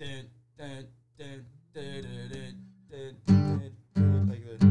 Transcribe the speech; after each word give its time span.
dun, 0.00 0.24
dun, 0.56 0.86
dun, 1.18 1.44
dun, 1.74 2.02
dun, 2.32 2.54
dun, 2.88 3.14
dun, 3.26 3.72
dun, 3.94 4.28
like 4.30 4.44
this. 4.46 4.62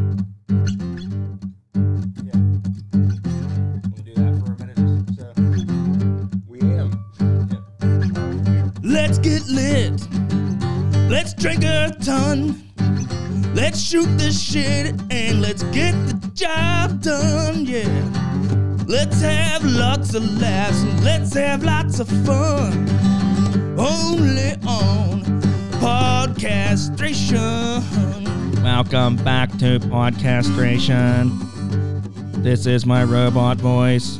Yeah. 2.26 2.40
We'll 3.94 4.04
do 4.04 4.14
that 4.16 4.34
for 4.42 4.50
a 4.54 4.58
minute. 4.58 4.82
So, 5.16 5.26
We 6.48 6.58
am. 6.62 6.90
Let's 8.82 9.20
get 9.20 9.46
lit. 9.48 10.02
Let's 11.12 11.36
drink 11.36 11.64
a 11.64 11.96
ton. 12.04 12.64
Let's 13.54 13.80
shoot 13.80 14.10
this 14.18 14.42
shit 14.42 14.96
and 15.12 15.42
let's 15.44 15.62
get 15.66 15.94
the 16.08 16.32
job 16.34 17.04
done. 17.04 17.66
Yeah. 17.68 17.86
Let's 18.88 19.22
have 19.22 19.64
lots 19.64 20.16
of 20.16 20.24
laughs 20.42 20.82
and 20.82 21.04
let's 21.04 21.36
have 21.36 21.64
lots 21.64 22.00
of 22.00 22.08
fun. 22.26 22.90
Only 23.78 24.54
on 24.54 24.59
Podcastration. 26.40 28.64
Welcome 28.64 29.18
back 29.18 29.52
to 29.58 29.78
Podcastration. 29.82 31.30
This 32.42 32.66
is 32.66 32.86
my 32.86 33.04
robot 33.04 33.58
voice. 33.58 34.18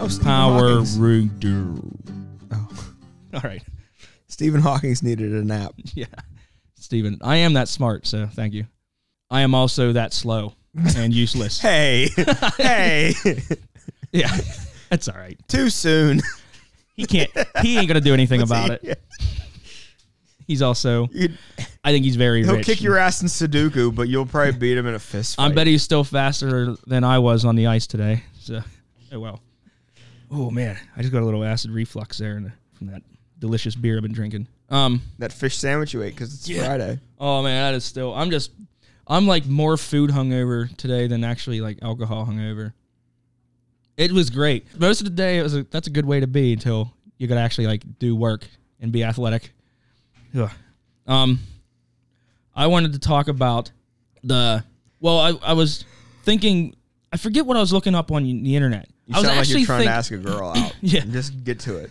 Oh, 0.00 0.08
Stephen 0.08 0.24
Power 0.24 0.58
Hawking's- 0.70 0.98
Ranger. 0.98 1.66
Oh. 2.50 2.68
All 3.34 3.40
right. 3.44 3.62
Stephen 4.26 4.60
Hawking's 4.60 5.04
needed 5.04 5.30
a 5.32 5.44
nap. 5.44 5.74
Yeah. 5.94 6.06
Stephen, 6.74 7.18
I 7.22 7.36
am 7.36 7.52
that 7.52 7.68
smart, 7.68 8.08
so 8.08 8.26
thank 8.26 8.52
you. 8.52 8.66
I 9.30 9.42
am 9.42 9.54
also 9.54 9.92
that 9.92 10.12
slow 10.12 10.54
and 10.96 11.14
useless. 11.14 11.60
Hey, 11.60 12.08
hey, 12.58 13.14
Yeah. 14.10 14.36
That's 14.90 15.06
all 15.08 15.16
right. 15.16 15.38
too 15.46 15.70
soon. 15.70 16.22
He 16.96 17.06
can't 17.06 17.30
he 17.62 17.78
ain't 17.78 17.86
gonna 17.86 18.00
do 18.00 18.14
anything 18.14 18.42
about 18.42 18.72
it. 18.82 19.00
He's 20.46 20.60
also 20.62 21.08
You'd- 21.12 21.34
I 21.82 21.92
think 21.92 22.04
he's 22.04 22.16
very 22.16 22.44
He'll 22.44 22.56
rich. 22.56 22.66
kick 22.66 22.82
your 22.82 22.96
ass 22.98 23.22
in 23.22 23.28
Sudoku, 23.28 23.94
but 23.94 24.08
you'll 24.08 24.26
probably 24.26 24.52
beat 24.52 24.76
him 24.78 24.86
in 24.86 24.94
a 24.94 24.98
fist 24.98 25.36
fight. 25.36 25.50
I 25.50 25.54
bet 25.54 25.66
he's 25.66 25.82
still 25.82 26.04
faster 26.04 26.76
than 26.86 27.04
I 27.04 27.18
was 27.18 27.44
on 27.44 27.56
the 27.56 27.66
ice 27.66 27.86
today. 27.86 28.22
So 28.40 28.60
oh 29.12 29.20
well. 29.20 29.40
Oh 30.30 30.50
man, 30.50 30.76
I 30.96 31.00
just 31.02 31.12
got 31.12 31.22
a 31.22 31.24
little 31.24 31.44
acid 31.44 31.70
reflux 31.70 32.18
there 32.18 32.36
in 32.36 32.44
the, 32.44 32.52
from 32.74 32.88
that 32.88 33.02
delicious 33.38 33.74
beer 33.74 33.96
I've 33.96 34.02
been 34.02 34.12
drinking. 34.12 34.48
Um 34.70 35.02
that 35.18 35.32
fish 35.32 35.56
sandwich 35.56 35.92
you 35.94 36.02
ate 36.02 36.14
because 36.14 36.32
it's 36.34 36.48
Yeah. 36.48 36.64
Friday. 36.66 36.98
Oh 37.18 37.42
man, 37.42 37.72
that 37.72 37.76
is 37.76 37.84
still. 37.84 38.14
I'm 38.14 38.30
just. 38.30 38.50
I'm 39.06 39.26
like 39.26 39.44
more 39.44 39.76
food 39.76 40.08
hungover 40.10 40.74
today 40.78 41.06
than 41.06 41.24
actually 41.24 41.60
like 41.60 41.78
alcohol 41.82 42.24
hungover. 42.26 42.72
It 43.96 44.10
was 44.12 44.30
great. 44.30 44.66
Most 44.80 45.00
of 45.00 45.04
the 45.04 45.10
day, 45.12 45.38
it 45.38 45.42
was. 45.42 45.54
A, 45.54 45.62
that's 45.64 45.86
a 45.86 45.90
good 45.90 46.06
way 46.06 46.20
to 46.20 46.26
be 46.26 46.54
until 46.54 46.90
you 47.18 47.26
got 47.28 47.34
to 47.36 47.40
actually 47.42 47.66
like 47.66 47.82
do 47.98 48.16
work 48.16 48.46
and 48.80 48.90
be 48.90 49.04
athletic. 49.04 49.52
Ugh. 50.36 50.50
Um, 51.06 51.38
I 52.54 52.66
wanted 52.66 52.92
to 52.94 52.98
talk 52.98 53.28
about 53.28 53.70
the. 54.22 54.64
Well, 55.00 55.18
I, 55.18 55.50
I 55.50 55.52
was 55.54 55.84
thinking. 56.24 56.74
I 57.12 57.16
forget 57.16 57.46
what 57.46 57.56
I 57.56 57.60
was 57.60 57.72
looking 57.72 57.94
up 57.94 58.10
on 58.10 58.24
the 58.24 58.56
internet. 58.56 58.88
You 59.06 59.14
I 59.14 59.18
was 59.18 59.26
sound 59.26 59.36
like 59.36 59.40
actually 59.42 59.60
you're 59.60 59.66
trying 59.66 59.78
think- 59.80 59.90
to 59.90 59.94
ask 59.94 60.12
a 60.12 60.16
girl 60.16 60.48
out. 60.56 60.74
Yeah. 60.80 61.00
just 61.04 61.44
get 61.44 61.60
to 61.60 61.76
it. 61.78 61.90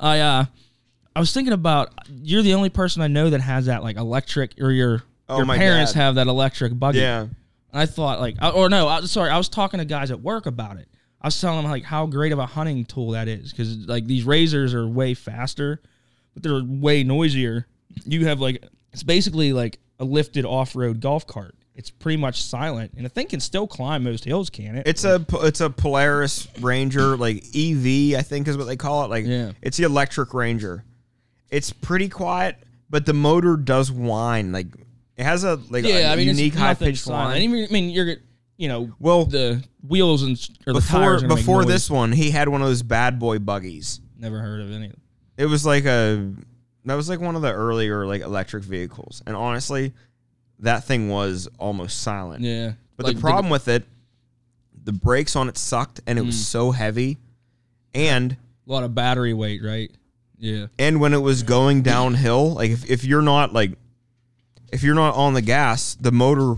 I 0.00 0.20
uh 0.20 0.44
I 1.14 1.20
was 1.20 1.32
thinking 1.32 1.52
about 1.52 1.90
you're 2.22 2.42
the 2.42 2.54
only 2.54 2.68
person 2.70 3.02
I 3.02 3.06
know 3.08 3.30
that 3.30 3.40
has 3.40 3.66
that 3.66 3.82
like 3.82 3.96
electric 3.96 4.54
or 4.60 4.70
your 4.70 5.02
Oh, 5.28 5.36
your 5.38 5.46
parents 5.46 5.92
dad. 5.92 6.00
have 6.00 6.14
that 6.16 6.26
electric 6.26 6.76
buggy. 6.78 7.00
Yeah, 7.00 7.20
And 7.22 7.30
I 7.72 7.84
thought 7.86 8.18
like 8.20 8.36
I- 8.40 8.50
or 8.50 8.68
no, 8.70 8.88
I, 8.88 9.00
sorry, 9.02 9.30
I 9.30 9.36
was 9.38 9.48
talking 9.48 9.78
to 9.78 9.84
guys 9.84 10.10
at 10.10 10.20
work 10.20 10.46
about 10.46 10.78
it. 10.78 10.88
I 11.20 11.26
was 11.28 11.40
telling 11.40 11.62
them 11.62 11.70
like 11.70 11.84
how 11.84 12.06
great 12.06 12.32
of 12.32 12.38
a 12.38 12.46
hunting 12.46 12.84
tool 12.86 13.10
that 13.12 13.28
is 13.28 13.52
cuz 13.52 13.76
like 13.86 14.06
these 14.06 14.24
razors 14.24 14.72
are 14.74 14.88
way 14.88 15.14
faster, 15.14 15.80
but 16.40 16.48
they're 16.48 16.62
way 16.64 17.02
noisier. 17.04 17.66
You 18.04 18.26
have 18.26 18.40
like 18.40 18.64
it's 18.92 19.02
basically 19.02 19.52
like 19.52 19.78
a 19.98 20.04
lifted 20.04 20.44
off-road 20.44 21.00
golf 21.00 21.26
cart. 21.26 21.54
It's 21.74 21.90
pretty 21.90 22.16
much 22.16 22.42
silent 22.42 22.92
and 22.96 23.04
the 23.04 23.08
thing 23.08 23.26
can 23.28 23.40
still 23.40 23.66
climb 23.66 24.04
most 24.04 24.24
hills, 24.24 24.50
can 24.50 24.76
it? 24.76 24.86
it's 24.86 25.04
a 25.04 25.24
it's 25.34 25.60
a 25.60 25.70
Polaris 25.70 26.48
Ranger 26.60 27.16
like 27.16 27.44
EV, 27.54 28.16
I 28.18 28.22
think 28.22 28.48
is 28.48 28.56
what 28.56 28.66
they 28.66 28.76
call 28.76 29.04
it. 29.04 29.08
Like, 29.10 29.26
Yeah. 29.26 29.52
it's 29.62 29.76
the 29.76 29.84
electric 29.84 30.34
Ranger. 30.34 30.84
It's 31.50 31.72
pretty 31.72 32.08
quiet, 32.08 32.56
but 32.90 33.06
the 33.06 33.14
motor 33.14 33.56
does 33.56 33.90
whine. 33.90 34.52
Like, 34.52 34.66
it 35.16 35.24
has 35.24 35.44
a 35.44 35.58
like 35.70 35.84
yeah, 35.84 36.10
a 36.10 36.12
I 36.12 36.16
mean 36.16 36.28
unique 36.28 36.54
high 36.54 36.74
pitched 36.74 37.06
whine. 37.06 37.42
I 37.42 37.46
mean, 37.46 37.90
you're 37.90 38.16
you 38.56 38.68
know 38.68 38.92
Well, 38.98 39.24
the 39.24 39.62
wheels 39.86 40.22
and 40.24 40.36
or 40.66 40.72
the 40.74 40.80
before 40.80 41.00
tires 41.00 41.22
are 41.22 41.28
make 41.28 41.38
before 41.38 41.64
this 41.64 41.88
one, 41.90 42.12
he 42.12 42.30
had 42.30 42.48
one 42.48 42.60
of 42.60 42.68
those 42.68 42.82
bad 42.82 43.18
boy 43.18 43.38
buggies. 43.38 44.00
Never 44.18 44.40
heard 44.40 44.60
of 44.60 44.72
any. 44.72 44.90
It 45.38 45.46
was 45.46 45.64
like 45.64 45.86
a 45.86 46.30
that 46.84 46.94
was 46.94 47.08
like 47.08 47.20
one 47.20 47.36
of 47.36 47.42
the 47.42 47.52
earlier 47.52 48.04
like 48.06 48.20
electric 48.20 48.64
vehicles, 48.64 49.22
and 49.26 49.34
honestly, 49.34 49.94
that 50.58 50.84
thing 50.84 51.08
was 51.08 51.48
almost 51.58 52.00
silent. 52.02 52.42
Yeah, 52.44 52.72
But 52.96 53.06
Like, 53.06 53.14
the 53.16 53.20
problem 53.22 53.48
with 53.48 53.68
it, 53.68 53.84
the 54.84 54.92
brakes 54.92 55.36
on 55.36 55.48
it 55.48 55.56
sucked, 55.56 56.00
and 56.06 56.18
it 56.18 56.22
was 56.26 56.34
Mm. 56.36 56.44
so 56.44 56.70
heavy, 56.72 57.16
and 57.94 58.32
a 58.32 58.36
lot 58.72 58.82
of 58.84 58.94
battery 58.94 59.32
weight, 59.32 59.62
right? 59.64 59.90
Yeah, 60.38 60.66
and 60.78 61.00
when 61.00 61.14
it 61.14 61.18
was 61.22 61.42
going 61.42 61.82
downhill, 61.82 62.54
like 62.54 62.70
if, 62.70 62.88
if 62.90 63.04
you're 63.04 63.22
not 63.22 63.52
like 63.52 63.72
if 64.72 64.82
you're 64.82 64.94
not 64.94 65.14
on 65.14 65.34
the 65.34 65.42
gas, 65.42 65.94
the 66.00 66.12
motor 66.12 66.56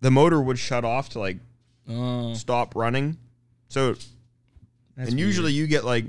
the 0.00 0.10
motor 0.10 0.40
would 0.40 0.58
shut 0.58 0.84
off 0.84 1.10
to 1.10 1.18
like 1.20 1.38
oh, 1.88 2.34
stop 2.34 2.74
running. 2.74 3.16
So 3.68 3.92
that's 3.94 4.08
and 4.96 5.06
weird. 5.08 5.18
usually 5.18 5.52
you 5.52 5.66
get 5.66 5.84
like 5.84 6.06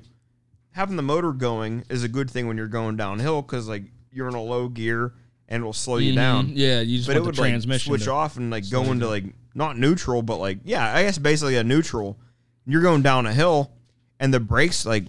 having 0.71 0.95
the 0.95 1.03
motor 1.03 1.31
going 1.31 1.83
is 1.89 2.03
a 2.03 2.07
good 2.07 2.29
thing 2.29 2.47
when 2.47 2.57
you're 2.57 2.67
going 2.67 2.95
downhill 2.97 3.41
because 3.41 3.67
like 3.67 3.83
you're 4.11 4.27
in 4.27 4.33
a 4.35 4.41
low 4.41 4.67
gear 4.67 5.13
and 5.47 5.61
it'll 5.61 5.73
slow 5.73 5.97
you 5.97 6.13
Mhm. 6.13 6.15
down. 6.15 6.51
Yeah, 6.55 6.81
you 6.81 6.97
just 6.97 7.07
But 7.07 7.17
it 7.17 7.23
would 7.23 7.35
the 7.35 7.41
like 7.41 7.79
switch 7.81 8.07
off 8.07 8.37
and 8.37 8.49
like 8.51 8.69
go 8.69 8.83
into 8.91 9.07
like 9.07 9.25
not 9.53 9.77
neutral, 9.77 10.21
but 10.21 10.37
like 10.39 10.59
yeah, 10.63 10.95
I 10.95 11.03
guess 11.03 11.17
basically 11.17 11.57
a 11.57 11.63
neutral. 11.63 12.17
You're 12.65 12.81
going 12.81 13.01
down 13.01 13.25
a 13.25 13.33
hill 13.33 13.71
and 14.19 14.33
the 14.33 14.39
brakes 14.39 14.85
like 14.85 15.05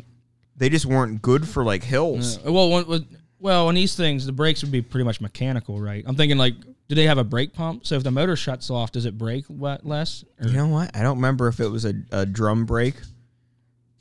they 0.56 0.68
just 0.68 0.86
weren't 0.86 1.22
good 1.22 1.46
for 1.48 1.64
like 1.64 1.82
hills. 1.84 2.38
Yeah. 2.44 2.50
Well, 2.50 3.00
well, 3.40 3.66
on 3.68 3.74
these 3.74 3.94
things, 3.96 4.24
the 4.26 4.32
brakes 4.32 4.62
would 4.62 4.70
be 4.70 4.82
pretty 4.82 5.04
much 5.04 5.20
mechanical, 5.20 5.80
right? 5.80 6.04
I'm 6.06 6.14
thinking 6.14 6.38
like, 6.38 6.54
do 6.88 6.94
they 6.94 7.06
have 7.06 7.18
a 7.18 7.24
brake 7.24 7.52
pump? 7.52 7.84
So 7.86 7.96
if 7.96 8.04
the 8.04 8.10
motor 8.12 8.36
shuts 8.36 8.70
off, 8.70 8.92
does 8.92 9.04
it 9.04 9.18
brake 9.18 9.46
less? 9.48 10.24
Or 10.40 10.46
You 10.48 10.56
know 10.56 10.68
what? 10.68 10.94
I 10.96 11.02
don't 11.02 11.16
remember 11.16 11.48
if 11.48 11.58
it 11.58 11.66
was 11.68 11.84
a, 11.84 11.94
a 12.12 12.24
drum 12.26 12.66
brake. 12.66 12.94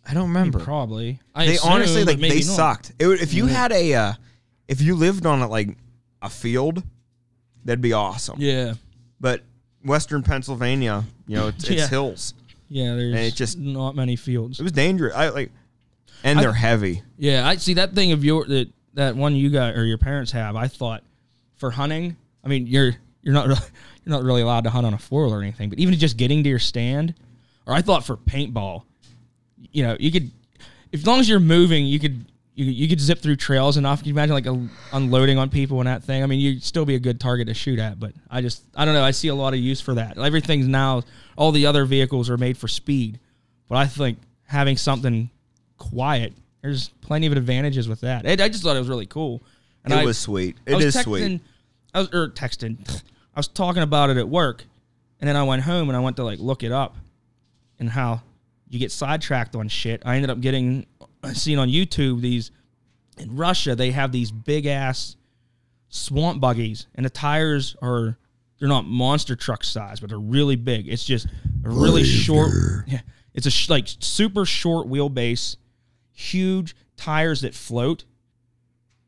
I 0.07 0.13
don't 0.13 0.23
I 0.23 0.25
mean, 0.25 0.34
remember. 0.34 0.59
probably. 0.59 1.19
I 1.35 1.45
they 1.45 1.56
assume, 1.56 1.72
honestly 1.72 2.01
but 2.03 2.13
like 2.13 2.19
maybe 2.19 2.39
they 2.41 2.47
not. 2.47 2.56
sucked. 2.56 2.91
It, 3.00 3.07
would- 3.07 3.22
if 3.22 3.34
you 3.34 3.45
had 3.47 3.72
a 3.72 3.94
uh, 3.94 4.13
if 4.67 4.81
you 4.81 4.95
lived 4.95 5.25
on 5.25 5.41
a, 5.41 5.47
like 5.47 5.78
a 6.22 6.29
field, 6.29 6.84
that'd 7.66 7.81
be 7.81 7.94
awesome. 7.94 8.38
Yeah, 8.39 8.73
But 9.19 9.41
Western 9.84 10.23
Pennsylvania, 10.23 11.03
you 11.28 11.35
know, 11.38 11.47
it's, 11.50 11.63
it's 11.66 11.72
Yeah. 11.81 11.88
hills. 11.88 12.34
yeah. 12.69 12.95
There's 12.95 13.16
it 13.34 13.35
just- 13.35 13.57
not 13.57 13.95
many 13.95 14.16
fields. 14.16 14.59
It 14.59 14.63
was 14.63 14.72
dangerous. 14.72 15.13
I 15.16 15.29
like, 15.29 15.51
and 16.23 16.39
they're 16.39 16.53
heavy. 16.53 17.03
Yeah, 17.18 17.47
I 17.47 17.56
see 17.57 17.75
that 17.75 17.94
thing 17.94 18.12
of 18.12 18.23
your 18.23 18.45
that 18.45 18.69
that 18.94 19.16
one 19.16 19.35
you 19.35 19.50
got 19.50 19.75
or 19.75 19.85
your 19.85 19.97
parents 19.97 20.31
have. 20.31 20.56
I 20.56 20.68
thought 20.68 21.03
for 21.57 21.72
hunting. 21.72 22.18
I 22.44 22.47
mean, 22.47 22.66
you're 22.68 22.95
you're 23.22 23.33
not 23.33 23.47
really, 23.50 23.62
you're 24.03 24.16
not 24.16 24.23
really 24.23 24.41
allowed 24.41 24.63
to 24.66 24.69
hunt 24.72 24.85
on 24.88 24.94
a 24.94 24.97
four 24.97 25.25
wheel 25.25 25.33
or 25.35 25.41
anything, 25.41 25.69
but 25.69 25.78
even 25.79 25.94
just 25.95 26.18
getting 26.18 26.44
to 26.44 26.50
your 26.50 26.59
stand, 26.59 27.13
or 27.68 27.73
I 27.73 27.81
thought 27.81 28.03
for 28.06 28.18
paintball, 28.18 28.83
you 29.72 29.84
know, 29.84 29.98
you 30.00 30.12
could 30.12 30.32
as 30.94 31.06
long 31.06 31.20
as 31.20 31.30
you're 31.30 31.40
moving, 31.40 31.86
you 31.86 32.00
could. 32.00 32.26
You, 32.54 32.66
you 32.66 32.90
could 32.90 33.00
zip 33.00 33.20
through 33.20 33.38
trails 33.38 33.78
enough. 33.78 34.00
Can 34.00 34.10
you 34.10 34.14
imagine 34.14 34.36
like 34.36 34.46
a, 34.46 34.68
unloading 34.92 35.38
on 35.38 35.50
people 35.50 35.80
and 35.80 35.88
that 35.88 36.04
thing? 36.04 36.22
I 36.22 36.26
mean, 36.26 36.42
you'd 36.42 36.62
still 36.62 36.84
be 36.84 36.96
a 36.96 37.00
good 37.00 37.18
target 37.18 37.48
to 37.48 37.54
shoot 37.54 37.80
at, 37.80 37.98
but 37.98 38.12
I 38.30 38.42
just, 38.42 38.62
I 38.76 38.84
don't 38.84 38.94
know. 38.94 39.06
I 39.06 39.12
see 39.12 39.30
a 39.30 39.34
lot 39.34 39.54
of 39.54 39.60
use 39.62 39.80
for 39.80 39.94
that. 39.94 40.18
Everything's 40.18 40.68
now, 40.68 41.04
all 41.38 41.54
the 41.54 41.66
other 41.66 41.86
vehicles 41.86 42.30
are 42.30 42.38
made 42.38 42.58
for 42.58 42.68
speed, 42.68 43.22
but 43.70 43.78
I 43.78 43.88
think 43.88 44.20
having 44.44 44.76
something 44.76 45.30
quiet, 45.78 46.34
there's 46.62 46.90
plenty 47.00 47.26
of 47.26 47.32
advantages 47.32 47.88
with 47.88 48.02
that. 48.02 48.26
It, 48.26 48.42
I 48.42 48.50
just 48.50 48.64
thought 48.64 48.76
it 48.76 48.80
was 48.80 48.90
really 48.90 49.06
cool. 49.06 49.42
And 49.86 49.94
it 49.94 50.00
I, 50.00 50.06
was 50.06 50.18
sweet. 50.18 50.57
I 50.68 50.72
It 50.72 50.75
was 50.75 50.86
is 50.86 50.96
texting, 50.98 51.04
sweet. 51.06 51.42
I 51.94 52.00
was 52.00 52.10
or 52.14 52.28
texting. 52.28 53.02
I 53.34 53.40
was 53.40 53.48
talking 53.48 53.81
about 53.81 54.10
it 54.10 54.18
at 54.18 54.28
work, 54.28 54.66
and 55.22 55.28
then 55.28 55.38
I 55.38 55.44
went 55.44 55.64
home 55.64 55.88
and 55.88 55.96
I 55.96 56.02
went 56.02 56.18
to 56.18 56.25
like 56.25 56.40
look 56.40 56.64
it 56.64 56.74
up, 56.74 56.98
and 57.80 57.90
how 57.90 58.24
you 58.71 58.79
get 58.79 58.91
sidetracked 58.91 59.56
on 59.56 59.68
shit. 59.68 60.01
I 60.06 60.15
ended 60.15 60.29
up 60.29 60.39
getting 60.39 60.85
seen 61.33 61.59
on 61.59 61.68
YouTube 61.68 62.21
these 62.21 62.51
in 63.18 63.35
Russia. 63.35 63.75
They 63.75 63.91
have 63.91 64.13
these 64.13 64.31
big 64.31 64.65
ass 64.65 65.18
swamp 65.89 66.39
buggies, 66.39 66.88
and 66.95 67.06
the 67.06 67.09
tires 67.09 67.75
are 67.81 68.18
they're 68.59 68.69
not 68.69 68.85
monster 68.85 69.35
truck 69.35 69.65
size, 69.65 70.00
but 70.00 70.09
they're 70.09 70.19
really 70.19 70.56
big. 70.56 70.88
It's 70.88 71.03
just 71.03 71.27
a 71.65 71.69
really 71.69 72.03
short. 72.03 72.51
Yeah, 72.88 73.01
it's 73.33 73.45
a 73.45 73.51
sh- 73.51 73.69
like 73.69 73.88
super 74.00 74.45
short 74.45 74.88
wheelbase, 74.88 75.57
huge 76.13 76.75
tires 76.95 77.41
that 77.41 77.53
float. 77.53 78.06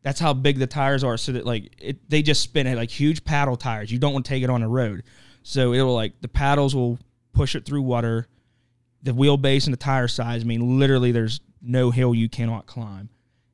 That's 0.01 0.19
how 0.19 0.33
big 0.33 0.60
the 0.60 0.68
tires 0.68 1.04
are. 1.06 1.15
So 1.18 1.31
that 1.31 1.45
like 1.45 1.74
it, 1.80 2.10
they 2.10 2.21
just 2.21 2.42
spin 2.42 2.68
it 2.68 2.75
like 2.75 2.92
huge 2.92 3.24
paddle 3.24 3.56
tires. 3.56 3.92
You 3.92 4.00
don't 4.00 4.12
want 4.12 4.25
to 4.25 4.30
take 4.30 4.44
it 4.44 4.50
on 4.50 4.60
the 4.60 4.68
road, 4.68 5.04
so 5.42 5.71
it'll 5.74 5.95
like 5.95 6.19
the 6.19 6.27
paddles 6.27 6.75
will 6.75 7.00
push 7.31 7.56
it 7.56 7.65
through 7.65 7.83
water. 7.83 8.27
The 9.04 9.12
wheelbase 9.12 9.66
and 9.66 9.74
the 9.74 9.78
tire 9.78 10.08
size. 10.08 10.42
I 10.42 10.46
mean, 10.46 10.80
literally, 10.80 11.12
there's 11.12 11.42
no 11.62 11.92
hill 11.92 12.16
you 12.16 12.30
cannot 12.30 12.66
climb, 12.66 13.10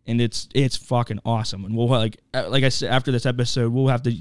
and 0.08 0.22
it's 0.22 0.48
it's 0.54 0.78
fucking 0.78 1.20
awesome. 1.26 1.66
And 1.66 1.76
we'll 1.76 1.88
like 1.88 2.18
uh, 2.34 2.48
like 2.50 2.64
I 2.64 2.70
said 2.70 2.92
after 2.92 3.12
this 3.12 3.26
episode, 3.26 3.72
we'll 3.74 3.88
have 3.88 4.04
to 4.04 4.16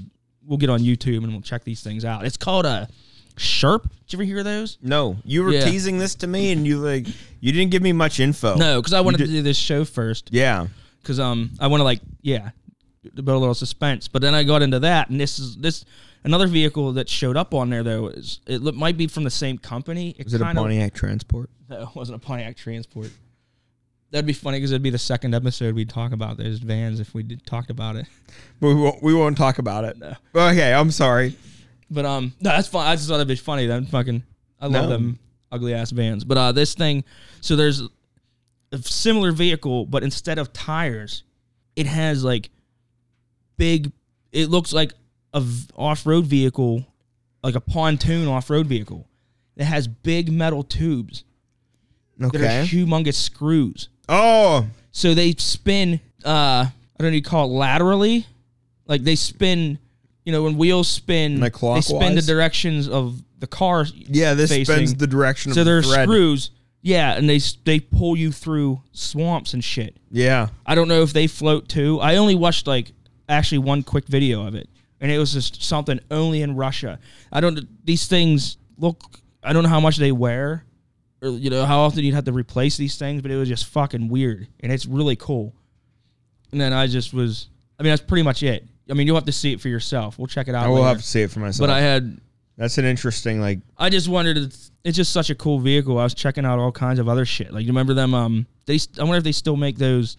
we'll 0.45 0.57
get 0.57 0.69
on 0.69 0.79
YouTube 0.81 1.17
and 1.23 1.31
we'll 1.31 1.41
check 1.41 1.63
these 1.63 1.81
things 1.83 2.03
out. 2.03 2.25
It's 2.25 2.37
called 2.37 2.65
a 2.65 2.87
Sherp. 3.37 3.83
Did 3.83 4.13
you 4.13 4.17
ever 4.17 4.23
hear 4.23 4.43
those? 4.43 4.77
No, 4.81 5.17
you 5.23 5.43
were 5.43 5.51
Yeah. 5.51 5.65
teasing 5.65 5.99
this 5.99 6.15
to 6.15 6.27
me, 6.27 6.51
and 6.51 6.65
you 6.65 6.79
like 6.79 7.07
you 7.39 7.51
didn't 7.51 7.69
give 7.71 7.81
me 7.83 7.93
much 7.93 8.19
info. 8.19 8.55
No, 8.55 8.79
because 8.81 8.93
I 8.93 9.01
wanted 9.01 9.19
to 9.19 9.27
do 9.27 9.41
this 9.41 9.57
show 9.57 9.85
first. 9.85 10.29
Yeah. 10.33 10.67
because 11.01 11.19
um 11.19 11.51
I 11.59 11.67
want 11.67 11.79
to 11.81 11.85
like 11.85 12.01
yeah 12.21 12.49
build 13.13 13.29
a 13.29 13.37
little 13.37 13.53
suspense. 13.53 14.07
But 14.07 14.21
then 14.23 14.33
I 14.35 14.43
got 14.43 14.61
into 14.61 14.79
that, 14.79 15.09
and 15.09 15.19
this 15.21 15.37
is 15.39 15.55
this 15.57 15.85
another 16.23 16.47
vehicle 16.47 16.93
that 16.93 17.09
showed 17.09 17.37
up 17.37 17.53
on 17.53 17.69
there 17.69 17.83
though 17.83 18.07
is 18.07 18.39
it 18.47 18.61
look, 18.61 18.75
might 18.75 18.97
be 18.97 19.07
from 19.07 19.23
the 19.23 19.29
same 19.29 19.57
company. 19.57 20.15
Was 20.23 20.33
it 20.33 20.41
a 20.41 20.45
kinda- 20.45 20.61
Pontiac 20.61 20.93
Transport? 20.93 21.49
No, 21.69 21.83
it 21.83 21.89
wasn't 21.95 22.15
a 22.15 22.25
Pontiac 22.25 22.57
Transport. 22.57 23.11
That'd 24.09 24.25
be 24.25 24.33
funny 24.33 24.57
because 24.57 24.71
it'd 24.71 24.81
be 24.81 24.89
the 24.89 24.97
second 24.97 25.35
episode 25.35 25.75
we'd 25.75 25.87
talk 25.89 26.13
about 26.13 26.37
those 26.37 26.57
vans 26.57 26.99
if 26.99 27.13
we 27.13 27.21
did 27.21 27.45
talked 27.45 27.69
about 27.69 27.95
it. 27.95 28.07
But 28.59 28.67
we 28.69 28.73
won't, 28.73 29.03
we 29.03 29.13
won't 29.13 29.37
talk 29.37 29.59
about 29.59 29.83
it. 29.85 29.99
No. 29.99 30.15
Okay, 30.35 30.73
I'm 30.73 30.89
sorry. 30.89 31.35
But 31.91 32.05
um, 32.05 32.33
no, 32.41 32.49
that's 32.49 32.67
fine. 32.67 32.87
I 32.87 32.95
just 32.95 33.07
thought 33.07 33.15
it'd 33.17 33.27
be 33.27 33.35
funny. 33.35 33.67
Then 33.67 33.85
fucking, 33.85 34.23
I 34.59 34.65
love 34.65 34.85
No. 34.85 34.89
them 34.89 35.19
ugly 35.51 35.75
ass 35.75 35.91
vans. 35.91 36.23
But 36.23 36.39
uh, 36.39 36.51
this 36.53 36.73
thing, 36.73 37.03
so 37.41 37.55
there's 37.55 37.83
a 38.71 38.77
similar 38.79 39.31
vehicle, 39.31 39.85
but 39.85 40.01
instead 40.03 40.39
of 40.39 40.51
tires, 40.53 41.21
it 41.75 41.85
has 41.85 42.23
like 42.23 42.49
big. 43.57 43.91
It 44.31 44.49
looks 44.49 44.73
like 44.73 44.93
a 45.33 45.43
off 45.75 46.05
road 46.05 46.25
vehicle, 46.25 46.85
like 47.43 47.55
a 47.55 47.59
pontoon 47.61 48.27
off 48.27 48.49
road 48.49 48.67
vehicle. 48.67 49.05
that 49.55 49.65
has 49.65 49.89
big 49.89 50.31
metal 50.31 50.63
tubes 50.63 51.25
that 52.17 52.33
are 52.33 52.37
Okay. 52.37 52.65
humongous 52.65 53.15
screws. 53.15 53.89
Oh, 54.07 54.67
So 54.91 55.13
they 55.13 55.33
spin. 55.37 55.99
Uh, 56.25 56.29
I 56.67 56.71
don't 56.97 57.11
know. 57.11 57.15
You 57.15 57.21
call 57.21 57.45
it 57.49 57.53
laterally, 57.53 58.25
like 58.87 59.03
they 59.03 59.15
spin. 59.17 59.77
You 60.25 60.31
know, 60.31 60.43
when 60.43 60.57
wheels 60.57 60.87
spin, 60.87 61.39
Like 61.41 61.53
they 61.59 61.81
spin 61.81 61.99
the 61.99 62.21
clockwise? 62.21 62.25
directions 62.25 62.87
of 62.87 63.21
the 63.39 63.47
car. 63.47 63.85
yeah. 63.93 64.33
This 64.33 64.49
facing. 64.49 64.97
the 64.97 65.07
direction 65.07 65.53
So 65.53 65.61
of 65.61 65.65
there 65.65 65.77
are 65.79 65.81
the 65.81 65.87
thread. 65.87 66.03
screws. 66.07 66.51
Yeah, 66.81 67.17
and 67.17 67.27
they 67.29 67.35
s- 67.37 67.57
they 67.65 67.79
pull 67.81 68.15
you 68.15 68.31
through 68.31 68.81
swamps 68.93 69.53
and 69.53 69.61
shit. 69.61 69.97
Yeah. 70.09 70.47
I 70.65 70.75
don't 70.75 70.87
know 70.87 71.01
if 71.03 71.11
they 71.11 71.27
float 71.27 71.67
too. 71.67 71.99
I 71.99 72.15
only 72.15 72.35
watched 72.35 72.65
like 72.67 72.93
actually 73.27 73.57
one 73.59 73.83
quick 73.83 74.07
video 74.07 74.45
of 74.47 74.55
it, 74.55 74.69
and 75.01 75.11
it 75.11 75.17
was 75.17 75.33
just 75.33 75.63
something 75.63 75.99
only 76.11 76.41
in 76.41 76.55
Russia. 76.55 76.99
I 77.31 77.41
don't. 77.41 77.67
These 77.85 78.07
things 78.07 78.57
look. 78.77 79.01
I 79.43 79.53
don't 79.53 79.63
know 79.63 79.69
how 79.69 79.79
much 79.79 79.97
they 79.97 80.11
wear, 80.11 80.65
or 81.21 81.29
you 81.29 81.49
know 81.49 81.65
how 81.65 81.79
often 81.79 82.03
you'd 82.03 82.15
have 82.15 82.25
to 82.25 82.33
replace 82.33 82.77
these 82.77 82.97
things, 82.97 83.21
but 83.21 83.31
it 83.31 83.37
was 83.37 83.47
just 83.47 83.65
fucking 83.65 84.09
weird, 84.09 84.47
and 84.59 84.71
it's 84.71 84.85
really 84.85 85.15
cool. 85.15 85.53
And 86.51 86.59
then 86.59 86.73
I 86.73 86.87
just 86.87 87.13
was. 87.13 87.49
I 87.79 87.83
mean, 87.83 87.91
that's 87.91 88.01
pretty 88.01 88.23
much 88.23 88.43
it. 88.43 88.67
I 88.89 88.93
mean, 88.93 89.07
you'll 89.07 89.15
have 89.15 89.25
to 89.25 89.31
see 89.31 89.53
it 89.53 89.61
for 89.61 89.69
yourself. 89.69 90.17
We'll 90.17 90.27
check 90.27 90.47
it 90.47 90.55
out. 90.55 90.65
I 90.65 90.67
will 90.67 90.77
later. 90.77 90.87
have 90.87 90.97
to 90.97 91.03
see 91.03 91.21
it 91.21 91.31
for 91.31 91.39
myself. 91.39 91.67
But 91.67 91.73
I 91.73 91.79
had 91.79 92.19
That's 92.57 92.77
an 92.77 92.85
interesting 92.85 93.39
like. 93.39 93.59
I 93.77 93.89
just 93.89 94.07
wondered. 94.09 94.37
It's, 94.37 94.71
it's 94.83 94.97
just 94.97 95.13
such 95.13 95.29
a 95.29 95.35
cool 95.35 95.59
vehicle. 95.59 95.97
I 95.99 96.03
was 96.03 96.13
checking 96.13 96.45
out 96.45 96.59
all 96.59 96.71
kinds 96.71 96.99
of 96.99 97.07
other 97.07 97.25
shit. 97.25 97.53
Like 97.53 97.63
you 97.63 97.69
remember 97.69 97.93
them? 97.93 98.13
Um, 98.13 98.47
they. 98.65 98.79
I 98.99 99.03
wonder 99.03 99.17
if 99.17 99.23
they 99.23 99.31
still 99.31 99.55
make 99.55 99.77
those 99.77 100.17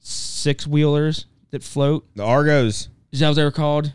six 0.00 0.66
wheelers 0.66 1.26
that 1.50 1.62
float. 1.62 2.06
The 2.16 2.24
Argos, 2.24 2.88
Is 3.12 3.20
that 3.20 3.28
what 3.28 3.34
they 3.34 3.44
were 3.44 3.50
called? 3.50 3.92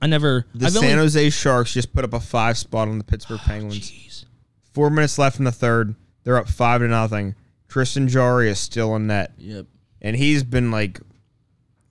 I 0.00 0.06
never. 0.06 0.46
the 0.54 0.66
I've 0.66 0.72
San 0.72 0.84
only- 0.84 0.94
Jose 0.96 1.30
Sharks 1.30 1.72
just 1.72 1.92
put 1.92 2.04
up 2.04 2.12
a 2.12 2.20
five 2.20 2.56
spot 2.58 2.88
on 2.88 2.98
the 2.98 3.04
Pittsburgh 3.04 3.40
oh, 3.42 3.46
Penguins. 3.46 3.90
Jeez. 3.90 4.24
Four 4.72 4.90
minutes 4.90 5.18
left 5.18 5.38
in 5.38 5.44
the 5.44 5.52
third. 5.52 5.94
They're 6.24 6.36
up 6.36 6.48
five 6.48 6.80
to 6.80 6.88
nothing. 6.88 7.34
Tristan 7.68 8.08
Jarry 8.08 8.48
is 8.48 8.58
still 8.58 8.94
in 8.96 9.08
net, 9.08 9.32
Yep. 9.38 9.66
and 10.00 10.16
he's 10.16 10.42
been 10.44 10.70
like, 10.70 11.00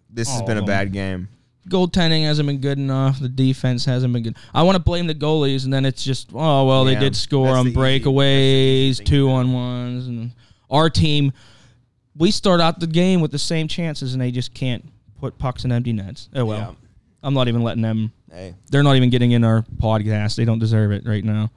this 0.09 0.27
has 0.29 0.41
All 0.41 0.47
been 0.47 0.57
a 0.57 0.63
oh. 0.63 0.65
bad 0.65 0.91
game. 0.93 1.27
Goaltending 1.69 2.23
hasn't 2.23 2.47
been 2.47 2.59
good 2.59 2.77
enough. 2.77 3.19
The 3.19 3.27
defense 3.27 3.83
hasn't 3.83 4.13
been 4.13 4.23
good. 4.23 4.37
I 4.53 4.63
want 4.63 4.77
to 4.77 4.81
blame 4.81 5.05
the 5.07 5.13
goalies, 5.13 5.65
and 5.65 5.73
then 5.73 5.85
it's 5.85 6.03
just 6.03 6.29
oh 6.33 6.65
well, 6.65 6.87
Yeah, 6.87 6.95
they 6.95 6.99
did 7.01 7.15
score 7.15 7.49
on 7.49 7.67
breakaways, 7.67 8.97
that's 8.97 8.97
the 8.99 9.03
easy 9.03 9.03
two 9.03 9.29
on 9.29 9.51
ones, 9.53 10.07
and 10.07 10.31
our 10.69 10.89
team. 10.89 11.33
We 12.15 12.31
start 12.31 12.61
out 12.61 12.79
the 12.79 12.87
game 12.87 13.21
with 13.21 13.31
the 13.31 13.37
same 13.37 13.67
chances, 13.67 14.13
and 14.13 14.21
they 14.21 14.31
just 14.31 14.53
can't 14.53 14.83
put 15.19 15.37
pucks 15.37 15.65
in 15.65 15.71
empty 15.71 15.93
nets. 15.93 16.29
Oh 16.33 16.45
well, 16.45 16.57
Yeah. 16.57 16.86
I'm 17.23 17.33
not 17.33 17.47
even 17.47 17.63
letting 17.63 17.81
them 17.81 18.11
Hey. 18.31 18.53
they're 18.69 18.83
not 18.83 18.95
even 18.95 19.09
getting 19.09 19.31
in 19.31 19.43
our 19.43 19.63
podcast. 19.81 20.35
They 20.35 20.45
don't 20.45 20.59
deserve 20.59 20.91
it 20.91 21.03
right 21.05 21.23
now. 21.23 21.49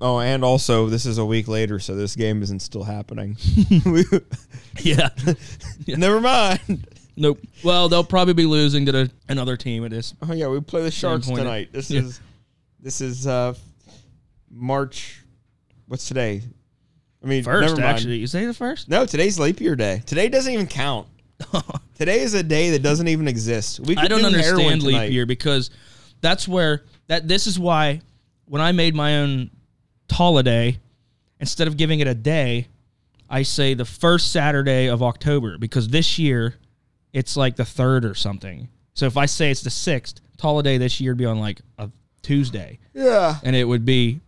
Oh, 0.00 0.20
and 0.20 0.44
also 0.44 0.86
this 0.88 1.06
is 1.06 1.18
a 1.18 1.24
week 1.24 1.48
later, 1.48 1.78
so 1.80 1.96
this 1.96 2.14
game 2.14 2.42
isn't 2.42 2.60
still 2.60 2.84
happening. 2.84 3.36
Yeah. 4.80 5.10
Never 5.86 6.20
mind. 6.20 6.86
nope. 7.16 7.38
Well, 7.62 7.88
they'll 7.90 8.02
probably 8.04 8.32
be 8.34 8.46
losing 8.46 8.86
to 8.86 8.92
the, 8.92 9.10
another 9.28 9.56
team 9.56 9.84
at 9.84 9.90
this. 9.90 10.14
Oh 10.22 10.32
yeah, 10.32 10.48
we 10.48 10.60
play 10.60 10.82
the 10.82 10.90
Sharks 10.90 11.26
tonight. 11.28 11.68
This 11.72 11.90
Yeah. 11.90 12.00
is 12.00 12.20
this 12.80 13.00
is 13.02 13.26
uh 13.26 13.54
March. 14.50 15.20
What's 15.86 16.08
today? 16.08 16.42
I 17.22 17.26
mean, 17.26 17.44
First, 17.44 17.62
never 17.68 17.80
mind. 17.80 17.84
actually. 17.96 18.16
You 18.16 18.26
say 18.26 18.46
the 18.46 18.54
first? 18.54 18.88
No, 18.88 19.04
today's 19.06 19.38
leap 19.38 19.60
year 19.60 19.76
day. 19.76 20.02
Today 20.06 20.28
doesn't 20.28 20.52
even 20.52 20.66
count. 20.66 21.06
Today 21.94 22.20
is 22.20 22.34
a 22.34 22.42
day 22.42 22.70
that 22.70 22.82
doesn't 22.82 23.08
even 23.08 23.28
exist. 23.28 23.80
We 23.80 23.96
I 23.96 24.08
don't 24.08 24.20
do 24.20 24.26
understand 24.26 24.82
leap 24.82 25.10
year 25.10 25.26
because 25.26 25.70
that's 26.20 26.46
where 26.48 26.84
that 27.08 27.28
this 27.28 27.46
is 27.46 27.58
why 27.58 28.00
when 28.46 28.60
I 28.62 28.72
made 28.72 28.94
my 28.94 29.18
own 29.18 29.50
holiday, 30.10 30.78
instead 31.40 31.68
of 31.68 31.76
giving 31.76 32.00
it 32.00 32.06
a 32.06 32.14
day, 32.14 32.68
I 33.28 33.42
say 33.42 33.74
the 33.74 33.84
first 33.84 34.30
Saturday 34.32 34.88
of 34.88 35.02
October 35.02 35.58
because 35.58 35.88
this 35.88 36.18
year 36.18 36.54
it's 37.12 37.36
like 37.36 37.56
the 37.56 37.64
third 37.64 38.04
or 38.04 38.14
something. 38.14 38.68
So 38.94 39.06
if 39.06 39.16
I 39.16 39.26
say 39.26 39.50
it's 39.50 39.62
the 39.62 39.70
sixth, 39.70 40.20
holiday 40.40 40.76
this 40.76 41.00
year 41.00 41.12
would 41.12 41.18
be 41.18 41.24
on 41.24 41.38
like 41.38 41.60
a 41.78 41.88
Tuesday. 42.22 42.78
Yeah. 42.94 43.36
and 43.42 43.56
it 43.56 43.64
would 43.64 43.84
be 43.84 44.20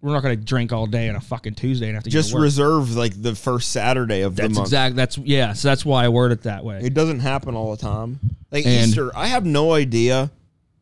we're 0.00 0.12
not 0.12 0.22
going 0.22 0.38
to 0.38 0.44
drink 0.44 0.72
all 0.72 0.86
day 0.86 1.08
on 1.08 1.16
a 1.16 1.20
fucking 1.20 1.54
Tuesday 1.54 1.86
and 1.86 1.94
have 1.96 2.04
to 2.04 2.10
Just 2.10 2.30
to 2.32 2.38
reserve 2.38 2.94
like 2.94 3.20
the 3.20 3.34
first 3.34 3.72
Saturday 3.72 4.20
of 4.22 4.36
the 4.36 4.44
month. 4.44 4.58
exact 4.58 4.94
that's 4.96 5.18
yeah 5.18 5.52
so 5.54 5.68
that's 5.68 5.84
why 5.84 6.04
i 6.04 6.08
word 6.08 6.30
it 6.32 6.42
that 6.42 6.64
way 6.64 6.80
It 6.82 6.94
doesn't 6.94 7.20
happen 7.20 7.54
all 7.56 7.72
the 7.74 7.82
time. 7.82 8.20
Like 8.52 8.64
And- 8.64 8.88
Easter, 8.90 9.10
I 9.16 9.26
have 9.28 9.44
no 9.44 9.72
idea 9.74 10.30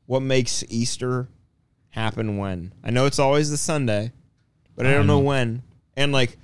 what 0.07 0.21
makes 0.21 0.63
Easter 0.69 1.29
happen 1.89 2.37
when. 2.37 2.73
I 2.85 2.91
know 2.91 3.07
it's 3.07 3.19
always 3.19 3.51
the 3.51 3.57
Sunday, 3.57 4.13
but 4.77 4.87
I, 4.87 4.93
don't 4.93 5.07
know 5.07 5.19
when. 5.21 5.63
And 5.97 6.13
like 6.13 6.37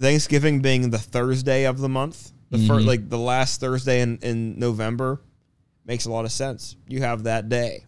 Thanksgiving 0.00 0.60
being 0.62 0.90
the 0.90 0.98
Thursday 0.98 1.64
of 1.64 1.78
the 1.78 1.88
month, 1.88 2.30
the 2.50 2.58
Mm-hmm. 2.58 2.66
first 2.68 2.86
like 2.86 3.08
the 3.08 3.18
last 3.18 3.60
Thursday 3.60 4.00
in, 4.00 4.18
in 4.18 4.58
November 4.58 5.20
makes 5.84 6.04
a 6.04 6.10
lot 6.12 6.24
of 6.24 6.32
sense. 6.32 6.76
You 6.86 7.00
have 7.00 7.24
that 7.24 7.48
day. 7.48 7.84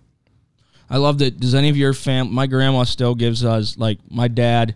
I 0.90 0.96
love 0.96 1.18
that. 1.18 1.40
Does 1.40 1.54
any 1.54 1.68
of 1.68 1.76
your 1.76 1.92
fam 1.92 2.32
my 2.32 2.46
grandma 2.46 2.84
still 2.84 3.14
gives 3.14 3.44
us 3.44 3.76
like 3.78 3.98
my 4.10 4.28
dad 4.28 4.74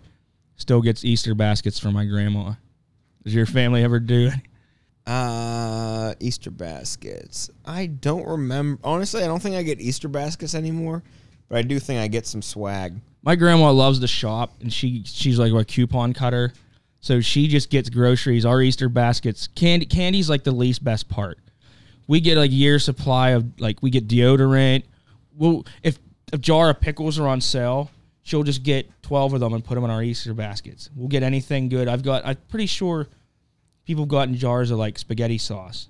still 0.55 0.81
gets 0.81 1.05
easter 1.05 1.33
baskets 1.35 1.79
from 1.79 1.93
my 1.93 2.05
grandma. 2.05 2.53
Does 3.23 3.33
your 3.33 3.45
family 3.45 3.83
ever 3.83 3.99
do 3.99 4.27
it 4.27 4.33
Uh 5.11 6.13
Easter 6.19 6.51
baskets. 6.51 7.49
I 7.65 7.85
don't 7.87 8.25
remember 8.27 8.79
honestly, 8.83 9.23
I 9.23 9.27
don't 9.27 9.41
think 9.41 9.55
I 9.55 9.63
get 9.63 9.79
Easter 9.79 10.07
baskets 10.07 10.55
anymore, 10.55 11.03
but 11.47 11.57
I 11.57 11.61
do 11.61 11.79
think 11.79 11.99
I 11.99 12.07
get 12.07 12.25
some 12.27 12.41
swag. 12.41 12.99
my 13.21 13.35
grandma 13.35 13.71
loves 13.71 13.99
to 13.99 14.07
shop 14.07 14.53
and 14.61 14.71
she 14.71 15.03
she's 15.05 15.39
like 15.39 15.53
a 15.53 15.65
coupon 15.65 16.13
cutter. 16.13 16.53
So 17.01 17.21
she 17.21 17.47
just 17.47 17.69
gets 17.69 17.89
groceries. 17.89 18.45
Our 18.45 18.61
easter 18.61 18.89
baskets 18.89 19.47
candy 19.55 19.85
candy's 19.85 20.29
like 20.29 20.43
the 20.43 20.51
least 20.51 20.83
best 20.83 21.07
part. 21.07 21.39
We 22.07 22.19
get 22.19 22.37
like 22.37 22.51
year 22.51 22.79
supply 22.79 23.29
of 23.29 23.59
like 23.59 23.81
we 23.81 23.89
get 23.89 24.07
deodorant 24.07 24.83
well 25.39 25.65
if 25.81 25.97
a 26.31 26.37
jar 26.37 26.69
of 26.69 26.79
pickles 26.79 27.17
are 27.17 27.27
on 27.27 27.41
sale 27.41 27.89
she'll 28.21 28.43
just 28.43 28.61
get 28.61 28.87
12 29.01 29.33
of 29.33 29.39
them 29.39 29.53
and 29.53 29.63
put 29.65 29.73
them 29.73 29.83
in 29.83 29.89
our 29.89 30.03
easter 30.03 30.35
baskets 30.35 30.89
we'll 30.95 31.07
get 31.07 31.23
anything 31.23 31.67
good 31.69 31.87
i've 31.87 32.03
got 32.03 32.23
i'm 32.25 32.37
pretty 32.49 32.67
sure 32.67 33.07
people 33.85 34.03
have 34.03 34.09
gotten 34.09 34.35
jars 34.35 34.69
of 34.69 34.77
like 34.77 34.99
spaghetti 34.99 35.39
sauce 35.39 35.87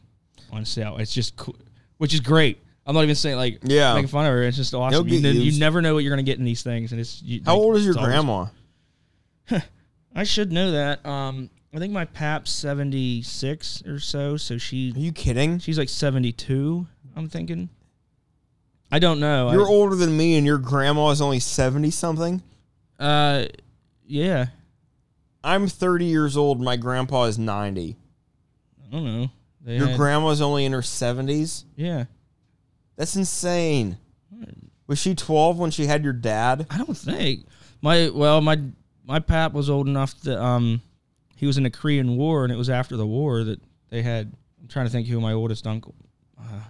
on 0.51 0.63
sale 0.63 0.96
it's 0.98 1.13
just 1.13 1.36
cool 1.36 1.56
which 1.98 2.13
is 2.13 2.22
great 2.22 2.62
i'm 2.86 2.96
not 2.96 3.03
even 3.03 3.15
saying 3.15 3.36
like 3.36 3.60
Yeah. 3.63 3.94
making 3.96 4.08
fun 4.08 4.25
of 4.25 4.32
her 4.32 4.44
it's 4.44 4.56
just 4.56 4.74
awesome 4.74 5.06
you, 5.10 5.20
ne- 5.22 5.32
you 5.32 5.60
never 5.60 5.82
know 5.82 5.94
what 5.94 6.03
you're 6.06 6.12
gonna 6.13 6.24
get 6.24 6.38
in 6.39 6.46
these 6.46 6.63
things 6.63 6.94
and 6.94 7.01
it's 7.01 7.22
you, 7.22 7.41
How 7.46 7.56
like, 7.58 7.62
old 7.65 7.75
is 7.75 7.86
your 7.86 7.98
always- 7.98 8.12
grandma? 8.13 8.46
I 10.15 10.24
should 10.24 10.51
know 10.51 10.72
that. 10.72 11.06
Um, 11.06 11.50
I 11.74 11.77
think 11.77 11.94
my 11.94 12.06
pap's 12.06 12.51
seventy 12.51 13.22
six 13.22 13.84
or 13.86 14.00
so, 14.00 14.38
so 14.38 14.58
she 14.58 14.91
Are 14.96 15.00
you 15.00 15.12
kidding? 15.12 15.60
she's 15.60 15.77
like 15.77 15.89
seventy 15.89 16.32
two. 16.32 16.88
I'm 17.15 17.29
thinking. 17.29 17.70
I 18.91 19.00
don't 19.00 19.19
know. 19.19 19.51
You're 19.51 19.67
I, 19.67 19.69
older 19.69 19.96
than 19.96 20.15
me, 20.15 20.38
and 20.38 20.46
your 20.46 20.58
grandma 20.58 21.10
is 21.10 21.22
only 21.22 21.39
seventy 21.39 21.91
something. 21.91 22.41
Uh, 23.00 23.46
yeah. 24.05 24.48
I'm 25.43 25.67
thirty 25.67 26.05
years 26.05 26.36
old. 26.36 26.60
My 26.62 26.75
grandpa 26.75 27.25
is 27.25 27.38
ninety. 27.38 27.96
I 28.84 28.91
don't 28.91 29.05
know. 29.05 29.31
They 29.62 29.77
Your 29.77 29.88
had- 29.88 29.98
grandma's 29.98 30.41
only 30.41 30.65
in 30.65 30.72
her 30.74 30.81
seventies. 30.81 31.65
Yeah. 31.75 32.05
That's 32.98 33.15
insane. 33.15 33.98
Was 34.88 35.00
she 35.00 35.13
twelve 35.15 35.60
when 35.60 35.72
she 35.72 35.86
had 35.86 36.03
your 36.03 36.13
dad? 36.13 36.65
I 36.69 36.77
don't 36.77 36.98
think 36.98 37.46
my 37.81 38.10
well 38.10 38.41
my 38.41 38.60
my 39.05 39.19
pap 39.19 39.53
was 39.53 39.69
old 39.69 39.88
enough 39.88 40.19
that 40.22 40.41
um 40.43 40.81
he 41.36 41.46
was 41.46 41.58
in 41.58 41.63
the 41.63 41.69
Korean 41.69 42.17
War 42.17 42.43
and 42.43 42.51
it 42.51 42.58
was 42.58 42.69
after 42.69 42.98
the 42.98 43.05
war 43.05 43.43
that 43.43 43.62
they 43.89 44.01
had 44.01 44.34
I'm 44.62 44.67
trying 44.67 44.88
to 44.88 44.91
think 44.91 45.08
who 45.08 45.22
my 45.22 45.31
oldest 45.34 45.67
uncle. 45.67 45.93
Uh, 46.38 46.62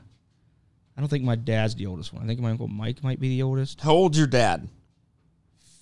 I 1.00 1.02
don't 1.02 1.08
think 1.08 1.24
my 1.24 1.38
dad's 1.38 1.76
the 1.76 1.86
oldest 1.86 2.12
one. 2.14 2.26
I 2.26 2.28
think 2.28 2.42
my 2.42 2.52
uncle 2.52 2.68
Mike 2.68 3.02
might 3.02 3.22
be 3.22 3.30
the 3.30 3.42
oldest. 3.42 3.80
How 3.80 3.94
old's 3.94 4.18
your 4.18 4.28
dad? 4.28 4.68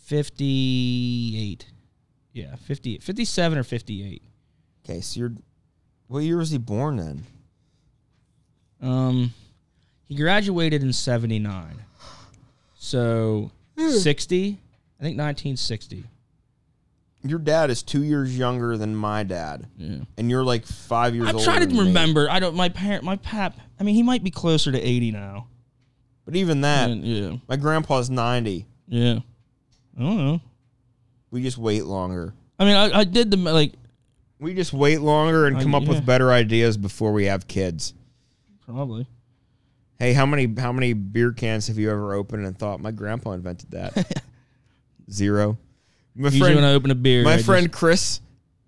58. 0.04 1.66
Yeah, 2.34 2.56
50, 2.56 3.00
57 3.00 3.58
or 3.58 3.64
58. 3.64 4.22
Okay, 4.86 5.02
so 5.02 5.20
you're. 5.20 5.32
What 6.06 6.20
year 6.20 6.38
was 6.38 6.52
he 6.52 6.60
born 6.60 6.98
then? 6.98 7.24
Um, 8.80 9.34
he 10.06 10.14
graduated 10.14 10.84
in 10.84 10.94
79. 10.94 11.84
So, 12.76 13.50
60? 13.76 14.50
I 15.00 15.04
think 15.04 15.18
1960. 15.18 16.06
Your 17.30 17.40
dad 17.40 17.70
is 17.70 17.84
two 17.84 18.04
years 18.04 18.38
younger 18.38 18.78
than 18.78 18.96
my 18.96 19.24
dad, 19.24 19.68
Yeah. 19.78 20.00
and 20.18 20.30
you're 20.30 20.44
like 20.44 20.66
five 20.66 21.14
years 21.16 21.28
I'm 21.30 21.36
older. 21.36 21.46
trying 21.46 21.60
to 21.62 21.66
than 21.68 21.76
me. 21.78 21.84
remember. 21.84 22.30
I 22.30 22.40
don't. 22.40 22.56
My 22.56 22.70
parent, 22.70 23.04
my 23.04 23.16
pap. 23.18 23.58
I 23.80 23.84
mean, 23.84 23.96
he 23.96 24.04
might 24.04 24.24
be 24.24 24.32
closer 24.32 24.72
to 24.72 24.80
80 24.80 25.12
now. 25.12 25.48
But 26.26 26.36
even 26.36 26.62
that, 26.62 26.90
And, 26.90 27.04
yeah, 27.06 27.38
my 27.48 27.56
grandpa's 27.56 28.10
90. 28.10 28.66
yeah. 28.88 29.20
I 29.98 30.02
don't 30.02 30.18
know. 30.18 30.42
We 31.32 31.42
just 31.42 31.58
wait 31.58 31.86
longer. 31.86 32.34
I 32.60 32.66
mean, 32.66 32.76
I, 32.76 33.00
I 33.00 33.04
did 33.04 33.32
the 33.32 33.38
like 33.38 33.74
We 34.40 34.54
just 34.54 34.74
wait 34.74 35.02
longer 35.02 35.46
and 35.48 35.58
Uh, 35.58 35.62
come 35.62 35.74
up 35.76 35.84
yeah. 35.84 35.90
with 35.90 36.06
better 36.06 36.32
ideas 36.32 36.78
before 36.78 37.12
we 37.14 37.26
have 37.26 37.48
kids. 37.48 37.94
probably. 38.66 39.08
Hey, 40.00 40.14
how 40.14 40.26
many 40.28 40.54
how 40.60 40.72
many 40.72 40.94
beer 40.94 41.32
cans 41.32 41.68
have 41.68 41.78
you 41.80 41.90
ever 41.90 42.14
opened 42.14 42.46
and 42.46 42.58
thought 42.58 42.80
my 42.80 42.92
grandpa 42.92 43.32
invented 43.32 43.72
that? 43.72 44.24
Zero. 45.12 45.58
My 46.18 46.26
Usually 46.30 46.40
friend, 46.42 46.56
when 46.56 46.66
I 46.66 46.74
open 46.74 46.90
a 46.92 46.96
beer, 46.96 47.24
my 47.24 47.36
I 47.36 47.42
friend 47.44 47.68
just- 47.68 47.78
Chris, 47.78 48.22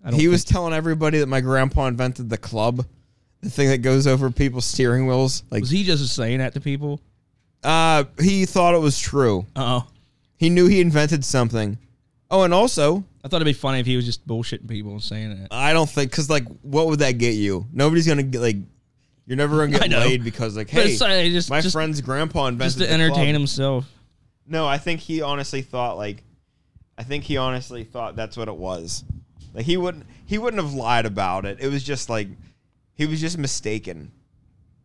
I 0.04 0.10
don't 0.10 0.20
he 0.20 0.28
was 0.28 0.44
telling 0.44 0.72
everybody 0.72 1.18
that 1.18 1.26
my 1.26 1.40
grandpa 1.40 1.86
invented 1.86 2.30
the 2.30 2.38
club, 2.38 2.86
the 3.40 3.50
thing 3.50 3.68
that 3.68 3.78
goes 3.78 4.06
over 4.06 4.30
people's 4.30 4.64
steering 4.66 5.06
wheels. 5.06 5.42
Like, 5.50 5.62
was 5.62 5.70
he 5.70 5.82
just 5.84 6.14
saying 6.14 6.38
that 6.38 6.54
to 6.54 6.60
people? 6.60 7.00
uh, 7.64 8.04
he 8.20 8.46
thought 8.46 8.74
it 8.74 8.80
was 8.80 8.98
true. 8.98 9.44
Oh, 9.56 9.86
He 10.38 10.48
knew 10.48 10.66
he 10.66 10.80
invented 10.80 11.24
something. 11.24 11.76
Oh, 12.30 12.42
and 12.44 12.54
also, 12.54 13.04
I 13.24 13.28
thought 13.28 13.36
it'd 13.42 13.46
be 13.46 13.52
funny 13.52 13.80
if 13.80 13.86
he 13.86 13.96
was 13.96 14.06
just 14.06 14.26
bullshitting 14.26 14.68
people 14.68 14.92
and 14.92 15.02
saying 15.02 15.32
it. 15.32 15.48
I 15.50 15.72
don't 15.74 15.90
think 15.90 16.10
because 16.12 16.30
like, 16.30 16.46
what 16.62 16.86
would 16.86 17.00
that 17.00 17.18
get 17.18 17.34
you? 17.34 17.66
Nobody's 17.72 18.06
gonna 18.06 18.22
get 18.22 18.40
like, 18.40 18.56
you're 19.26 19.36
never 19.36 19.66
gonna 19.66 19.76
I 19.76 19.80
get 19.80 19.90
know. 19.90 19.98
laid 19.98 20.22
because 20.24 20.56
like, 20.56 20.68
But 20.72 20.84
hey, 20.86 20.92
it's, 20.92 21.02
uh, 21.02 21.08
just, 21.24 21.50
my 21.50 21.60
just, 21.60 21.74
friend's 21.74 22.00
grandpa 22.00 22.46
invented 22.46 22.66
just 22.66 22.78
to 22.78 22.86
the 22.86 22.92
entertain 22.92 23.14
club. 23.24 23.34
himself. 23.34 23.86
No, 24.46 24.66
I 24.66 24.78
think 24.78 25.00
he 25.00 25.20
honestly 25.20 25.60
thought 25.62 25.96
like, 25.98 26.22
I 27.00 27.02
think 27.02 27.24
he 27.24 27.38
honestly 27.38 27.82
thought 27.82 28.14
that's 28.14 28.36
what 28.36 28.48
it 28.48 28.56
was. 28.56 29.04
Like 29.54 29.64
he 29.64 29.78
wouldn't 29.78 30.04
he 30.26 30.36
wouldn't 30.36 30.62
have 30.62 30.74
lied 30.74 31.06
about 31.06 31.46
it. 31.46 31.56
It 31.58 31.68
was 31.68 31.82
just 31.82 32.10
like 32.10 32.28
he 32.92 33.06
was 33.06 33.22
just 33.22 33.38
mistaken. 33.38 34.12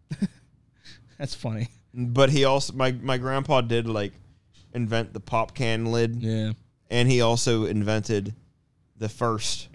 That's 1.17 1.35
funny. 1.35 1.67
But 1.93 2.29
he 2.29 2.45
also 2.45 2.71
my 2.73 2.93
my 2.93 3.17
grandpa 3.17 3.59
did 3.61 3.85
like 3.87 4.13
invent 4.73 5.13
the 5.13 5.19
pop 5.19 5.53
can 5.55 5.85
lid, 5.91 6.15
Yeah. 6.21 6.53
and 6.89 7.09
he 7.11 7.19
also 7.19 7.65
invented 7.65 8.33
the 8.97 9.09
first. 9.09 9.67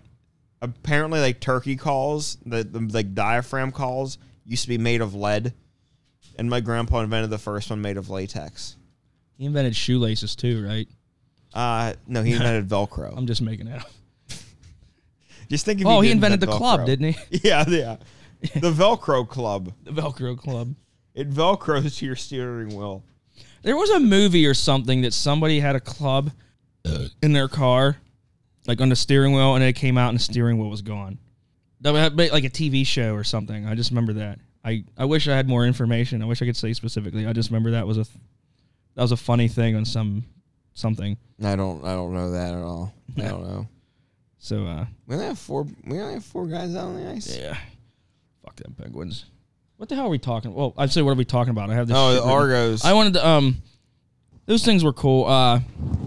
Apparently, 0.62 1.20
like 1.20 1.40
turkey 1.40 1.76
calls, 1.76 2.38
the, 2.46 2.64
the 2.64 2.80
like 2.80 3.14
diaphragm 3.14 3.72
calls 3.72 4.16
used 4.46 4.62
to 4.62 4.68
be 4.68 4.78
made 4.78 5.00
of 5.02 5.14
lead, 5.14 5.52
and 6.38 6.48
my 6.50 6.60
grandpa 6.60 7.00
invented 7.00 7.30
the 7.30 7.38
first 7.38 7.68
one 7.70 7.80
made 7.82 7.96
of 7.98 8.08
latex. 8.10 8.76
He 9.36 9.44
invented 9.46 9.76
shoelaces 9.76 10.34
too, 10.36 10.66
right? 10.66 10.88
Uh 11.52 11.94
no, 12.06 12.22
he 12.22 12.32
invented 12.32 12.68
Velcro. 12.68 13.16
I'm 13.16 13.26
just 13.26 13.42
making 13.42 13.66
it 13.68 13.80
up. 13.80 13.90
Just 15.48 15.64
think 15.64 15.80
if 15.80 15.86
Oh, 15.86 16.00
he 16.00 16.08
did 16.08 16.14
invented 16.14 16.40
the 16.40 16.46
invent 16.46 16.58
club, 16.58 16.86
didn't 16.86 17.14
he? 17.14 17.40
Yeah, 17.48 17.64
yeah. 17.68 17.96
The 18.54 18.70
Velcro 18.72 19.28
club. 19.28 19.72
The 19.84 19.90
Velcro 19.90 20.38
Club. 20.38 20.74
It 21.14 21.28
velcros 21.28 21.98
to 21.98 22.06
your 22.06 22.14
steering 22.16 22.68
wheel. 22.68 23.02
There 23.62 23.76
was 23.76 23.90
a 23.90 24.00
movie 24.00 24.46
or 24.46 24.54
something 24.54 25.02
that 25.02 25.12
somebody 25.12 25.58
had 25.58 25.74
a 25.76 25.80
club 25.80 26.30
in 27.20 27.32
their 27.32 27.48
car, 27.48 27.96
like 28.66 28.80
on 28.80 28.88
the 28.88 28.96
steering 28.96 29.32
wheel, 29.34 29.56
and 29.56 29.64
it 29.64 29.74
came 29.74 29.98
out 29.98 30.10
and 30.10 30.18
the 30.18 30.22
steering 30.22 30.56
wheel 30.58 30.70
was 30.70 30.82
gone. 30.82 31.18
That 31.80 31.92
would 31.92 31.98
have 31.98 32.16
been 32.16 32.30
like 32.30 32.44
a 32.44 32.48
TV 32.50 32.86
show 32.86 33.12
or 33.14 33.24
something. 33.24 33.66
I 33.66 33.74
just 33.74 33.90
remember 33.90 34.12
that. 34.14 34.38
I, 34.64 34.84
I 34.96 35.04
wish 35.04 35.26
I 35.28 35.34
had 35.36 35.48
more 35.48 35.66
information. 35.66 36.22
I 36.22 36.26
wish 36.26 36.40
I 36.40 36.46
could 36.46 36.56
say 36.56 36.72
specifically. 36.72 37.26
I 37.26 37.32
just 37.32 37.50
remember 37.50 37.72
that 37.72 37.86
was 37.86 37.98
a 37.98 38.04
that 38.94 39.02
was 39.02 39.12
a 39.12 39.16
funny 39.16 39.48
thing 39.48 39.74
on 39.74 39.84
some 39.84 40.24
something. 40.74 41.16
I 41.42 41.56
don't 41.56 41.84
I 41.84 41.92
don't 41.94 42.12
know 42.14 42.30
that 42.32 42.54
at 42.54 42.62
all. 42.62 42.92
I 43.18 43.22
don't 43.22 43.42
know. 43.44 43.68
So 44.42 44.64
uh 44.66 44.86
We 45.06 45.16
only 45.16 45.26
have 45.26 45.38
four 45.38 45.66
we 45.86 46.00
only 46.00 46.14
have 46.14 46.24
four 46.24 46.46
guys 46.46 46.74
out 46.74 46.86
on 46.86 46.96
the 46.96 47.10
ice. 47.10 47.36
yeah, 47.36 47.58
fuck 48.42 48.56
them 48.56 48.74
penguins. 48.80 49.26
What 49.76 49.88
the 49.90 49.94
hell 49.96 50.06
are 50.06 50.10
we 50.10 50.18
talking? 50.18 50.54
Well, 50.54 50.72
I'd 50.78 50.90
say 50.90 51.02
what 51.02 51.10
are 51.10 51.14
we 51.16 51.26
talking 51.26 51.50
about? 51.50 51.68
I 51.70 51.74
have 51.74 51.88
this. 51.88 51.96
Oh, 51.98 52.14
the 52.14 52.22
Argos. 52.22 52.82
I 52.84 52.94
wanted 52.94 53.12
to 53.14 53.26
um 53.26 53.58
those 54.46 54.64
things 54.64 54.82
were 54.82 54.94
cool. 54.94 55.26
Uh 55.26 55.60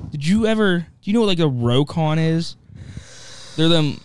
did 0.10 0.25
you 0.25 0.48
ever 0.48 0.79
do 0.79 0.86
you 1.03 1.13
know 1.13 1.20
what 1.20 1.27
like 1.27 1.39
a 1.39 1.43
Rokon 1.43 2.17
is? 2.17 2.55
They're 3.55 3.70
them 3.70 4.00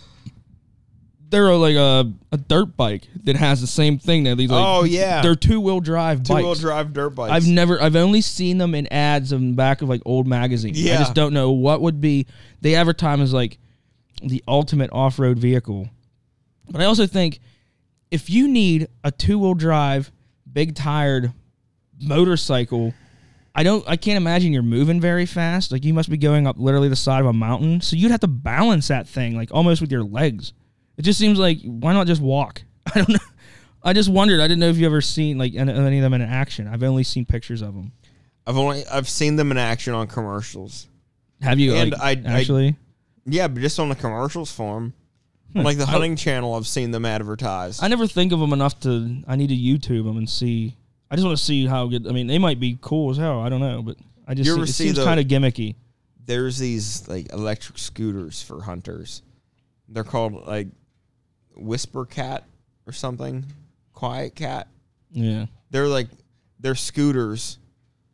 they're 1.29 1.53
like 1.55 1.75
a, 1.75 2.11
a 2.31 2.37
dirt 2.37 2.75
bike 2.75 3.03
that 3.23 3.35
has 3.35 3.61
the 3.61 3.67
same 3.67 3.99
thing 3.99 4.23
that 4.23 4.35
these 4.37 4.49
like 4.49 4.63
Oh, 4.65 4.83
yeah. 4.83 5.21
they're 5.21 5.35
two 5.35 5.59
wheel 5.61 5.79
drive 5.79 6.23
Two 6.23 6.33
wheel 6.35 6.55
drive 6.55 6.91
dirt 6.93 7.11
bikes. 7.11 7.31
I've 7.31 7.47
never 7.47 7.81
I've 7.81 7.95
only 7.95 8.21
seen 8.21 8.57
them 8.57 8.73
in 8.73 8.87
ads 8.91 9.31
in 9.31 9.51
the 9.51 9.55
back 9.55 9.81
of 9.81 9.89
like 9.89 10.01
old 10.05 10.27
magazines. 10.27 10.77
I 10.83 10.97
just 10.97 11.13
don't 11.13 11.33
know 11.33 11.51
what 11.51 11.81
would 11.81 12.01
be 12.01 12.25
they 12.61 12.75
advertise 12.75 13.19
as 13.19 13.33
like 13.33 13.57
the 14.23 14.43
ultimate 14.47 14.89
off 14.91 15.19
road 15.19 15.37
vehicle. 15.39 15.89
But 16.69 16.81
I 16.81 16.85
also 16.85 17.05
think 17.07 17.39
if 18.11 18.29
you 18.29 18.47
need 18.47 18.87
a 19.03 19.11
two 19.11 19.37
wheel 19.39 19.53
drive, 19.53 20.11
big 20.51 20.73
tired 20.75 21.31
motorcycle, 22.01 22.93
I 23.55 23.63
don't 23.63 23.83
I 23.87 23.95
can't 23.97 24.17
imagine 24.17 24.51
you're 24.53 24.61
moving 24.63 24.99
very 25.01 25.25
fast. 25.25 25.71
Like 25.71 25.83
you 25.83 25.93
must 25.93 26.09
be 26.09 26.17
going 26.17 26.47
up 26.47 26.57
literally 26.59 26.89
the 26.89 26.95
side 26.95 27.19
of 27.21 27.25
a 27.27 27.33
mountain. 27.33 27.81
So 27.81 27.95
you'd 27.95 28.11
have 28.11 28.19
to 28.21 28.27
balance 28.27 28.87
that 28.87 29.07
thing 29.07 29.35
like 29.35 29.49
almost 29.51 29.81
with 29.81 29.91
your 29.91 30.03
legs. 30.03 30.53
It 30.99 31.03
just 31.03 31.17
seems 31.17 31.39
like 31.39 31.59
why 31.63 31.93
not 31.93 32.07
just 32.07 32.21
walk? 32.21 32.61
I 32.93 32.99
don't 32.99 33.09
know. 33.09 33.19
I 33.81 33.93
just 33.93 34.09
wondered. 34.09 34.41
I 34.41 34.43
didn't 34.43 34.59
know 34.59 34.67
if 34.67 34.77
you 34.77 34.85
ever 34.85 34.99
seen 34.99 35.37
like 35.37 35.55
any 35.55 35.71
of 35.71 36.03
them 36.03 36.13
in 36.13 36.21
action. 36.21 36.67
I've 36.67 36.83
only 36.83 37.03
seen 37.03 37.25
pictures 37.25 37.61
of 37.61 37.73
them. 37.73 37.93
I've 38.45 38.57
only 38.57 38.85
I've 38.85 39.07
seen 39.07 39.37
them 39.37 39.49
in 39.51 39.57
action 39.57 39.93
on 39.93 40.07
commercials. 40.07 40.87
Have 41.41 41.57
you 41.57 41.73
And 41.73 41.91
like, 41.91 42.01
I- 42.01 42.29
I- 42.29 42.39
actually? 42.39 42.75
Yeah, 43.25 43.47
but 43.47 43.61
just 43.61 43.79
on 43.79 43.87
the 43.87 43.95
commercials 43.95 44.51
form. 44.51 44.93
On 45.55 45.61
hmm. 45.61 45.65
like 45.65 45.77
the 45.77 45.83
I- 45.83 45.91
hunting 45.91 46.17
channel 46.17 46.53
I've 46.53 46.67
seen 46.67 46.91
them 46.91 47.05
advertised. 47.05 47.81
I 47.81 47.87
never 47.87 48.05
think 48.05 48.33
of 48.33 48.41
them 48.41 48.51
enough 48.51 48.77
to. 48.81 49.23
I 49.25 49.37
need 49.37 49.47
to 49.47 49.55
YouTube 49.55 50.03
them 50.03 50.17
and 50.17 50.29
see. 50.29 50.75
I 51.09 51.15
just 51.15 51.25
want 51.25 51.37
to 51.37 51.43
see 51.43 51.65
how 51.65 51.87
good. 51.87 52.07
I 52.07 52.11
mean, 52.11 52.27
they 52.27 52.39
might 52.39 52.59
be 52.59 52.77
cool 52.81 53.09
as 53.11 53.17
hell. 53.17 53.39
I 53.39 53.47
don't 53.47 53.61
know, 53.61 53.81
but 53.81 53.95
I 54.27 54.33
just 54.33 54.47
You 54.47 54.57
see, 54.57 54.61
it 54.63 54.67
see 54.67 54.87
seems 54.87 54.99
kind 54.99 55.19
of 55.19 55.27
gimmicky. 55.27 55.75
There's 56.25 56.57
these 56.57 57.07
like 57.07 57.31
electric 57.31 57.77
scooters 57.77 58.41
for 58.41 58.61
hunters. 58.61 59.21
They're 59.87 60.03
called 60.03 60.45
like 60.45 60.67
Whisper 61.61 62.05
Cat 62.05 62.43
or 62.87 62.93
something. 62.93 63.45
QuietKat. 63.95 64.65
Yeah. 65.11 65.45
they're 65.71 65.87
like 65.87 66.07
they're 66.59 66.75
scooters 66.75 67.57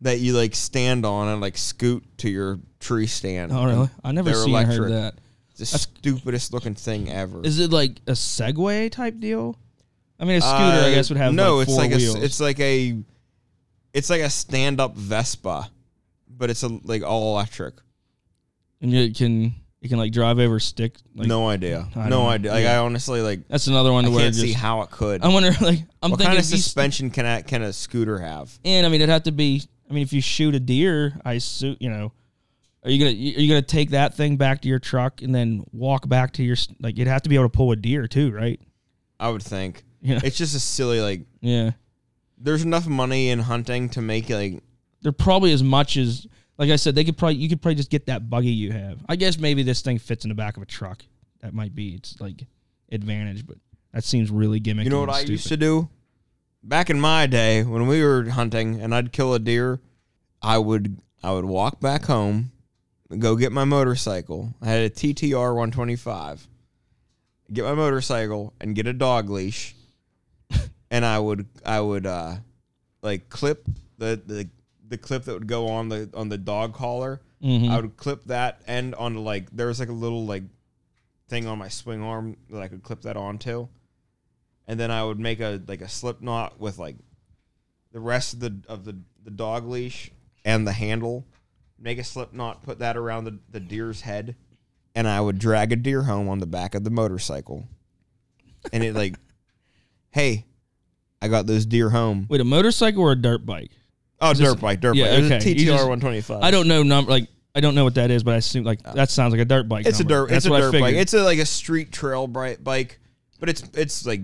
that 0.01 0.19
you 0.19 0.33
like 0.33 0.55
stand 0.55 1.05
on 1.05 1.27
and 1.27 1.41
like 1.41 1.57
scoot 1.57 2.03
to 2.19 2.29
your 2.29 2.59
tree 2.79 3.07
stand. 3.07 3.51
Oh 3.51 3.65
really? 3.65 3.89
I 4.03 4.11
never 4.11 4.29
They're 4.31 4.43
seen 4.43 4.55
or 4.55 4.65
heard 4.65 4.91
that. 4.91 5.15
It's 5.57 5.71
the 5.71 5.77
stupidest 5.77 6.53
looking 6.53 6.75
thing 6.75 7.09
ever. 7.09 7.41
Is 7.45 7.59
it 7.59 7.71
like 7.71 7.91
a 8.07 8.11
Segway 8.11 8.91
type 8.91 9.19
deal? 9.19 9.57
I 10.19 10.25
mean, 10.25 10.37
a 10.37 10.41
scooter, 10.41 10.55
I 10.55 10.91
Uh, 10.91 10.95
guess, 10.95 11.09
would 11.09 11.17
have 11.17 11.33
no. 11.33 11.57
like 11.57 11.67
it's 11.67 11.77
like 11.77 11.91
wheels. 11.91 12.15
a 12.15 12.23
it's 12.23 12.39
like 12.39 12.59
a 12.59 12.97
it's 13.93 14.09
like 14.09 14.21
a 14.21 14.29
stand 14.29 14.79
up 14.81 14.95
Vespa, 14.95 15.69
but 16.29 16.49
it's 16.49 16.63
a 16.63 16.67
like 16.83 17.03
all 17.03 17.33
electric. 17.33 17.75
and 18.81 18.93
it 18.93 19.15
can 19.15 19.55
you 19.85 19.89
can 19.89 19.99
like 19.99 20.11
drive 20.11 20.39
over 20.39 20.59
stick. 20.59 20.95
Like, 21.15 21.27
no 21.27 21.47
idea. 21.47 21.87
I 21.95 22.09
No 22.09 22.23
know. 22.23 22.27
idea. 22.27 22.51
Like. 22.51 22.65
I 22.65 22.77
honestly 22.77 23.21
like 23.21 23.47
That's 23.47 23.67
another 23.67 23.93
one 23.93 24.05
I 24.05 24.09
where 24.09 24.19
can't 24.21 24.33
just, 24.33 24.45
see 24.45 24.51
how 24.53 24.81
it 24.81 24.89
could. 24.89 25.21
I 25.23 25.27
wonder, 25.27 25.51
like, 25.61 25.79
I'm 26.01 26.09
what 26.11 26.17
thinking 26.17 26.25
kind 26.25 26.39
of 26.39 26.45
suspension 26.45 27.09
can 27.11 27.25
a, 27.25 27.43
can 27.43 27.61
a 27.61 27.71
scooter 27.71 28.17
have? 28.19 28.57
And 28.65 28.85
I 28.85 28.89
mean, 28.89 29.01
it'd 29.01 29.11
have 29.11 29.23
to 29.23 29.31
be. 29.31 29.61
I 29.89 29.93
mean, 29.93 30.01
if 30.01 30.11
you 30.11 30.21
shoot 30.21 30.55
a 30.55 30.59
deer, 30.59 31.13
I 31.23 31.33
assume 31.33 31.77
you 31.79 31.89
know. 31.89 32.11
Are 32.83 32.89
you 32.91 32.99
gonna 32.99 33.11
are 33.11 33.41
you 33.41 33.47
gonna 33.47 33.61
take 33.61 33.91
that 33.91 34.15
thing 34.15 34.37
back 34.37 34.61
to 34.61 34.67
your 34.67 34.79
truck 34.79 35.21
and 35.21 35.33
then 35.33 35.63
walk 35.71 36.07
back 36.09 36.33
to 36.33 36.43
your 36.43 36.55
like? 36.79 36.97
You'd 36.97 37.07
have 37.07 37.21
to 37.23 37.29
be 37.29 37.35
able 37.35 37.45
to 37.45 37.49
pull 37.49 37.71
a 37.71 37.75
deer 37.75 38.07
too, 38.07 38.31
right? 38.31 38.59
I 39.19 39.29
would 39.29 39.41
think 39.43 39.83
Yeah, 40.01 40.19
it's 40.23 40.37
just 40.37 40.55
a 40.55 40.59
silly 40.59 41.01
like. 41.01 41.21
yeah. 41.41 41.71
There's 42.37 42.63
enough 42.63 42.85
money 42.87 43.29
in 43.29 43.39
hunting 43.39 43.89
to 43.89 44.01
make 44.01 44.29
like 44.29 44.61
They're 45.01 45.11
probably 45.11 45.51
as 45.53 45.63
much 45.63 45.95
as 45.97 46.27
like 46.57 46.69
I 46.69 46.75
said. 46.75 46.95
They 46.95 47.03
could 47.03 47.17
probably 47.17 47.35
you 47.35 47.49
could 47.49 47.61
probably 47.61 47.75
just 47.75 47.89
get 47.89 48.05
that 48.07 48.29
buggy 48.29 48.51
you 48.51 48.71
have. 48.71 48.99
I 49.07 49.15
guess 49.15 49.37
maybe 49.37 49.63
this 49.63 49.81
thing 49.81 49.99
fits 49.99 50.25
in 50.25 50.29
the 50.29 50.35
back 50.35 50.57
of 50.57 50.63
a 50.63 50.65
truck. 50.65 51.03
That 51.41 51.53
might 51.53 51.75
be 51.75 51.95
its 51.95 52.19
like 52.19 52.45
advantage, 52.91 53.45
but 53.45 53.57
that 53.93 54.03
seems 54.03 54.31
really 54.31 54.59
gimmicky. 54.59 54.85
You 54.85 54.89
know 54.89 55.01
what 55.01 55.09
I 55.09 55.19
stupid. 55.19 55.31
used 55.31 55.47
to 55.49 55.57
do? 55.57 55.89
Back 56.63 56.89
in 56.89 56.99
my 56.99 57.27
day, 57.27 57.63
when 57.63 57.87
we 57.87 58.03
were 58.03 58.29
hunting 58.29 58.81
and 58.81 58.93
I'd 58.95 59.11
kill 59.11 59.33
a 59.33 59.39
deer, 59.39 59.79
I 60.41 60.57
would 60.57 60.99
I 61.23 61.31
would 61.31 61.45
walk 61.45 61.79
back 61.79 62.05
home, 62.05 62.51
go 63.19 63.35
get 63.35 63.51
my 63.51 63.65
motorcycle. 63.65 64.53
I 64.61 64.67
had 64.67 64.81
a 64.81 64.89
TTR 64.89 65.55
125. 65.55 66.47
Get 67.53 67.63
my 67.63 67.75
motorcycle 67.75 68.53
and 68.59 68.75
get 68.75 68.87
a 68.87 68.93
dog 68.93 69.29
leash, 69.29 69.75
and 70.91 71.05
I 71.05 71.19
would 71.19 71.47
I 71.63 71.79
would 71.79 72.05
uh 72.07 72.37
like 73.01 73.29
clip 73.29 73.67
the 73.97 74.19
the 74.25 74.49
the 74.87 74.97
clip 74.97 75.23
that 75.25 75.33
would 75.33 75.47
go 75.47 75.67
on 75.67 75.89
the 75.89 76.09
on 76.13 76.29
the 76.29 76.37
dog 76.37 76.73
collar. 76.73 77.21
Mhm. 77.43 77.69
I 77.69 77.79
would 77.79 77.97
clip 77.97 78.25
that 78.25 78.61
end 78.67 78.95
onto 78.95 79.19
like 79.19 79.49
there 79.51 79.67
was 79.67 79.79
like 79.79 79.89
a 79.89 79.93
little 79.93 80.25
like 80.25 80.43
thing 81.27 81.47
on 81.47 81.57
my 81.57 81.69
swing 81.69 82.01
arm 82.01 82.37
that 82.49 82.61
I 82.61 82.67
could 82.67 82.83
clip 82.83 83.01
that 83.01 83.17
onto, 83.17 83.67
and 84.67 84.79
then 84.79 84.91
I 84.91 85.03
would 85.03 85.19
make 85.19 85.39
a 85.39 85.61
like 85.67 85.81
a 85.81 85.89
slip 85.89 86.21
knot 86.21 86.59
with 86.59 86.77
like 86.77 86.97
the 87.91 87.99
rest 87.99 88.33
of 88.33 88.39
the 88.39 88.61
of 88.67 88.85
the 88.85 88.97
the 89.23 89.31
dog 89.31 89.65
leash 89.67 90.11
and 90.43 90.67
the 90.67 90.73
handle. 90.73 91.25
Make 91.77 91.97
a 91.97 92.03
slip 92.05 92.31
knot, 92.31 92.63
put 92.63 92.79
that 92.79 92.95
around 92.95 93.25
the, 93.25 93.37
the 93.51 93.59
deer's 93.59 94.01
head, 94.01 94.35
and 94.95 95.07
I 95.09 95.19
would 95.19 95.37
drag 95.39 95.73
a 95.73 95.75
deer 95.75 96.03
home 96.03 96.29
on 96.29 96.39
the 96.39 96.45
back 96.45 96.73
of 96.73 96.85
the 96.85 96.89
motorcycle. 96.89 97.67
And 98.71 98.81
it 98.81 98.95
like, 98.95 99.15
hey, 100.11 100.45
I 101.21 101.27
got 101.27 101.47
those 101.47 101.65
deer 101.65 101.89
home. 101.89 102.27
Wait, 102.29 102.39
a 102.39 102.45
motorcycle 102.45 103.01
or 103.03 103.11
a 103.11 103.15
dirt 103.21 103.45
bike? 103.45 103.71
Oh, 104.21 104.33
dirt 104.33 104.39
this- 104.39 104.55
bike, 104.55 104.79
dirt 104.81 104.95
yeah, 104.95 105.05
bike. 105.05 105.13
It 105.13 105.21
was 105.23 105.31
okay. 105.31 105.51
a 105.51 105.55
TTR 105.55 105.65
just- 105.65 105.87
125. 105.87 106.41
I 106.43 106.51
don't 106.51 106.67
know 106.67 106.83
number 106.83 107.11
like 107.11 107.27
I 107.53 107.61
don't 107.61 107.73
know 107.75 107.83
what 107.85 107.95
that 107.95 108.11
is, 108.11 108.23
but 108.23 108.33
I 108.33 108.37
assume 108.37 108.63
like 108.65 108.81
that 108.83 109.09
sounds 109.09 109.31
like 109.31 109.41
a 109.41 109.45
dirt 109.45 109.69
bike. 109.69 109.85
Uh, 109.85 109.89
It's 109.89 109.99
a 109.99 110.03
dirt. 110.03 110.29
That's 110.29 110.45
it's 110.45 110.53
a 110.53 110.59
dirt 110.59 110.79
bike. 110.79 110.95
It's 110.95 111.13
a 111.13 111.23
like 111.23 111.39
a 111.39 111.45
street 111.45 111.91
trail 111.91 112.27
bike, 112.27 112.99
but 113.39 113.49
it's 113.49 113.63
it's 113.73 114.05
like 114.05 114.21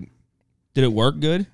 Did 0.74 0.84
it 0.84 0.92
work 0.92 1.18
good? 1.20 1.46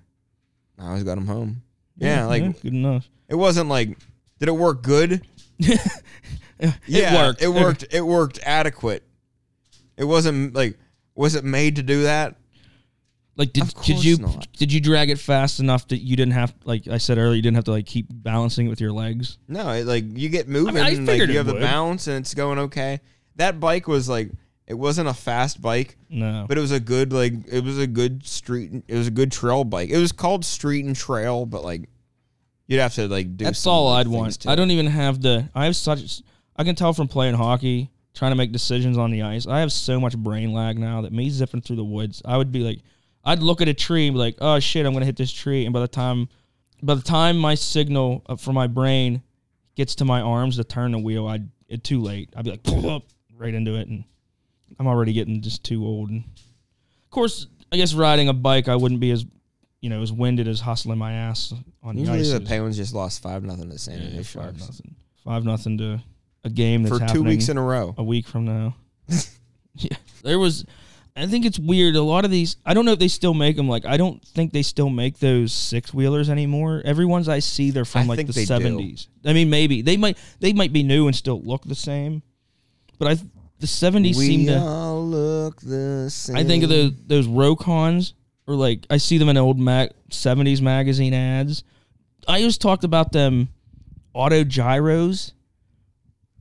I 0.79 0.89
always 0.89 1.05
got 1.05 1.17
them 1.17 1.27
home. 1.27 1.63
Yeah, 1.97 2.27
like 2.27 2.63
good 2.63 2.73
enough. 2.75 3.09
it 3.29 3.35
wasn't 3.35 3.69
like 3.69 3.97
did 4.39 4.49
it 4.49 4.53
work 4.57 4.83
good? 4.83 5.23
it 5.59 5.81
Yeah, 6.87 7.15
worked. 7.15 7.43
It 7.43 7.49
worked. 7.49 7.85
It 7.93 8.03
worked 8.03 8.39
adequate. 8.45 9.03
It 9.97 10.05
wasn't 10.05 10.55
like 10.55 10.79
was 11.15 11.35
it 11.35 11.45
made 11.45 11.77
to 11.77 11.83
do 11.83 12.05
that? 12.05 12.37
Like 13.39 13.53
did 13.53 13.73
did 13.85 14.05
you 14.05 14.17
not. 14.19 14.49
did 14.53 14.73
you 14.73 14.81
drag 14.81 15.09
it 15.11 15.19
fast 15.19 15.61
enough 15.61 15.87
that 15.89 15.99
you 15.99 16.17
didn't 16.17 16.33
have 16.35 16.53
like 16.65 16.89
I 16.89 16.99
said 16.99 17.17
earlier 17.19 17.37
you 17.37 17.43
didn't 17.43 17.55
have 17.55 17.65
to 17.67 17.71
like 17.71 17.87
keep 17.87 18.07
balancing 18.11 18.67
it 18.67 18.69
with 18.69 18.81
your 18.81 18.93
legs? 18.93 19.39
No, 19.47 19.71
it, 19.71 19.87
like 19.87 20.05
you 20.19 20.29
get 20.29 20.49
moving, 20.49 20.77
I 20.77 20.89
and, 20.91 21.07
like 21.07 21.15
figured 21.15 21.29
you 21.31 21.37
it 21.37 21.39
have 21.39 21.47
the 21.47 21.53
would. 21.55 21.63
bounce, 21.63 22.09
and 22.09 22.17
it's 22.17 22.35
going 22.35 22.59
okay. 22.59 22.99
That 23.37 23.61
bike 23.61 23.87
was 23.87 24.09
like 24.09 24.33
it 24.67 24.75
wasn't 24.75 25.09
a 25.09 25.15
fast 25.15 25.63
bike, 25.63 25.97
No. 26.11 26.45
but 26.49 26.59
it 26.59 26.61
was 26.61 26.73
a 26.73 26.81
good 26.81 27.13
like 27.13 27.33
it 27.51 27.63
was 27.63 27.79
a 27.79 27.87
good 27.87 28.27
street. 28.27 28.73
It 28.89 28.97
was 28.97 29.07
a 29.07 29.13
good 29.13 29.31
trail 29.31 29.63
bike. 29.63 29.89
It 29.91 29.99
was 29.99 30.11
called 30.11 30.45
street 30.45 30.85
and 30.85 30.97
trail, 30.97 31.47
but 31.47 31.63
like 31.63 31.89
you'd 32.67 32.81
have 32.81 32.95
to 32.97 33.07
like 33.07 33.37
do. 33.37 33.45
That's 33.45 33.61
some, 33.61 33.73
all 33.73 33.91
like, 33.93 34.01
I'd 34.01 34.07
things 34.07 34.17
want. 34.17 34.41
to 34.41 34.51
I 34.51 34.55
it. 34.55 34.57
don't 34.57 34.73
even 34.73 34.87
have 34.89 35.23
the. 35.23 35.49
I 35.55 35.67
have 35.67 35.77
such. 35.77 36.23
I 36.57 36.65
can 36.65 36.75
tell 36.75 36.93
from 36.93 37.07
playing 37.07 37.37
hockey, 37.37 37.89
trying 38.15 38.33
to 38.33 38.37
make 38.37 38.51
decisions 38.51 38.99
on 38.99 39.13
the 39.13 39.23
ice. 39.23 39.47
I 39.47 39.61
have 39.61 39.73
so 39.73 40.01
much 40.01 40.19
brain 40.19 40.53
lag 40.53 40.77
now 40.77 41.03
that 41.03 41.13
me 41.13 41.31
zipping 41.31 41.61
through 41.63 41.77
the 41.77 41.85
woods, 41.85 42.21
I 42.25 42.37
would 42.37 42.51
be 42.51 42.61
like, 42.65 42.81
I'd 43.29 43.41
look 43.41 43.61
at 43.61 43.69
a 43.69 43.75
tree 43.75 44.07
and 44.07 44.15
be 44.15 44.19
like, 44.19 44.37
oh 44.41 44.59
shit, 44.59 44.87
I'm 44.87 44.95
gonna 44.95 45.05
hit 45.05 45.17
this 45.17 45.31
tree, 45.31 45.65
and 45.67 45.73
by 45.73 45.81
the 45.81 45.89
time, 45.89 46.29
by 46.83 46.95
the 46.95 47.03
time 47.03 47.39
my 47.39 47.55
signal 47.55 48.23
uh, 48.27 48.37
for 48.37 48.53
my 48.55 48.67
brain 48.67 49.23
gets 49.77 49.95
to 49.97 50.05
my 50.07 50.21
arms 50.23 50.57
to 50.57 50.65
turn 50.65 50.93
the 50.93 50.99
wheel, 50.99 51.27
I'd 51.27 51.49
it 51.69 51.85
too 51.85 52.01
late. 52.01 52.31
I'd 52.35 52.45
be 52.45 52.53
like, 52.53 52.63
pull 52.63 52.89
up 52.91 53.03
right 53.37 53.53
into 53.53 53.75
it, 53.77 53.87
and 53.89 54.05
I'm 54.79 54.87
already 54.87 55.13
getting 55.13 55.43
just 55.43 55.63
too 55.63 55.85
old. 55.85 56.09
And 56.09 56.25
of 56.25 57.11
course, 57.11 57.47
I 57.71 57.77
guess 57.77 57.93
riding 57.93 58.29
a 58.29 58.33
bike, 58.33 58.67
I 58.69 58.77
wouldn't 58.77 59.01
be 59.01 59.11
as, 59.11 59.27
you 59.83 59.91
know, 59.91 60.01
as 60.01 60.11
winded 60.11 60.49
as 60.49 60.61
hustling 60.61 60.99
my 60.99 61.13
ass 61.13 61.53
on 61.83 61.97
the 61.97 62.01
Usually 62.01 62.21
ice. 62.21 62.31
the 62.33 62.41
Penguins 62.41 62.79
just 62.79 62.95
lost 62.95 63.23
five 63.23 63.45
nothing 63.45 63.69
to 63.71 63.79
San 63.79 63.99
Yeah, 63.99 64.09
Diego 64.09 64.23
five 64.23 64.43
Sharks 64.43 64.61
nothing. 64.61 64.97
Five 65.23 65.45
nothing 65.45 65.77
to 65.79 66.01
a 66.45 66.51
game 66.51 66.83
that's 66.85 66.99
for 66.99 67.07
two 67.07 67.23
weeks 67.23 67.51
in 67.51 67.59
a 67.59 67.63
row. 67.63 67.95
a 67.99 68.03
week 68.03 68.27
from 68.27 68.47
now. 68.47 68.75
yeah, 69.75 69.97
there 70.23 70.39
was. 70.39 70.65
I 71.19 71.27
think 71.27 71.45
it's 71.45 71.59
weird. 71.59 71.97
A 71.97 72.03
lot 72.03 72.25
of 72.25 72.31
these, 72.31 72.57
I 72.65 72.75
don't 72.75 72.85
know 72.85 72.93
if 72.93 72.99
they 72.99 73.09
still 73.09 73.35
make 73.35 73.57
them. 73.57 73.69
Like, 73.69 73.85
I 73.85 73.97
don't 73.97 74.23
think 74.23 74.53
they 74.53 74.63
still 74.63 74.89
make 74.89 75.19
those 75.19 75.53
six 75.53 75.93
wheelers 75.93 76.31
anymore. 76.31 76.81
Every 76.85 77.05
ones 77.05 77.29
I 77.29 77.41
see, 77.41 77.71
they're 77.71 77.85
from 77.85 78.03
I 78.03 78.07
like 78.07 78.17
think 78.19 78.29
the 78.29 78.33
they 78.35 78.41
do. 78.43 78.47
seventies. 78.47 79.09
I 79.25 79.33
mean, 79.33 79.51
maybe 79.51 79.83
they 79.83 79.97
might 79.97 80.17
they 80.41 80.53
might 80.53 80.73
be 80.73 80.83
new 80.83 81.07
and 81.07 81.17
still 81.17 81.41
look 81.43 81.65
the 81.65 81.75
same, 81.75 82.23
but 82.99 83.09
I 83.09 83.17
the 83.59 83.67
seventies 83.67 84.17
seem 84.17 84.41
we 84.41 84.47
to. 84.47 84.61
all 84.61 85.05
look 85.05 85.61
the 85.61 86.09
same. 86.11 86.37
I 86.37 86.45
think 86.45 86.63
of 86.63 86.69
those 86.71 86.93
those 87.07 87.27
Rokons, 87.27 88.13
or 88.47 88.55
like 88.55 88.87
I 88.89 88.99
see 88.99 89.19
them 89.19 89.29
in 89.29 89.37
old 89.37 89.59
Mac 89.59 89.91
seventies 90.11 90.63
magazine 90.63 91.15
ads. 91.15 91.65
I 92.29 92.39
always 92.41 92.59
talked 92.59 92.85
about 92.85 93.11
them 93.13 93.49
auto 94.15 94.45
gyros. 94.45 95.33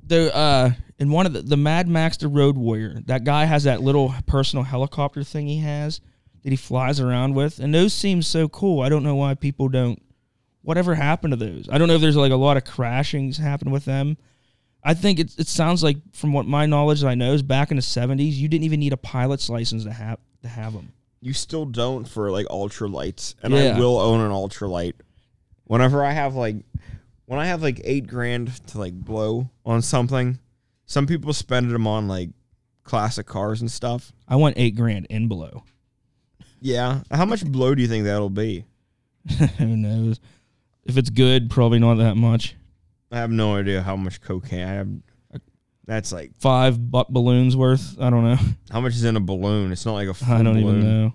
The 0.07 0.35
uh 0.35 0.71
in 0.99 1.11
one 1.11 1.25
of 1.25 1.33
the, 1.33 1.41
the 1.41 1.57
Mad 1.57 1.87
Max 1.87 2.17
the 2.17 2.27
Road 2.27 2.57
Warrior, 2.57 3.01
that 3.05 3.23
guy 3.23 3.45
has 3.45 3.63
that 3.65 3.81
little 3.81 4.13
personal 4.25 4.63
helicopter 4.63 5.23
thing 5.23 5.47
he 5.47 5.59
has 5.59 6.01
that 6.43 6.49
he 6.49 6.55
flies 6.55 6.99
around 6.99 7.35
with, 7.35 7.59
and 7.59 7.73
those 7.73 7.93
seem 7.93 8.21
so 8.21 8.47
cool. 8.47 8.81
I 8.81 8.89
don't 8.89 9.03
know 9.03 9.15
why 9.15 9.33
people 9.35 9.67
don't. 9.69 10.01
Whatever 10.61 10.95
happened 10.95 11.31
to 11.33 11.37
those? 11.37 11.69
I 11.71 11.77
don't 11.77 11.87
know 11.87 11.95
if 11.95 12.01
there's 12.01 12.15
like 12.17 12.31
a 12.31 12.35
lot 12.37 12.57
of 12.57 12.63
crashings 12.63 13.37
happen 13.37 13.69
with 13.71 13.85
them. 13.85 14.17
I 14.83 14.93
think 14.93 15.19
it, 15.19 15.31
it 15.37 15.47
sounds 15.47 15.83
like, 15.83 15.97
from 16.13 16.31
what 16.33 16.45
my 16.45 16.65
knowledge 16.65 17.01
that 17.01 17.07
I 17.07 17.15
know, 17.15 17.33
is 17.33 17.41
back 17.41 17.71
in 17.71 17.77
the 17.77 17.83
'70s, 17.83 18.33
you 18.33 18.47
didn't 18.47 18.63
even 18.65 18.79
need 18.79 18.93
a 18.93 18.97
pilot's 18.97 19.49
license 19.49 19.83
to 19.83 19.91
have 19.91 20.19
to 20.41 20.47
have 20.47 20.73
them. 20.73 20.93
you 21.21 21.33
still 21.33 21.65
don't 21.65 22.07
for 22.07 22.31
like 22.31 22.45
ultralights, 22.47 23.35
and 23.43 23.53
Yeah. 23.53 23.75
I 23.75 23.79
will 23.79 23.99
own 23.99 24.21
an 24.21 24.31
ultralight. 24.31 24.93
Whenever 25.65 26.03
I 26.03 26.11
have 26.11 26.35
like, 26.35 26.57
when 27.27 27.39
I 27.39 27.45
have 27.45 27.61
like 27.61 27.79
eight 27.83 28.07
grand 28.07 28.65
to 28.67 28.79
like 28.79 28.93
blow 28.93 29.49
on 29.65 29.81
something, 29.81 30.39
some 30.85 31.05
people 31.07 31.31
spend 31.33 31.69
them 31.71 31.85
on 31.87 32.07
like 32.07 32.29
classic 32.83 33.25
cars 33.27 33.61
and 33.61 33.69
stuff. 33.71 34.11
I 34.27 34.35
want 34.37 34.55
eight 34.57 34.75
grand 34.75 35.05
in 35.09 35.27
blow. 35.27 35.63
Yeah, 36.59 37.01
how 37.11 37.25
much 37.25 37.45
blow 37.45 37.75
do 37.75 37.81
you 37.81 37.87
think 37.87 38.05
that'll 38.05 38.29
be? 38.31 38.65
Who 39.59 39.77
knows? 39.77 40.19
If 40.85 40.97
it's 40.97 41.09
good, 41.09 41.49
probably 41.49 41.79
not 41.79 41.95
that 41.95 42.15
much. 42.17 42.55
I 43.11 43.17
have 43.17 43.29
no 43.31 43.55
idea 43.57 43.81
how 43.81 43.95
much 43.95 44.21
cocaine 44.21 44.63
I 44.67 44.71
have. 44.73 44.87
That's 45.85 46.11
like 46.11 46.31
Five 46.39 46.91
butt 46.91 47.09
balloons 47.13 47.55
worth. 47.55 47.95
I 47.99 48.09
don't 48.09 48.23
know. 48.25 48.37
how 48.71 48.81
much 48.81 48.93
is 48.93 49.03
in 49.05 49.15
a 49.15 49.21
balloon. 49.21 49.71
It's 49.71 49.85
not 49.85 49.93
like 49.93 50.07
a 50.09 50.15
I 50.33 50.43
don't 50.43 50.55
balloon. 50.55 50.79
even 50.79 50.83
know. 50.83 51.13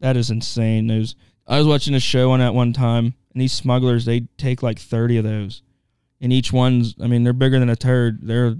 That 0.00 0.16
is 0.16 0.30
insane. 0.30 0.86
Those. 0.86 1.14
I 1.50 1.58
was 1.58 1.66
watching 1.66 1.94
a 1.94 2.00
show 2.00 2.30
on 2.30 2.38
that 2.38 2.54
one 2.54 2.72
time, 2.72 3.06
and 3.34 3.42
these 3.42 3.52
smugglers 3.52 4.04
they 4.06 4.20
take 4.38 4.62
like 4.62 4.78
thirty 4.78 5.16
of 5.18 5.24
those, 5.24 5.62
and 6.20 6.32
each 6.32 6.52
one's. 6.52 6.94
I 7.02 7.06
mean, 7.08 7.24
they're 7.24 7.32
bigger 7.32 7.58
than 7.58 7.68
a 7.68 7.76
turd. 7.76 8.20
They're 8.22 8.50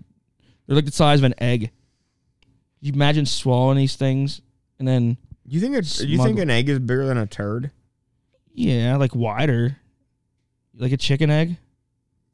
they're 0.66 0.76
like 0.76 0.84
the 0.86 0.92
size 0.92 1.20
of 1.20 1.24
an 1.24 1.34
egg. 1.38 1.70
You 2.80 2.92
imagine 2.92 3.26
swallowing 3.26 3.76
these 3.76 3.94
things, 3.96 4.40
and 4.78 4.88
then 4.88 5.16
You 5.46 5.60
think 5.60 5.76
it's, 5.76 6.00
you 6.02 6.18
think 6.22 6.38
an 6.38 6.50
egg 6.50 6.68
is 6.68 6.78
bigger 6.78 7.06
than 7.06 7.16
a 7.18 7.26
turd? 7.26 7.70
yeah, 8.54 8.96
like 8.96 9.14
wider, 9.14 9.76
like 10.76 10.92
a 10.92 10.96
chicken 10.96 11.30
egg, 11.30 11.56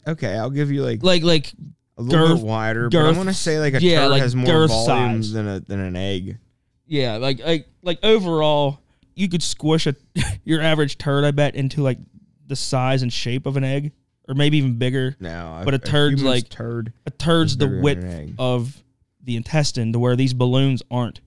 Okay, 0.08 0.36
I'll 0.38 0.50
give 0.50 0.70
you 0.70 0.82
like 0.82 1.02
like 1.02 1.22
like 1.22 1.52
a 1.98 2.02
little 2.02 2.28
girth- 2.28 2.38
bit 2.40 2.46
wider, 2.46 2.88
but 2.88 2.98
I 2.98 3.04
want 3.06 3.16
gonna 3.16 3.34
say 3.34 3.58
like 3.58 3.74
a 3.74 3.80
yeah, 3.82 4.02
turd 4.02 4.10
like 4.12 4.22
has 4.22 4.34
more 4.36 4.46
girth 4.46 4.70
volume 4.70 5.22
size. 5.22 5.32
than 5.32 5.48
a 5.48 5.60
than 5.60 5.80
an 5.80 5.96
egg. 5.96 6.38
Yeah, 6.86 7.16
like 7.16 7.40
like 7.40 7.68
like 7.82 7.98
overall, 8.04 8.78
you 9.16 9.28
could 9.28 9.42
squish 9.42 9.86
a 9.88 9.96
your 10.44 10.60
average 10.60 10.98
turd, 10.98 11.24
I 11.24 11.32
bet, 11.32 11.56
into 11.56 11.82
like 11.82 11.98
the 12.46 12.54
size 12.54 13.02
and 13.02 13.12
shape 13.12 13.46
of 13.46 13.56
an 13.56 13.64
egg, 13.64 13.92
or 14.28 14.34
maybe 14.34 14.58
even 14.58 14.78
bigger. 14.78 15.16
No, 15.18 15.62
But 15.64 15.74
a 15.74 15.78
turd's 15.78 16.22
like- 16.22 16.48
turd. 16.48 16.92
A 17.06 17.10
turd's 17.10 17.56
the 17.56 17.80
width 17.82 18.34
of 18.38 18.80
the 19.24 19.34
intestine, 19.36 19.92
to 19.92 19.98
where 19.98 20.14
these 20.14 20.34
balloons 20.34 20.82
aren't. 20.90 21.20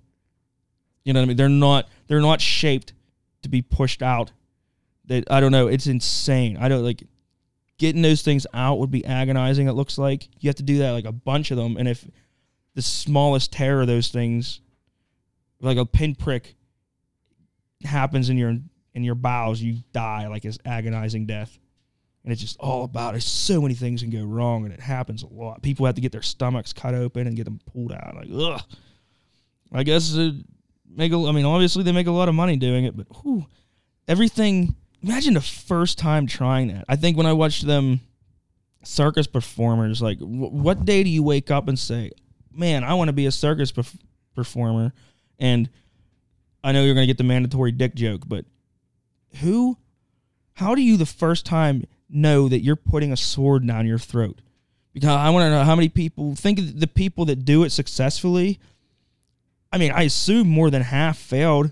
You 1.04 1.12
know 1.13 1.19
what 1.19 1.25
I 1.25 1.28
mean? 1.28 1.38
They're 1.38 1.49
not 1.49 1.89
they're 2.08 2.21
not 2.21 2.39
shaped 2.39 2.93
to 3.41 3.49
be 3.49 3.62
pushed 3.62 4.02
out. 4.02 4.32
That 5.06 5.30
I 5.32 5.39
don't 5.39 5.52
know. 5.52 5.67
It's 5.67 5.88
insane. 5.88 6.56
I 6.58 6.69
don't 6.69 6.84
like 6.84 7.04
getting 7.80 8.02
those 8.02 8.21
things 8.21 8.45
out 8.54 8.78
would 8.80 8.91
be 8.91 9.04
agonizing. 9.06 9.67
It 9.67 9.71
looks 9.73 9.97
like 9.97 10.28
you 10.39 10.49
have 10.49 10.56
to 10.58 10.63
do 10.63 10.78
that 10.80 10.91
like 10.91 11.06
a 11.06 11.12
bunch 11.12 11.49
of 11.52 11.58
them, 11.58 11.78
and 11.78 11.88
if 11.88 12.06
the 12.75 12.82
smallest 12.82 13.52
tear 13.52 13.82
of 13.82 13.88
those 13.88 14.10
things, 14.10 14.62
like 15.60 15.78
a 15.78 15.86
pinprick, 15.86 16.56
happens 17.84 18.30
in 18.30 18.38
your 18.38 18.58
in 18.94 19.04
your 19.04 19.15
bowels, 19.15 19.62
you 19.62 19.78
die 19.94 20.28
like 20.28 20.46
it's 20.46 20.58
agonizing 20.65 21.26
death. 21.26 21.58
And 22.24 22.34
it's 22.34 22.42
just 22.42 22.58
all 22.60 22.84
about 22.84 23.15
it. 23.15 23.22
So 23.24 23.62
many 23.62 23.74
things 23.76 24.02
can 24.02 24.10
go 24.10 24.24
wrong, 24.24 24.65
and 24.65 24.74
it 24.74 24.82
happens 24.82 25.24
a 25.24 25.28
lot. 25.28 25.62
People 25.62 25.86
have 25.86 25.96
to 25.96 26.02
get 26.02 26.12
their 26.12 26.22
stomachs 26.22 26.74
cut 26.74 26.94
open 26.94 27.28
and 27.28 27.36
get 27.36 27.46
them 27.46 27.60
pulled 27.72 27.94
out. 27.94 28.13
Like, 28.15 28.28
ugh. 28.34 28.62
I 29.72 29.84
guess 29.84 30.13
make. 30.13 31.13
A, 31.13 31.15
I 31.15 31.32
mean, 31.32 31.46
obviously 31.46 31.84
they 31.84 31.92
make 31.92 32.08
a 32.08 32.12
lot 32.12 32.28
of 32.28 32.36
money 32.36 32.58
doing 32.58 32.86
it, 32.86 32.98
but 32.98 33.08
whew, 33.22 33.46
everything. 34.08 34.76
Imagine 35.02 35.34
the 35.34 35.42
first 35.42 35.98
time 35.98 36.28
trying 36.28 36.68
that. 36.68 36.84
I 36.89 36.98
think 36.98 37.15
when 37.15 37.26
I 37.26 37.32
watched 37.32 37.65
them 37.65 38.02
circus 38.84 39.28
performers, 39.28 40.02
like, 40.02 40.20
wh- 40.20 40.52
what 40.52 40.84
day 40.84 41.04
do 41.04 41.10
you 41.10 41.24
wake 41.24 41.50
up 41.52 41.70
and 41.70 41.80
say, 41.80 42.12
"Man, 42.52 42.84
I 42.84 42.96
want 42.96 43.08
to 43.08 43.13
be 43.13 43.28
a 43.28 43.32
circus 43.32 43.72
perf- 43.72 43.98
performer"? 44.36 44.92
And 45.39 45.70
I 46.63 46.72
know 46.72 46.84
you're 46.84 46.93
going 46.93 47.04
to 47.04 47.12
get 47.12 47.17
the 47.17 47.24
mandatory 47.24 47.72
dick 47.72 47.95
joke, 47.95 48.24
but 48.28 48.45
who? 49.41 49.78
How 50.54 50.76
do 50.76 50.82
you 50.82 50.98
the 50.98 51.06
first 51.06 51.45
time 51.45 51.86
know 52.10 52.50
that 52.50 52.60
you're 52.60 52.76
putting 52.76 53.12
a 53.12 53.17
sword 53.17 53.65
down 53.65 53.88
your 53.88 54.00
throat? 54.00 54.41
Because 54.93 55.10
I 55.10 55.30
want 55.30 55.43
to 55.43 55.50
know 55.52 55.63
how 55.63 55.76
many 55.76 55.88
people 55.88 56.36
think 56.36 56.60
the 56.80 56.88
people 56.88 57.26
that 57.26 57.45
do 57.45 57.63
it 57.63 57.69
successfully. 57.69 58.60
I 59.72 59.78
mean, 59.78 59.91
I 59.91 60.04
assume 60.04 60.48
more 60.50 60.69
than 60.69 60.82
half 60.82 61.17
failed. 61.17 61.72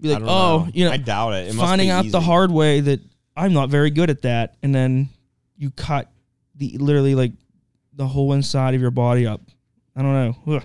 be 0.00 0.08
like, 0.08 0.22
oh, 0.22 0.64
know. 0.64 0.68
you 0.72 0.84
know, 0.86 0.92
I 0.92 0.96
doubt 0.96 1.34
it. 1.34 1.48
it 1.48 1.54
must 1.54 1.68
finding 1.68 1.90
out 1.90 2.10
the 2.10 2.20
hard 2.20 2.50
way 2.50 2.80
that 2.80 3.00
I'm 3.36 3.52
not 3.52 3.68
very 3.68 3.90
good 3.90 4.10
at 4.10 4.22
that, 4.22 4.56
and 4.62 4.74
then 4.74 5.10
you 5.56 5.70
cut 5.70 6.10
the 6.56 6.78
literally 6.78 7.14
like 7.14 7.32
the 7.92 8.06
whole 8.06 8.32
inside 8.32 8.74
of 8.74 8.80
your 8.80 8.90
body 8.90 9.26
up. 9.26 9.42
I 9.94 10.02
don't 10.02 10.12
know. 10.12 10.56
Ugh. 10.56 10.64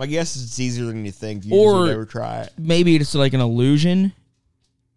I 0.00 0.06
guess 0.06 0.36
it's 0.36 0.58
easier 0.60 0.86
than 0.86 1.04
you 1.04 1.12
think. 1.12 1.44
You 1.44 1.54
Or- 1.56 1.80
just 1.86 1.90
never 1.90 2.06
try 2.06 2.42
it. 2.42 2.52
Maybe 2.58 2.96
it's 2.96 3.14
like 3.14 3.32
an 3.34 3.40
illusion. 3.40 4.12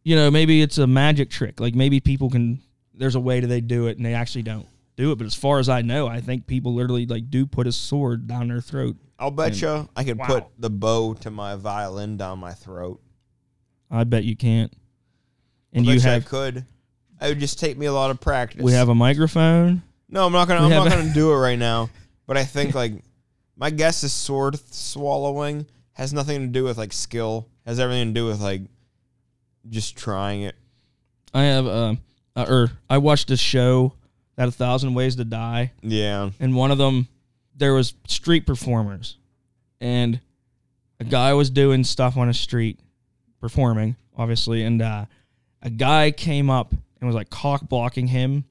You 0.03 0.15
know, 0.15 0.31
maybe 0.31 0.61
it's 0.61 0.77
a 0.77 0.87
magic 0.87 1.29
trick. 1.29 1.59
Like 1.59 1.75
maybe 1.75 1.99
people 1.99 2.29
can. 2.29 2.61
There's 2.93 3.15
a 3.15 3.19
way 3.19 3.39
that 3.39 3.47
they 3.47 3.61
do 3.61 3.87
it, 3.87 3.97
and 3.97 4.05
they 4.05 4.13
actually 4.13 4.43
don't 4.43 4.65
do 4.95 5.11
it. 5.11 5.17
But 5.17 5.25
as 5.27 5.33
far 5.35 5.59
as 5.59 5.69
I 5.69 5.81
know, 5.81 6.07
I 6.07 6.21
think 6.21 6.45
people 6.47 6.73
literally 6.73 7.05
like 7.05 7.29
do 7.29 7.45
put 7.45 7.67
a 7.67 7.71
sword 7.71 8.27
down 8.27 8.47
their 8.47 8.61
throat. 8.61 8.95
I'll 9.19 9.31
bet 9.31 9.61
you 9.61 9.87
I 9.95 10.03
could 10.03 10.17
Wow. 10.17 10.25
put 10.27 10.43
the 10.59 10.69
bow 10.71 11.13
to 11.15 11.29
my 11.31 11.55
violin 11.55 12.17
down 12.17 12.39
my 12.39 12.53
throat. 12.53 12.99
I 13.91 14.03
bet 14.03 14.23
you 14.23 14.35
can't. 14.35 14.73
And 15.73 15.87
I 15.87 15.93
you 15.93 15.99
bet 15.99 16.07
I 16.07 16.13
have. 16.13 16.25
could. 16.25 16.57
It 17.21 17.27
would 17.27 17.39
just 17.39 17.59
take 17.59 17.77
me 17.77 17.85
a 17.85 17.93
lot 17.93 18.09
of 18.09 18.19
practice. 18.19 18.61
We 18.63 18.71
have 18.73 18.89
a 18.89 18.95
microphone. 18.95 19.83
No, 20.09 20.25
I'm 20.25 20.31
not 20.33 20.47
gonna. 20.47 20.67
we 20.67 20.73
I'm 20.73 20.83
not 20.83 20.87
a- 20.87 21.01
gonna 21.01 21.13
do 21.13 21.31
it 21.31 21.35
right 21.37 21.59
now. 21.59 21.89
But 22.25 22.37
I 22.37 22.43
think 22.43 22.73
like 22.73 22.93
my 23.61 23.69
guess 23.69 24.03
is 24.03 24.11
sword 24.11 24.59
swallowing 24.73 25.67
has 25.93 26.11
nothing 26.11 26.41
to 26.41 26.47
do 26.47 26.63
with 26.63 26.79
like 26.79 26.91
skill. 26.91 27.47
Has 27.63 27.79
everything 27.79 28.07
to 28.07 28.13
do 28.13 28.25
with 28.25 28.41
like 28.41 28.63
just 29.69 29.95
trying 29.95 30.41
it. 30.41 30.55
I 31.31 31.43
have. 31.43 31.67
Uh, 31.67 31.95
uh, 32.35 32.45
or 32.49 32.71
I 32.89 32.97
watched 32.97 33.29
a 33.29 33.37
show 33.37 33.93
that 34.35 34.47
a 34.47 34.51
thousand 34.51 34.95
ways 34.95 35.15
to 35.17 35.25
die. 35.25 35.73
Yeah. 35.83 36.31
and 36.39 36.55
one 36.55 36.71
of 36.71 36.79
them 36.79 37.07
there 37.55 37.73
was 37.75 37.93
street 38.07 38.47
performers 38.47 39.17
and 39.79 40.19
a 40.99 41.03
guy 41.03 41.33
was 41.33 41.51
doing 41.51 41.83
stuff 41.83 42.17
on 42.17 42.29
a 42.29 42.33
street 42.33 42.79
performing 43.39 43.95
obviously 44.17 44.63
and 44.63 44.81
uh, 44.81 45.05
a 45.61 45.69
guy 45.69 46.09
came 46.09 46.49
up 46.49 46.71
and 46.71 47.07
was 47.07 47.13
like 47.13 47.29
cock 47.29 47.67
blocking 47.67 48.07
him 48.07 48.45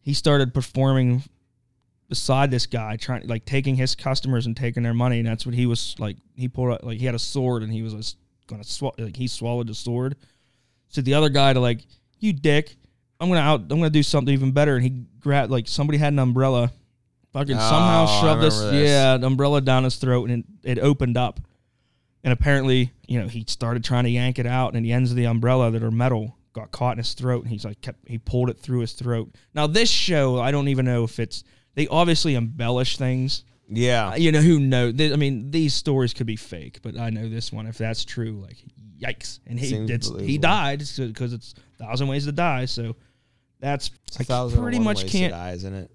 he 0.00 0.14
started 0.14 0.54
performing 0.54 1.22
beside 2.14 2.48
this 2.50 2.66
guy 2.66 2.96
trying 2.96 3.26
like 3.26 3.44
taking 3.44 3.74
his 3.74 3.96
customers 3.96 4.46
and 4.46 4.56
taking 4.56 4.84
their 4.84 4.94
money 4.94 5.18
and 5.18 5.26
that's 5.26 5.44
what 5.44 5.52
he 5.54 5.66
was 5.66 5.96
like 5.98 6.16
he 6.36 6.46
pulled 6.46 6.70
out 6.72 6.84
like 6.84 6.98
he 6.98 7.06
had 7.06 7.14
a 7.16 7.18
sword 7.18 7.62
and 7.64 7.72
he 7.72 7.82
was 7.82 7.92
just 7.92 8.16
gonna 8.46 8.62
swallow 8.62 8.94
like 8.98 9.16
he 9.16 9.26
swallowed 9.26 9.66
the 9.66 9.74
sword. 9.74 10.14
So 10.88 11.00
the 11.00 11.14
other 11.14 11.28
guy 11.28 11.52
to 11.52 11.58
like 11.58 11.80
you 12.20 12.32
dick 12.32 12.76
i'm 13.18 13.28
gonna 13.28 13.40
out 13.40 13.60
i'm 13.62 13.68
gonna 13.68 13.90
do 13.90 14.02
something 14.02 14.32
even 14.32 14.52
better 14.52 14.76
and 14.76 14.84
he 14.84 14.90
grabbed 15.18 15.50
like 15.50 15.66
somebody 15.66 15.98
had 15.98 16.12
an 16.12 16.20
umbrella 16.20 16.70
fucking 17.32 17.56
somehow 17.56 18.06
Oh, 18.08 18.12
I 18.12 18.20
shoved 18.20 18.42
this, 18.42 18.60
this. 18.60 18.88
yeah 18.88 19.14
an 19.14 19.24
umbrella 19.24 19.60
down 19.60 19.82
his 19.82 19.96
throat 19.96 20.30
and 20.30 20.44
it, 20.62 20.78
it 20.78 20.82
opened 20.82 21.16
up. 21.16 21.40
And 22.22 22.32
apparently 22.32 22.92
you 23.08 23.20
know 23.20 23.26
he 23.26 23.44
started 23.48 23.82
trying 23.82 24.04
to 24.04 24.10
yank 24.10 24.38
it 24.38 24.46
out 24.46 24.74
and 24.74 24.84
the 24.84 24.92
ends 24.92 25.10
of 25.10 25.16
the 25.16 25.26
umbrella 25.26 25.70
that 25.72 25.82
are 25.82 25.90
metal 25.90 26.36
got 26.52 26.70
caught 26.70 26.92
in 26.92 26.98
his 26.98 27.12
throat 27.14 27.42
and 27.42 27.50
he's 27.50 27.64
like 27.64 27.80
kept 27.80 28.08
he 28.08 28.18
pulled 28.18 28.48
it 28.50 28.58
through 28.60 28.78
his 28.80 28.92
throat. 28.92 29.34
Now 29.52 29.66
this 29.66 29.90
show 29.90 30.38
i 30.38 30.50
don't 30.52 30.68
even 30.68 30.84
know 30.84 31.02
if 31.04 31.18
it's 31.18 31.42
they 31.74 31.86
obviously 31.88 32.34
embellish 32.34 32.96
things 32.96 33.44
Yeah. 33.68 34.14
you 34.16 34.30
know 34.32 34.40
who 34.40 34.58
know 34.60 34.92
th- 34.92 35.12
i 35.12 35.16
mean 35.16 35.50
these 35.50 35.74
stories 35.74 36.12
could 36.14 36.26
be 36.26 36.36
fake 36.36 36.80
but 36.82 36.96
i 36.98 37.10
know 37.10 37.28
this 37.28 37.52
one 37.52 37.66
if 37.66 37.78
that's 37.78 38.04
true 38.04 38.40
like 38.42 38.56
yikes 39.00 39.40
and 39.46 39.58
he 39.58 39.74
it's, 39.74 40.10
he 40.20 40.38
died 40.38 40.82
because 40.96 41.32
it's 41.32 41.54
thousand 41.78 42.08
ways 42.08 42.24
to 42.26 42.32
die 42.32 42.64
so 42.66 42.94
that's 43.60 43.90
It's 44.08 44.18
a 44.18 44.20
I 44.20 44.24
thousand 44.24 44.62
pretty 44.62 44.78
much 44.78 45.02
ways 45.02 45.12
can't 45.12 45.32
to 45.32 45.38
die, 45.38 45.50
isn't 45.52 45.74
it? 45.74 45.90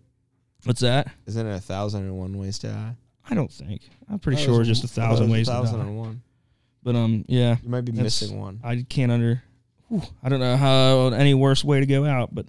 what's 0.66 0.82
that 0.82 1.08
Isn't 1.28 1.46
it 1.48 1.56
a 1.56 1.60
thousand 1.62 2.04
and 2.04 2.18
one 2.18 2.38
ways 2.38 2.60
to 2.60 2.68
die? 2.68 2.96
i 3.30 3.36
don't 3.36 3.52
think 3.52 3.82
i'm 4.10 4.20
pretty 4.20 4.42
sure 4.42 4.60
it's 4.62 4.68
just 4.68 4.84
a 4.84 4.88
I 4.88 4.90
thought 4.90 5.02
it 5.02 5.08
thousand 5.18 5.30
ways 5.30 5.48
to 5.48 5.54
die 5.54 5.70
and 5.82 5.98
one. 5.98 6.22
but 6.84 6.96
um 6.96 7.24
yeah 7.28 7.58
You 7.64 7.70
might 7.70 7.86
be 7.86 7.92
missing 7.92 8.40
one. 8.40 8.60
i 8.64 8.84
can't 8.90 9.12
under 9.12 9.42
whew, 9.88 10.02
i 10.24 10.30
don't 10.30 10.40
know 10.42 10.58
how 10.58 11.08
any 11.10 11.34
worse 11.34 11.64
way 11.64 11.80
to 11.80 11.86
go 11.86 12.06
out 12.06 12.34
but 12.36 12.48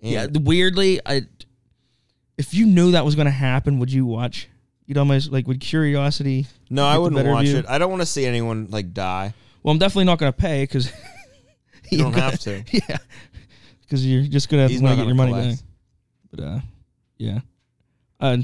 yeah 0.00 0.26
weirdly 0.42 1.00
i 1.06 1.22
if 2.38 2.54
you 2.54 2.64
knew 2.64 2.92
that 2.92 3.04
was 3.04 3.14
going 3.14 3.26
to 3.26 3.30
happen 3.30 3.78
would 3.78 3.92
you 3.92 4.06
watch 4.06 4.48
you'd 4.86 4.96
almost 4.96 5.30
like 5.30 5.46
with 5.46 5.60
curiosity 5.60 6.46
No, 6.70 6.86
I 6.86 6.96
wouldn't 6.96 7.26
watch 7.26 7.46
it. 7.46 7.66
I 7.68 7.76
don't 7.78 7.90
want 7.90 8.00
to 8.00 8.06
see 8.06 8.24
anyone 8.24 8.68
like 8.70 8.94
die. 8.94 9.34
well 9.62 9.72
i'm 9.72 9.78
definitely 9.78 10.04
not 10.04 10.18
going 10.18 10.32
to 10.32 10.38
pay 10.38 10.62
because 10.62 10.90
You 11.90 11.98
don't 11.98 12.12
have 12.14 12.38
to. 12.40 12.62
yeah. 12.70 12.98
Because 13.80 14.06
you're 14.06 14.22
just 14.24 14.48
going 14.48 14.68
to 14.68 14.74
not 14.82 14.90
to 14.90 14.96
get 14.96 14.96
gonna 14.96 15.06
your 15.06 15.14
money 15.14 15.32
collect. 15.32 15.56
back. 15.56 15.64
But 16.30 16.40
uh 16.44 16.60
yeah. 17.16 17.40
Uh 18.20 18.36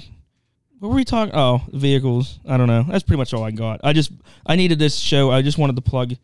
what 0.78 0.88
were 0.88 0.94
we 0.94 1.04
talking 1.04 1.34
oh 1.34 1.62
vehicles. 1.72 2.38
I 2.48 2.56
don't 2.56 2.66
know. 2.68 2.82
That's 2.84 3.02
pretty 3.04 3.18
much 3.18 3.34
all 3.34 3.44
i 3.44 3.50
got. 3.50 3.80
I 3.84 3.92
just 3.92 4.12
i 4.46 4.56
needed 4.56 4.78
this 4.78 4.96
show. 4.96 5.30
I 5.30 5.42
just 5.42 5.58
wanted 5.58 5.76
to 5.76 5.82
plug 5.82 6.14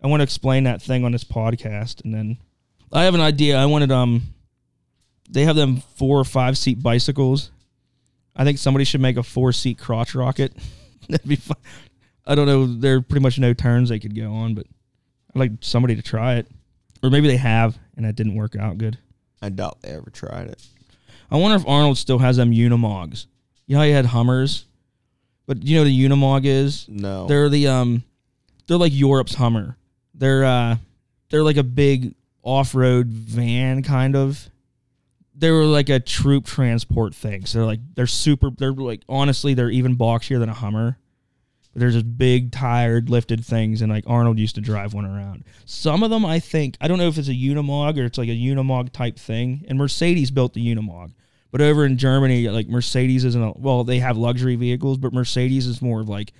i 0.00 0.06
want 0.06 0.20
to 0.20 0.24
explain 0.24 0.62
that 0.64 0.80
thing 0.80 1.04
on 1.04 1.10
this 1.10 1.24
podcast 1.24 2.04
and 2.04 2.14
then 2.14 2.38
i 2.92 3.02
have 3.02 3.14
an 3.14 3.20
idea. 3.20 3.58
I 3.58 3.66
wanted 3.66 3.90
um 3.90 4.22
they 5.28 5.44
have 5.44 5.56
them 5.56 5.82
four 5.96 6.18
or 6.18 6.24
five 6.24 6.56
seat 6.56 6.82
bicycles 6.82 7.50
i 8.36 8.44
think 8.44 8.58
somebody 8.58 8.84
should 8.84 9.00
make 9.00 9.16
a 9.16 9.22
four 9.22 9.52
seat 9.52 9.78
crotch 9.78 10.14
rocket 10.14 10.52
that'd 11.08 11.28
be 11.28 11.36
fun 11.36 11.56
i 12.26 12.34
don't 12.34 12.46
know 12.46 12.66
there 12.66 12.96
are 12.96 13.00
pretty 13.02 13.22
much 13.22 13.38
no 13.38 13.52
turns 13.52 13.88
they 13.88 13.98
could 13.98 14.14
go 14.16 14.32
on 14.32 14.54
but 14.54 14.66
i'd 15.34 15.38
like 15.38 15.52
somebody 15.60 15.94
to 15.94 16.02
try 16.02 16.34
it 16.34 16.46
or 17.02 17.10
maybe 17.10 17.28
they 17.28 17.36
have 17.36 17.78
and 17.96 18.04
that 18.04 18.16
didn't 18.16 18.34
work 18.34 18.56
out 18.56 18.78
good 18.78 18.98
I 19.40 19.48
doubt 19.50 19.82
they 19.82 19.90
ever 19.90 20.10
tried 20.10 20.48
it. 20.48 20.60
I 21.30 21.36
wonder 21.36 21.56
if 21.56 21.66
Arnold 21.68 21.98
still 21.98 22.18
has 22.18 22.36
them 22.36 22.50
Unimogs. 22.50 23.26
You 23.66 23.74
know 23.74 23.80
how 23.80 23.86
he 23.86 23.92
had 23.92 24.06
Hummers, 24.06 24.64
but 25.46 25.62
you 25.62 25.76
know 25.76 25.82
what 25.82 25.88
a 25.88 25.90
Unimog 25.90 26.44
is? 26.44 26.86
No. 26.88 27.26
They're 27.26 27.48
the 27.48 27.68
um, 27.68 28.02
they're 28.66 28.78
like 28.78 28.92
Europe's 28.94 29.34
Hummer. 29.34 29.76
They're 30.14 30.44
uh, 30.44 30.76
they're 31.28 31.44
like 31.44 31.58
a 31.58 31.62
big 31.62 32.14
off-road 32.42 33.08
van 33.08 33.82
kind 33.82 34.16
of. 34.16 34.48
They 35.38 35.50
were 35.50 35.64
like 35.64 35.88
a 35.88 36.00
troop 36.00 36.46
transport 36.46 37.14
thing. 37.14 37.46
So 37.46 37.58
they're 37.58 37.66
like 37.66 37.80
they're 37.94 38.06
super. 38.06 38.50
They're 38.50 38.72
like 38.72 39.02
honestly, 39.08 39.54
they're 39.54 39.70
even 39.70 39.96
boxier 39.96 40.38
than 40.38 40.48
a 40.48 40.54
Hummer. 40.54 40.98
But 41.72 41.80
they're 41.80 41.90
just 41.90 42.16
big, 42.16 42.50
tired, 42.50 43.10
lifted 43.10 43.44
things, 43.44 43.82
and 43.82 43.92
like 43.92 44.04
Arnold 44.06 44.38
used 44.38 44.54
to 44.54 44.60
drive 44.60 44.94
one 44.94 45.04
around. 45.04 45.44
Some 45.66 46.02
of 46.02 46.10
them, 46.10 46.24
I 46.24 46.40
think, 46.40 46.76
I 46.80 46.88
don't 46.88 46.96
know 46.98 47.08
if 47.08 47.18
it's 47.18 47.28
a 47.28 47.32
Unimog 47.32 47.98
or 47.98 48.04
it's 48.04 48.16
like 48.16 48.30
a 48.30 48.32
Unimog 48.32 48.90
type 48.90 49.18
thing. 49.18 49.66
And 49.68 49.78
Mercedes 49.78 50.30
built 50.30 50.54
the 50.54 50.74
Unimog, 50.74 51.12
but 51.50 51.60
over 51.60 51.84
in 51.84 51.98
Germany, 51.98 52.48
like 52.48 52.68
Mercedes 52.68 53.24
isn't. 53.24 53.42
A, 53.42 53.52
well, 53.56 53.84
they 53.84 53.98
have 53.98 54.16
luxury 54.16 54.56
vehicles, 54.56 54.98
but 54.98 55.12
Mercedes 55.12 55.66
is 55.66 55.82
more 55.82 56.00
of 56.00 56.08
like 56.08 56.32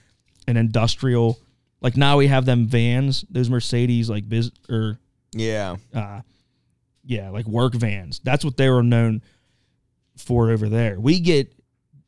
an 0.46 0.56
industrial. 0.56 1.38
Like 1.80 1.96
now 1.96 2.16
we 2.16 2.26
have 2.28 2.44
them 2.44 2.66
vans, 2.66 3.24
those 3.30 3.50
Mercedes 3.50 4.08
like 4.08 4.28
biz 4.28 4.50
or 4.68 4.98
yeah. 5.32 5.76
uh, 5.94 6.22
yeah, 7.08 7.30
like 7.30 7.46
work 7.46 7.72
vans. 7.72 8.20
That's 8.22 8.44
what 8.44 8.58
they 8.58 8.68
were 8.68 8.82
known 8.82 9.22
for 10.18 10.50
over 10.50 10.68
there. 10.68 11.00
We 11.00 11.20
get 11.20 11.50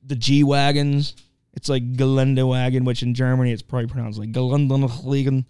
the 0.04 0.14
G 0.14 0.44
wagons. 0.44 1.16
It's 1.54 1.70
like 1.70 1.94
Geländewagen, 1.94 2.84
which 2.84 3.02
in 3.02 3.14
Germany 3.14 3.50
it's 3.50 3.62
probably 3.62 3.88
pronounced 3.88 4.18
like 4.18 4.32
Geländewagen. 4.32 5.46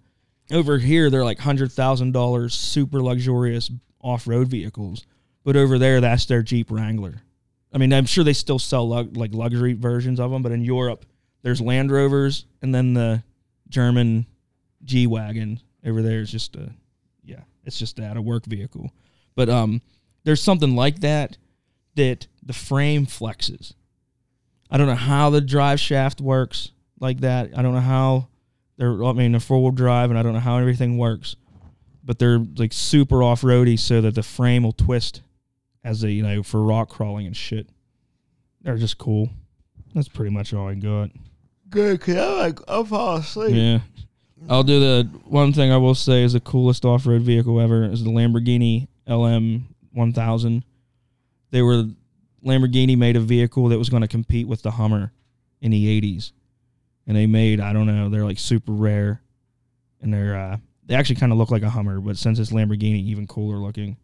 Over 0.53 0.77
here, 0.77 1.09
they're 1.09 1.25
like 1.25 1.39
hundred 1.39 1.73
thousand 1.73 2.13
dollars, 2.13 2.55
super 2.55 3.01
luxurious 3.01 3.69
off 3.99 4.25
road 4.25 4.47
vehicles. 4.47 5.05
But 5.43 5.57
over 5.57 5.77
there, 5.77 5.99
that's 5.99 6.25
their 6.25 6.43
Jeep 6.43 6.71
Wrangler. 6.71 7.21
I 7.73 7.77
mean, 7.77 7.91
I'm 7.93 8.05
sure 8.05 8.23
they 8.23 8.33
still 8.33 8.59
sell 8.59 8.87
lug- 8.87 9.17
like 9.17 9.33
luxury 9.33 9.73
versions 9.73 10.19
of 10.19 10.31
them, 10.31 10.43
but 10.43 10.53
in 10.53 10.63
Europe, 10.63 11.05
there's 11.41 11.59
Land 11.59 11.91
Rovers, 11.91 12.45
and 12.61 12.73
then 12.73 12.93
the 12.93 13.21
German 13.67 14.25
G 14.85 15.07
wagon 15.07 15.59
over 15.85 16.01
there 16.01 16.21
is 16.21 16.31
just 16.31 16.55
a 16.55 16.71
yeah, 17.21 17.41
it's 17.65 17.77
just 17.77 17.97
that 17.97 18.15
a 18.15 18.21
work 18.21 18.45
vehicle. 18.45 18.91
But 19.35 19.49
um, 19.49 19.81
there's 20.23 20.41
something 20.41 20.75
like 20.75 20.99
that 21.01 21.37
that 21.95 22.27
the 22.43 22.53
frame 22.53 23.05
flexes. 23.05 23.73
I 24.69 24.77
don't 24.77 24.87
know 24.87 24.95
how 24.95 25.29
the 25.29 25.41
drive 25.41 25.79
shaft 25.79 26.21
works 26.21 26.71
like 26.99 27.21
that. 27.21 27.51
I 27.55 27.61
don't 27.61 27.73
know 27.73 27.81
how 27.81 28.27
they're. 28.77 29.03
I 29.03 29.13
mean, 29.13 29.35
a 29.35 29.39
four 29.39 29.61
wheel 29.61 29.71
drive, 29.71 30.09
and 30.09 30.17
I 30.17 30.23
don't 30.23 30.33
know 30.33 30.39
how 30.39 30.57
everything 30.57 30.97
works. 30.97 31.35
But 32.03 32.19
they're 32.19 32.39
like 32.57 32.73
super 32.73 33.21
off 33.21 33.43
roady, 33.43 33.77
so 33.77 34.01
that 34.01 34.15
the 34.15 34.23
frame 34.23 34.63
will 34.63 34.71
twist 34.71 35.21
as 35.83 36.03
a 36.03 36.11
you 36.11 36.23
know 36.23 36.43
for 36.43 36.63
rock 36.63 36.89
crawling 36.89 37.27
and 37.27 37.35
shit. 37.35 37.67
They're 38.61 38.77
just 38.77 38.97
cool. 38.97 39.29
That's 39.93 40.07
pretty 40.07 40.31
much 40.31 40.53
all 40.53 40.69
I 40.69 40.75
got. 40.75 41.09
Good, 41.69 42.01
cause 42.01 42.15
I 42.15 42.33
like 42.43 42.59
I'll 42.67 42.85
fall 42.85 43.17
asleep. 43.17 43.55
Yeah. 43.55 43.79
I'll 44.49 44.63
do 44.63 44.79
the 44.79 45.03
one 45.25 45.53
thing 45.53 45.71
I 45.71 45.77
will 45.77 45.93
say 45.93 46.23
is 46.23 46.33
the 46.33 46.39
coolest 46.39 46.83
off 46.83 47.05
road 47.05 47.21
vehicle 47.21 47.59
ever 47.59 47.83
is 47.83 48.03
the 48.03 48.09
Lamborghini 48.09 48.87
LM 49.11 49.75
1000. 49.91 50.63
They 51.51 51.61
were 51.61 51.85
Lamborghini 52.45 52.97
made 52.97 53.15
a 53.15 53.19
vehicle 53.19 53.67
that 53.69 53.77
was 53.77 53.89
going 53.89 54.01
to 54.01 54.07
compete 54.07 54.47
with 54.47 54.61
the 54.61 54.71
Hummer 54.71 55.11
in 55.61 55.71
the 55.71 56.01
80s. 56.01 56.31
And 57.05 57.17
they 57.17 57.27
made, 57.27 57.59
I 57.59 57.73
don't 57.73 57.87
know, 57.87 58.09
they're 58.09 58.25
like 58.25 58.39
super 58.39 58.71
rare. 58.71 59.21
And 60.01 60.13
they're 60.13 60.35
uh 60.35 60.57
they 60.85 60.95
actually 60.95 61.17
kind 61.17 61.31
of 61.31 61.37
look 61.37 61.51
like 61.51 61.61
a 61.63 61.69
Hummer, 61.69 61.99
but 61.99 62.17
since 62.17 62.39
it's 62.39 62.51
Lamborghini 62.51 63.03
even 63.05 63.27
cooler 63.27 63.57
looking. 63.57 63.97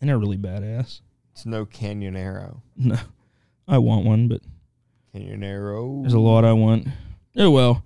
And 0.00 0.10
they're 0.10 0.18
really 0.18 0.36
badass. 0.36 1.00
It's 1.32 1.46
no 1.46 1.64
Canyonero. 1.66 2.60
No. 2.76 2.98
I 3.68 3.78
want 3.78 4.04
one, 4.06 4.28
but 4.28 4.42
Canyonero. 5.14 6.02
There's 6.02 6.12
a 6.12 6.20
lot 6.20 6.44
I 6.44 6.52
want. 6.52 6.86
Oh 7.36 7.50
well, 7.50 7.82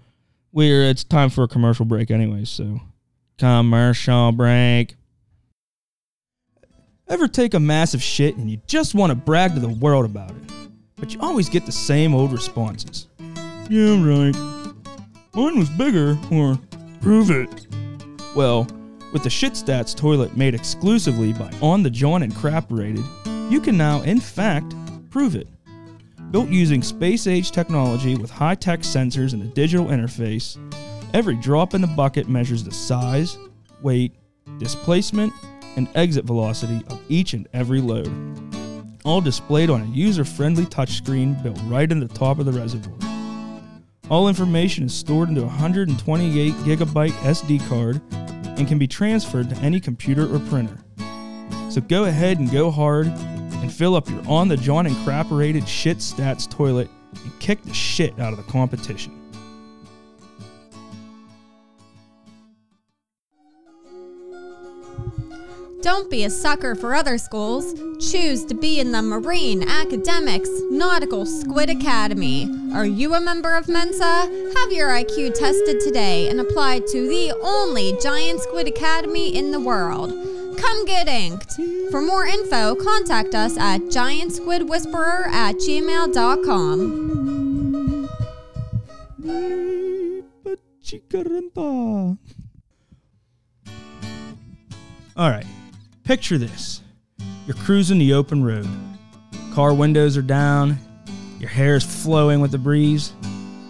we're 0.53 0.83
it's 0.85 1.05
time 1.05 1.31
for 1.31 1.45
a 1.45 1.49
commercial 1.49 1.85
break 1.85 2.11
anyway. 2.11 2.45
So 2.45 2.81
Commercial 3.39 4.33
break. 4.33 4.97
Ever 7.11 7.27
take 7.27 7.55
a 7.55 7.61
massive 7.61 8.01
shit 8.01 8.37
and 8.37 8.49
you 8.49 8.59
just 8.69 8.95
want 8.95 9.11
to 9.11 9.17
brag 9.17 9.55
to 9.55 9.61
the 9.61 9.69
world 9.69 10.05
about 10.05 10.31
it, 10.31 10.71
but 10.95 11.13
you 11.13 11.19
always 11.21 11.49
get 11.49 11.67
the 11.67 11.73
same 11.73 12.15
old 12.15 12.31
responses? 12.31 13.09
Yeah, 13.69 14.01
right. 14.01 14.37
Mine 15.35 15.59
was 15.59 15.69
bigger, 15.71 16.17
or 16.31 16.57
prove 17.01 17.33
it. 17.33 17.67
Well, 18.37 18.69
with 19.13 19.25
the 19.25 19.31
Shit 19.31 19.55
Stats 19.55 19.93
toilet 19.93 20.37
made 20.37 20.55
exclusively 20.55 21.33
by 21.33 21.51
On 21.61 21.83
the 21.83 21.91
John 21.91 22.23
and 22.23 22.33
Crap 22.33 22.67
Rated, 22.71 23.05
you 23.51 23.61
can 23.61 23.77
now, 23.77 24.03
in 24.03 24.21
fact, 24.21 24.73
prove 25.11 25.35
it. 25.35 25.49
Built 26.31 26.49
using 26.49 26.81
space 26.81 27.27
age 27.27 27.51
technology 27.51 28.15
with 28.15 28.31
high 28.31 28.55
tech 28.55 28.81
sensors 28.81 29.33
and 29.33 29.43
a 29.43 29.47
digital 29.47 29.87
interface, 29.87 30.59
every 31.13 31.35
drop 31.35 31.75
in 31.75 31.81
the 31.81 31.89
bucket 31.89 32.29
measures 32.29 32.63
the 32.63 32.71
size, 32.71 33.37
weight, 33.83 34.15
displacement, 34.59 35.33
and 35.77 35.89
exit 35.95 36.25
velocity 36.25 36.85
of 36.89 37.01
each 37.09 37.35
and 37.35 37.49
every 37.53 37.81
load. 37.81 38.11
All 39.05 39.21
displayed 39.21 39.71
on 39.71 39.83
a 39.83 39.87
user 39.87 40.25
friendly 40.25 40.67
touchscreen 40.67 41.43
built 41.43 41.59
right 41.65 41.91
in 41.91 42.01
the 42.01 42.09
top 42.09 42.39
of 42.39 42.47
the 42.47 42.53
reservoir. 42.53 42.99
All 44.11 44.29
information 44.29 44.85
is 44.85 44.95
stored 44.95 45.29
into 45.29 45.43
a 45.43 45.47
128 45.47 46.53
gigabyte 46.55 47.11
SD 47.11 47.67
card 47.69 48.01
and 48.59 48.67
can 48.67 48.79
be 48.79 48.87
transferred 48.87 49.49
to 49.51 49.57
any 49.59 49.81
computer 49.81 50.35
or 50.35 50.39
printer. 50.41 50.79
So 51.71 51.81
go 51.81 52.05
ahead 52.05 52.41
and 52.41 52.51
go 52.51 52.71
hard 52.71 53.07
and 53.07 53.73
fill 53.73 53.95
up 53.95 54.09
your 54.09 54.21
on 54.29 54.49
the 54.49 54.57
John 54.57 54.87
and 54.87 54.97
Crap 55.05 55.27
rated 55.31 55.69
shit 55.69 55.99
stats 55.99 56.51
toilet 56.51 56.91
and 57.23 57.39
kick 57.39 57.63
the 57.63 57.73
shit 57.73 58.19
out 58.19 58.33
of 58.33 58.45
the 58.45 58.51
competition. 58.51 59.20
Don't 65.83 66.11
be 66.11 66.25
a 66.25 66.31
sucker 66.31 66.75
for 66.75 66.95
other 66.95 67.17
schools. 67.17 67.73
Choose 68.11 68.45
to 68.45 68.55
be 68.55 68.81
in 68.81 68.93
the 68.93 69.01
Marine 69.01 69.63
Academics 69.67 70.51
Nautical 70.71 71.25
Squid 71.25 71.71
Academy. 71.71 72.51
Are 72.75 72.85
you 72.85 73.15
a 73.15 73.21
member 73.21 73.57
of 73.57 73.67
Mensa? 73.67 74.05
Have 74.05 74.73
your 74.73 74.91
IQ 74.91 75.39
tested 75.39 75.81
today 75.81 76.29
and 76.29 76.39
apply 76.39 76.81
to 76.81 77.09
the 77.09 77.33
only 77.43 77.97
giant 78.03 78.41
squid 78.41 78.69
academy 78.69 79.35
in 79.35 79.53
the 79.53 79.61
world. 79.61 80.11
Come 80.59 80.85
get 80.85 81.09
inked. 81.09 81.55
For 81.91 82.03
more 82.03 82.27
info, 82.27 82.75
contact 82.75 83.35
us 83.35 83.57
at 83.57 83.81
giantsquidwhisperer 83.83 85.29
at 85.29 85.55
gmail.com. 85.57 87.11
All 95.17 95.29
right, 95.31 95.47
picture 96.05 96.39
this. 96.39 96.81
You're 97.47 97.57
cruising 97.57 97.99
the 97.99 98.13
open 98.13 98.45
road. 98.45 98.69
Car 99.55 99.75
windows 99.75 100.17
are 100.17 100.23
down, 100.23 100.79
your 101.39 101.49
hair 101.49 101.77
is 101.77 101.85
flowing 101.85 102.41
with 102.41 102.51
the 102.51 102.59
breeze, 102.59 103.13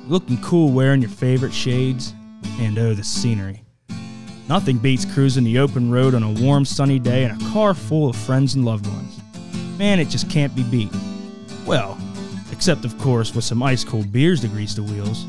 looking 0.06 0.40
cool 0.42 0.72
wearing 0.72 1.00
your 1.00 1.10
favorite 1.10 1.54
shades, 1.54 2.14
and 2.58 2.78
oh, 2.78 2.94
the 2.94 3.04
scenery. 3.04 3.62
Nothing 4.48 4.78
beats 4.78 5.04
cruising 5.04 5.44
the 5.44 5.58
open 5.58 5.90
road 5.90 6.14
on 6.14 6.22
a 6.22 6.30
warm, 6.42 6.64
sunny 6.64 6.98
day 6.98 7.24
in 7.24 7.30
a 7.30 7.52
car 7.52 7.72
full 7.72 8.08
of 8.08 8.16
friends 8.16 8.54
and 8.54 8.64
loved 8.64 8.86
ones. 8.86 9.20
Man, 9.78 10.00
it 10.00 10.08
just 10.08 10.28
can't 10.28 10.54
be 10.54 10.64
beat. 10.64 10.92
Well, 11.64 11.96
except 12.50 12.84
of 12.84 12.98
course 12.98 13.34
with 13.34 13.44
some 13.44 13.62
ice 13.62 13.84
cold 13.84 14.12
beers 14.12 14.40
to 14.40 14.48
grease 14.48 14.74
the 14.74 14.82
wheels. 14.82 15.24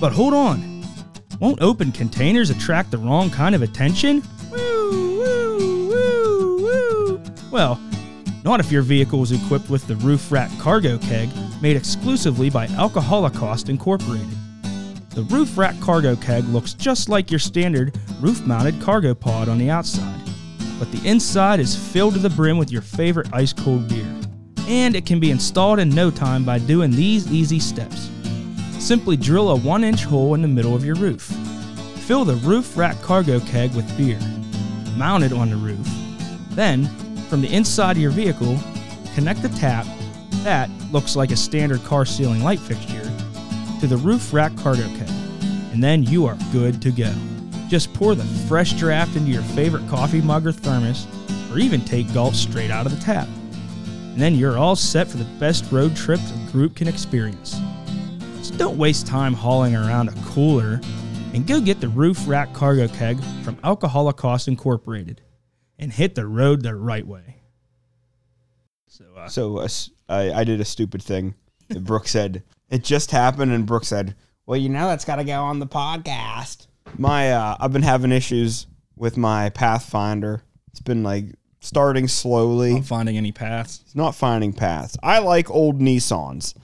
But 0.00 0.12
hold 0.12 0.34
on. 0.34 0.84
Won't 1.40 1.62
open 1.62 1.90
containers 1.90 2.50
attract 2.50 2.90
the 2.90 2.98
wrong 2.98 3.30
kind 3.30 3.54
of 3.54 3.62
attention? 3.62 4.22
Well, 7.50 7.80
not 8.44 8.60
if 8.60 8.70
your 8.70 8.82
vehicle 8.82 9.22
is 9.22 9.32
equipped 9.32 9.68
with 9.68 9.86
the 9.86 9.96
roof 9.96 10.30
rack 10.30 10.50
cargo 10.58 10.98
keg 10.98 11.28
made 11.60 11.76
exclusively 11.76 12.48
by 12.48 12.68
Alcoholocaust 12.68 13.68
Incorporated. 13.68 14.28
The 15.10 15.22
roof 15.22 15.58
rack 15.58 15.78
cargo 15.80 16.14
keg 16.14 16.44
looks 16.44 16.74
just 16.74 17.08
like 17.08 17.30
your 17.30 17.40
standard 17.40 17.98
roof 18.20 18.46
mounted 18.46 18.80
cargo 18.80 19.14
pod 19.14 19.48
on 19.48 19.58
the 19.58 19.68
outside, 19.68 20.20
but 20.78 20.92
the 20.92 21.06
inside 21.06 21.58
is 21.58 21.74
filled 21.74 22.14
to 22.14 22.20
the 22.20 22.30
brim 22.30 22.56
with 22.56 22.70
your 22.70 22.82
favorite 22.82 23.28
ice 23.32 23.52
cold 23.52 23.88
beer. 23.88 24.06
And 24.68 24.94
it 24.94 25.04
can 25.04 25.18
be 25.18 25.32
installed 25.32 25.80
in 25.80 25.90
no 25.90 26.12
time 26.12 26.44
by 26.44 26.60
doing 26.60 26.92
these 26.92 27.30
easy 27.32 27.58
steps. 27.58 28.10
Simply 28.78 29.16
drill 29.16 29.50
a 29.50 29.56
1 29.56 29.82
inch 29.82 30.04
hole 30.04 30.34
in 30.34 30.42
the 30.42 30.48
middle 30.48 30.76
of 30.76 30.84
your 30.84 30.94
roof. 30.94 31.22
Fill 32.06 32.24
the 32.24 32.36
roof 32.36 32.76
rack 32.76 33.00
cargo 33.02 33.40
keg 33.40 33.74
with 33.74 33.96
beer. 33.98 34.20
Mount 34.96 35.24
it 35.24 35.32
on 35.32 35.50
the 35.50 35.56
roof. 35.56 35.86
Then, 36.50 36.88
from 37.30 37.40
the 37.40 37.54
inside 37.54 37.92
of 37.92 38.02
your 38.02 38.10
vehicle, 38.10 38.58
connect 39.14 39.40
the 39.40 39.48
tap 39.50 39.86
that 40.42 40.68
looks 40.90 41.14
like 41.14 41.30
a 41.30 41.36
standard 41.36 41.82
car 41.84 42.04
ceiling 42.04 42.42
light 42.42 42.58
fixture 42.58 43.04
to 43.78 43.86
the 43.86 43.96
roof 43.96 44.32
rack 44.32 44.54
cargo 44.56 44.86
keg. 44.96 45.08
And 45.72 45.82
then 45.82 46.02
you 46.02 46.26
are 46.26 46.36
good 46.50 46.82
to 46.82 46.90
go. 46.90 47.12
Just 47.68 47.94
pour 47.94 48.16
the 48.16 48.24
fresh 48.48 48.72
draft 48.72 49.14
into 49.14 49.30
your 49.30 49.42
favorite 49.42 49.86
coffee 49.88 50.20
mug 50.20 50.44
or 50.44 50.50
thermos, 50.50 51.06
or 51.52 51.60
even 51.60 51.84
take 51.84 52.12
gulps 52.12 52.40
straight 52.40 52.72
out 52.72 52.84
of 52.84 52.92
the 52.92 53.00
tap. 53.00 53.28
And 53.84 54.20
then 54.20 54.34
you're 54.34 54.58
all 54.58 54.74
set 54.74 55.06
for 55.06 55.16
the 55.16 55.38
best 55.38 55.70
road 55.70 55.94
trip 55.94 56.18
a 56.18 56.50
group 56.50 56.74
can 56.74 56.88
experience. 56.88 57.60
So 58.42 58.56
don't 58.56 58.76
waste 58.76 59.06
time 59.06 59.34
hauling 59.34 59.76
around 59.76 60.08
a 60.08 60.14
cooler 60.24 60.80
and 61.32 61.46
go 61.46 61.60
get 61.60 61.80
the 61.80 61.88
roof 61.88 62.26
rack 62.26 62.52
cargo 62.54 62.88
keg 62.88 63.22
from 63.44 63.54
Alcoholocaust 63.58 64.48
Incorporated 64.48 65.20
and 65.80 65.92
hit 65.92 66.14
the 66.14 66.26
road 66.26 66.62
the 66.62 66.76
right 66.76 67.06
way. 67.06 67.36
So, 68.86 69.04
uh, 69.16 69.28
So 69.28 69.58
uh, 69.58 69.68
I, 70.08 70.32
I 70.40 70.44
did 70.44 70.60
a 70.60 70.64
stupid 70.64 71.02
thing. 71.02 71.34
Brooke 71.80 72.06
said 72.06 72.42
it 72.68 72.84
just 72.84 73.10
happened, 73.10 73.52
and 73.52 73.64
Brooke 73.66 73.84
said, 73.84 74.14
"Well, 74.46 74.58
you 74.58 74.68
know 74.68 74.86
that's 74.88 75.04
got 75.04 75.16
to 75.16 75.24
go 75.24 75.40
on 75.42 75.58
the 75.58 75.66
podcast." 75.66 76.66
My 76.98 77.32
uh, 77.32 77.56
I've 77.58 77.72
been 77.72 77.82
having 77.82 78.12
issues 78.12 78.66
with 78.96 79.16
my 79.16 79.48
Pathfinder. 79.50 80.42
It's 80.70 80.80
been 80.80 81.02
like 81.02 81.26
starting 81.60 82.08
slowly. 82.08 82.74
not 82.74 82.84
finding 82.84 83.16
any 83.16 83.32
paths. 83.32 83.80
It's 83.84 83.94
not 83.94 84.14
finding 84.14 84.52
paths. 84.52 84.96
I 85.02 85.20
like 85.20 85.50
old 85.50 85.80
Nissans. 85.80 86.54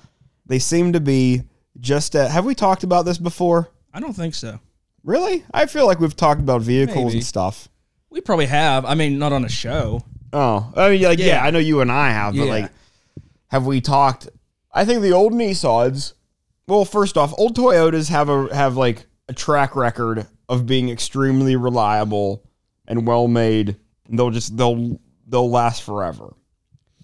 They 0.44 0.59
seem 0.59 0.92
to 0.92 1.00
be 1.00 1.42
just. 1.81 2.14
A, 2.14 2.29
have 2.29 2.44
we 2.44 2.55
talked 2.55 2.83
about 2.83 3.05
this 3.05 3.18
before? 3.18 3.68
I 3.94 4.00
don't 4.00 4.12
think 4.14 4.35
so. 4.35 4.59
Really? 5.05 5.44
I 5.55 5.66
feel 5.66 5.87
like 5.87 6.00
we've 6.00 6.16
talked 6.16 6.40
about 6.40 6.62
vehicles 6.62 7.07
Maybe. 7.07 7.18
and 7.18 7.24
stuff. 7.24 7.68
We 8.16 8.22
probably 8.22 8.46
have. 8.46 8.87
I 8.87 8.94
mean, 8.94 9.18
not 9.18 9.35
on 9.35 9.44
a 9.44 9.48
show. 9.50 10.02
Oh, 10.33 10.72
I 10.74 10.88
mean, 10.88 11.02
like, 11.02 11.18
yeah. 11.18 11.26
Yeah. 11.26 11.44
I 11.44 11.50
know 11.50 11.59
you 11.59 11.83
and 11.83 11.92
I 11.92 12.09
have, 12.12 12.35
but 12.35 12.44
Yeah. 12.44 12.50
like, 12.50 12.70
have 13.48 13.66
we 13.66 13.83
talked? 13.83 14.31
I 14.72 14.87
think 14.87 15.02
the 15.02 15.12
old 15.12 15.35
Nissans. 15.35 16.14
Well, 16.66 16.87
first 16.87 17.18
off, 17.18 17.35
old 17.37 17.55
Toyotas 17.55 18.09
have 18.09 18.31
a 18.31 18.55
have 18.55 18.74
like 18.79 19.05
a 19.29 19.35
track 19.35 19.76
record 19.76 20.26
of 20.48 20.64
being 20.64 20.88
extremely 20.88 21.57
reliable 21.57 22.42
and 22.88 23.07
well 23.07 23.29
made. 23.29 23.76
They'll 24.09 24.31
just 24.31 24.57
they'll 24.57 24.98
they'll 25.26 25.50
last 25.50 25.83
forever. 25.83 26.33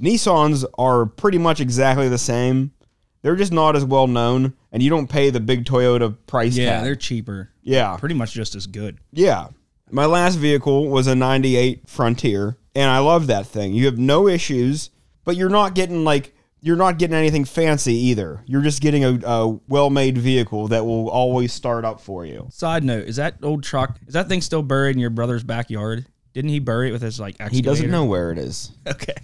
Nissans 0.01 0.65
are 0.79 1.05
pretty 1.05 1.37
much 1.39 1.61
exactly 1.61 2.09
the 2.09 2.17
same. 2.19 2.73
They're 3.21 3.37
just 3.37 3.53
not 3.53 3.77
as 3.77 3.85
well 3.85 4.07
known, 4.07 4.55
and 4.73 4.83
you 4.83 4.89
don't 4.89 5.09
pay 5.09 5.29
the 5.29 5.41
big 5.41 5.67
Toyota 5.67 6.17
price 6.27 6.57
Yeah, 6.57 6.77
tag. 6.77 6.85
they're 6.85 6.97
cheaper. 6.97 7.51
Yeah, 7.63 7.97
Pretty 7.99 8.15
much 8.15 8.33
just 8.33 8.55
as 8.55 8.67
good. 8.67 8.99
yeah. 9.13 9.49
My 9.93 10.07
last 10.07 10.37
vehicle 10.37 10.89
was 10.89 11.07
a 11.07 11.15
98 11.15 11.89
Frontier, 11.89 12.57
and 12.75 12.91
I 12.91 12.99
love 12.99 13.27
that 13.27 13.47
thing. 13.47 13.75
You 13.75 13.85
have 13.87 13.99
no 13.99 14.27
issues, 14.27 14.89
but 15.25 15.37
you're 15.37 15.51
not 15.51 15.75
getting 15.75 16.03
like 16.05 16.35
you're 16.65 16.77
not 16.77 16.97
getting 16.99 17.17
anything 17.17 17.45
fancy 17.45 17.93
either. 17.95 18.41
You're 18.47 18.63
just 18.63 18.81
getting 18.81 19.05
a, 19.05 19.19
a 19.27 19.49
well-made 19.69 20.17
vehicle 20.17 20.69
that 20.69 20.87
will 20.87 21.11
always 21.11 21.53
start 21.53 21.85
up 21.85 22.01
for 22.01 22.25
you. 22.25 22.47
Side 22.51 22.85
note: 22.85 23.07
Is 23.07 23.17
that 23.17 23.35
old 23.43 23.63
truck? 23.65 23.99
Is 24.07 24.15
that 24.15 24.29
thing 24.29 24.41
still 24.41 24.63
buried 24.63 24.97
in 24.97 25.01
your 25.01 25.11
brother's 25.11 25.43
backyard? 25.45 26.07
Didn't 26.33 26.51
he 26.51 26.59
bury 26.61 26.89
it 26.89 26.93
with 26.93 27.03
his 27.03 27.21
like? 27.21 27.35
Excavator? 27.35 27.55
He 27.57 27.61
doesn't 27.63 27.91
know 27.91 28.05
where 28.07 28.33
it 28.33 28.39
is. 28.39 28.73
Okay, 28.87 29.15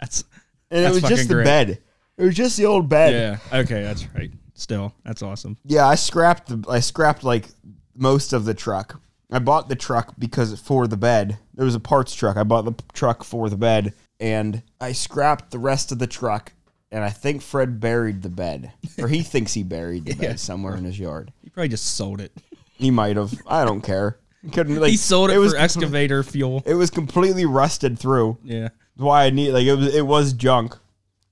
that's 0.00 0.24
And 0.70 0.84
That's 0.84 0.96
it 0.96 1.02
was 1.02 1.10
just 1.10 1.28
the 1.28 1.34
great. 1.34 1.44
bed. 1.44 1.78
It 2.16 2.24
was 2.24 2.34
just 2.34 2.56
the 2.56 2.64
old 2.66 2.88
bed. 2.88 3.12
yeah. 3.52 3.58
Okay, 3.60 3.82
that's 3.82 4.06
right. 4.14 4.30
Still, 4.54 4.94
that's 5.04 5.22
awesome. 5.22 5.56
Yeah, 5.64 5.86
I 5.86 5.96
scrapped 5.96 6.48
the 6.48 6.64
I 6.70 6.80
scrapped 6.80 7.24
like 7.24 7.48
most 7.94 8.32
of 8.32 8.44
the 8.46 8.54
truck. 8.54 9.00
I 9.30 9.38
bought 9.40 9.68
the 9.68 9.76
truck 9.76 10.14
because 10.18 10.58
for 10.60 10.86
the 10.86 10.96
bed. 10.96 11.38
It 11.56 11.62
was 11.62 11.74
a 11.74 11.80
parts 11.80 12.14
truck. 12.14 12.36
I 12.36 12.44
bought 12.44 12.64
the 12.64 12.72
p- 12.72 12.84
truck 12.92 13.24
for 13.24 13.50
the 13.50 13.56
bed 13.56 13.92
and 14.20 14.62
I 14.80 14.92
scrapped 14.92 15.50
the 15.50 15.58
rest 15.58 15.92
of 15.92 15.98
the 15.98 16.06
truck 16.06 16.52
and 16.90 17.04
I 17.04 17.10
think 17.10 17.42
Fred 17.42 17.78
buried 17.80 18.22
the 18.22 18.30
bed. 18.30 18.72
Or 18.98 19.08
he 19.08 19.22
thinks 19.22 19.52
he 19.54 19.62
buried 19.62 20.06
the 20.06 20.14
bed 20.14 20.40
somewhere 20.40 20.76
in 20.76 20.84
his 20.84 20.98
yard. 20.98 21.32
He 21.42 21.50
probably 21.50 21.68
just 21.68 21.94
sold 21.96 22.20
it. 22.20 22.32
He 22.76 22.90
might 22.90 23.16
have. 23.16 23.34
I 23.46 23.64
don't 23.64 23.82
care. 23.82 24.18
Couldn't 24.52 24.76
like 24.80 24.90
He 24.92 24.96
sold 24.96 25.30
it, 25.30 25.38
was 25.38 25.52
for 25.52 25.58
excavator 25.58 26.22
fuel. 26.22 26.62
it 26.64 26.74
was 26.74 26.88
completely 26.90 27.44
rusted 27.44 27.98
through. 27.98 28.38
Yeah. 28.44 28.68
That's 28.68 29.04
why 29.04 29.24
I 29.24 29.30
need 29.30 29.50
like 29.52 29.66
it 29.66 29.74
was 29.74 29.94
it 29.94 30.06
was 30.06 30.32
junk. 30.32 30.76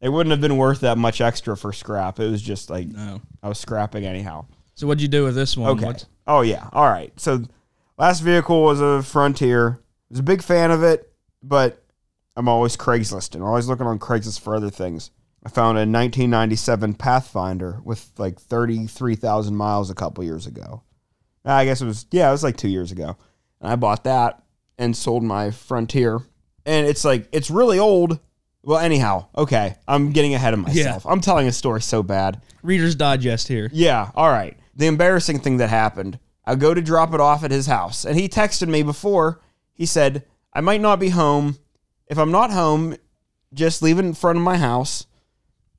It 0.03 0.11
wouldn't 0.11 0.33
have 0.33 0.41
been 0.43 0.57
worth 0.59 0.81
that 0.81 0.99
much 0.99 1.21
extra 1.23 1.57
for 1.57 1.73
scrap. 1.73 2.21
It 2.21 2.29
was 2.31 2.43
just 2.43 2.69
like 2.69 2.89
No. 2.89 3.23
I 3.43 3.49
was 3.49 3.59
scrapping 3.59 4.05
anyhow. 4.05 4.45
So 4.75 4.87
what'd 4.87 5.01
you 5.01 5.09
do 5.09 5.25
with 5.25 5.35
this 5.35 5.57
one? 5.57 5.71
Okay. 5.71 5.87
What's- 5.87 6.07
Oh 6.27 6.41
yeah. 6.43 6.69
All 6.73 6.89
right. 6.89 7.13
So 7.19 7.45
last 7.99 8.21
vehicle 8.21 8.63
was 8.63 8.81
a 8.81 9.03
Frontier. 9.03 9.81
I 9.81 9.81
was 10.11 10.19
a 10.21 10.25
big 10.25 10.43
fan 10.43 10.71
of 10.71 10.83
it, 10.83 11.13
but 11.43 11.83
I'm 12.37 12.49
always 12.49 12.77
Craigslisting. 12.77 13.43
always 13.45 13.67
looking 13.69 13.87
on 13.87 13.99
Craigslist 13.99 14.41
for 14.41 14.55
other 14.55 14.71
things. 14.71 15.11
I 15.45 15.49
found 15.49 15.79
a 15.79 15.87
1997 15.87 16.95
Pathfinder 16.95 17.81
with 17.85 18.11
like 18.19 18.41
33,000 18.41 19.55
miles 19.55 19.91
a 19.91 19.95
couple 19.95 20.25
years 20.25 20.47
ago. 20.47 20.83
I 21.45 21.65
guess 21.65 21.81
it 21.81 21.87
was 21.87 22.07
yeah, 22.11 22.29
it 22.29 22.33
was 22.33 22.43
like 22.43 22.57
two 22.57 22.69
years 22.69 22.91
ago. 22.91 23.17
And 23.61 23.71
I 23.71 23.77
bought 23.77 24.05
that 24.05 24.43
and 24.79 24.97
sold 24.97 25.23
my 25.23 25.53
Frontier, 25.53 26.19
and 26.67 26.87
it's 26.87 27.05
like 27.05 27.29
it's 27.33 27.51
really 27.51 27.79
old. 27.79 28.19
Well, 28.65 28.79
anyhow, 28.79 29.27
okay, 29.39 29.77
I'm 29.87 30.11
getting 30.11 30.35
ahead 30.35 30.53
of 30.53 30.59
myself. 30.59 31.07
I'm 31.07 31.21
telling 31.21 31.47
a 31.47 31.53
story 31.53 31.81
so 31.81 32.03
bad. 32.03 32.43
Reader's 32.65 32.97
Digest 32.97 33.47
here. 33.47 33.71
Yeah, 33.73 34.11
all 34.17 34.29
right. 34.29 34.59
The 34.75 34.89
embarrassing 34.89 35.39
thing 35.39 35.59
that 35.59 35.71
happened, 35.71 36.19
I 36.47 36.55
go 36.55 36.75
to 36.75 36.81
drop 36.81 37.13
it 37.13 37.21
off 37.21 37.43
at 37.43 37.51
his 37.51 37.67
house, 37.67 38.05
and 38.05 38.19
he 38.19 38.29
texted 38.29 38.69
me 38.69 38.83
before. 38.83 39.41
He 39.75 39.87
said, 39.87 40.25
I 40.53 40.61
might 40.61 40.81
not 40.81 41.01
be 41.01 41.09
home. 41.09 41.59
If 42.07 42.19
I'm 42.19 42.31
not 42.31 42.51
home, 42.51 42.97
just 43.53 43.83
leave 43.83 43.99
it 43.99 44.05
in 44.05 44.15
front 44.15 44.39
of 44.39 44.45
my 44.45 44.57
house 44.57 45.07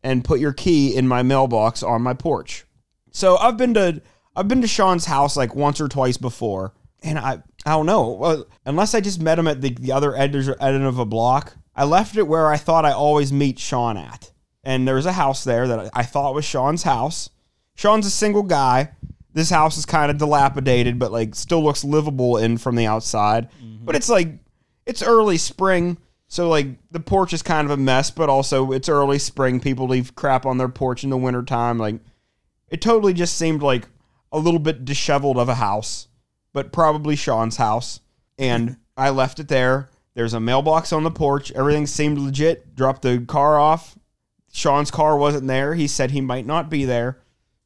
and 0.03 0.25
put 0.25 0.39
your 0.39 0.53
key 0.53 0.95
in 0.95 1.07
my 1.07 1.23
mailbox 1.23 1.83
on 1.83 2.01
my 2.01 2.13
porch. 2.13 2.65
So 3.11 3.37
I've 3.37 3.57
been 3.57 3.73
to 3.75 4.01
I've 4.35 4.47
been 4.47 4.61
to 4.61 4.67
Sean's 4.67 5.05
house 5.05 5.35
like 5.35 5.55
once 5.55 5.81
or 5.81 5.87
twice 5.87 6.17
before, 6.17 6.73
and 7.01 7.17
I 7.17 7.41
I 7.65 7.71
don't 7.71 7.85
know. 7.85 8.45
Unless 8.65 8.93
I 8.93 9.01
just 9.01 9.21
met 9.21 9.39
him 9.39 9.47
at 9.47 9.61
the, 9.61 9.71
the 9.71 9.91
other 9.91 10.15
end 10.15 10.35
of 10.35 10.99
a 10.99 11.05
block, 11.05 11.55
I 11.75 11.83
left 11.85 12.15
it 12.17 12.27
where 12.27 12.47
I 12.47 12.57
thought 12.57 12.85
I 12.85 12.91
always 12.91 13.33
meet 13.33 13.59
Sean 13.59 13.97
at. 13.97 14.31
And 14.63 14.87
there's 14.87 15.05
a 15.05 15.13
house 15.13 15.43
there 15.43 15.67
that 15.67 15.89
I 15.93 16.03
thought 16.03 16.35
was 16.35 16.45
Sean's 16.45 16.83
house. 16.83 17.29
Sean's 17.75 18.05
a 18.05 18.11
single 18.11 18.43
guy. 18.43 18.91
This 19.37 19.51
house 19.51 19.77
is 19.77 19.85
kind 19.85 20.09
of 20.09 20.17
dilapidated, 20.17 20.97
but 20.97 21.11
like 21.11 21.35
still 21.35 21.63
looks 21.63 21.83
livable 21.83 22.37
in 22.37 22.57
from 22.57 22.75
the 22.75 22.87
outside. 22.87 23.51
Mm-hmm. 23.51 23.85
But 23.85 23.95
it's 23.95 24.09
like 24.09 24.29
it's 24.87 25.03
early 25.03 25.37
spring, 25.37 25.99
so 26.27 26.49
like 26.49 26.69
the 26.89 26.99
porch 26.99 27.33
is 27.33 27.43
kind 27.43 27.65
of 27.65 27.69
a 27.69 27.77
mess, 27.77 28.09
but 28.09 28.29
also 28.29 28.71
it's 28.71 28.89
early 28.89 29.19
spring. 29.19 29.59
People 29.59 29.87
leave 29.87 30.15
crap 30.15 30.47
on 30.47 30.57
their 30.57 30.67
porch 30.67 31.03
in 31.03 31.11
the 31.11 31.17
wintertime. 31.17 31.77
Like 31.77 31.99
it 32.69 32.81
totally 32.81 33.13
just 33.13 33.37
seemed 33.37 33.61
like 33.61 33.87
a 34.31 34.39
little 34.39 34.59
bit 34.59 34.85
disheveled 34.85 35.37
of 35.37 35.49
a 35.49 35.53
house, 35.53 36.07
but 36.51 36.71
probably 36.71 37.15
Sean's 37.15 37.57
house. 37.57 37.99
And 38.39 38.77
I 38.97 39.11
left 39.11 39.39
it 39.39 39.49
there. 39.49 39.91
There's 40.15 40.33
a 40.33 40.39
mailbox 40.39 40.91
on 40.91 41.03
the 41.03 41.11
porch. 41.11 41.51
Everything 41.51 41.85
seemed 41.85 42.17
legit. 42.17 42.75
Dropped 42.75 43.03
the 43.03 43.19
car 43.19 43.59
off. 43.59 43.99
Sean's 44.51 44.89
car 44.89 45.15
wasn't 45.15 45.45
there. 45.45 45.75
He 45.75 45.85
said 45.85 46.09
he 46.09 46.21
might 46.21 46.47
not 46.47 46.71
be 46.71 46.85
there. 46.85 47.19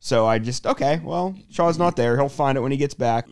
So 0.03 0.25
I 0.25 0.39
just, 0.39 0.67
okay, 0.67 0.99
well, 1.03 1.35
Sean's 1.49 1.77
not 1.77 1.95
there. 1.95 2.17
He'll 2.17 2.27
find 2.27 2.57
it 2.57 2.61
when 2.61 2.73
he 2.73 2.77
gets 2.77 2.95
back. 2.95 3.27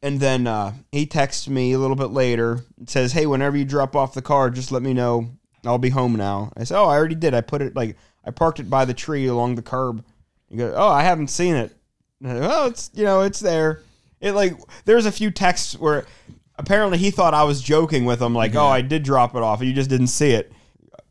And 0.00 0.18
then 0.20 0.46
uh, 0.46 0.72
he 0.92 1.04
texts 1.04 1.48
me 1.48 1.72
a 1.72 1.78
little 1.78 1.96
bit 1.96 2.12
later 2.12 2.64
and 2.78 2.88
says, 2.88 3.12
hey, 3.12 3.26
whenever 3.26 3.56
you 3.56 3.64
drop 3.64 3.94
off 3.94 4.14
the 4.14 4.22
car, 4.22 4.48
just 4.48 4.72
let 4.72 4.80
me 4.82 4.94
know. 4.94 5.28
I'll 5.66 5.78
be 5.78 5.90
home 5.90 6.16
now. 6.16 6.52
I 6.56 6.64
said, 6.64 6.78
oh, 6.78 6.86
I 6.86 6.96
already 6.96 7.16
did. 7.16 7.34
I 7.34 7.40
put 7.42 7.60
it, 7.60 7.76
like, 7.76 7.96
I 8.24 8.30
parked 8.30 8.60
it 8.60 8.70
by 8.70 8.84
the 8.84 8.94
tree 8.94 9.26
along 9.26 9.56
the 9.56 9.62
curb. 9.62 10.04
He 10.48 10.56
goes, 10.56 10.72
oh, 10.76 10.88
I 10.88 11.02
haven't 11.02 11.28
seen 11.28 11.56
it. 11.56 11.74
Oh, 12.24 12.66
it's 12.66 12.90
you 12.94 13.04
know, 13.04 13.22
it's 13.22 13.40
there. 13.40 13.82
It 14.20 14.32
like 14.32 14.56
there's 14.84 15.06
a 15.06 15.12
few 15.12 15.32
texts 15.32 15.76
where 15.76 16.06
apparently 16.56 16.98
he 16.98 17.10
thought 17.10 17.34
I 17.34 17.42
was 17.42 17.60
joking 17.60 18.04
with 18.04 18.22
him, 18.22 18.32
like, 18.32 18.54
oh, 18.54 18.66
I 18.66 18.80
did 18.80 19.02
drop 19.02 19.34
it 19.34 19.42
off, 19.42 19.58
and 19.58 19.68
you 19.68 19.74
just 19.74 19.90
didn't 19.90 20.06
see 20.06 20.30
it. 20.30 20.52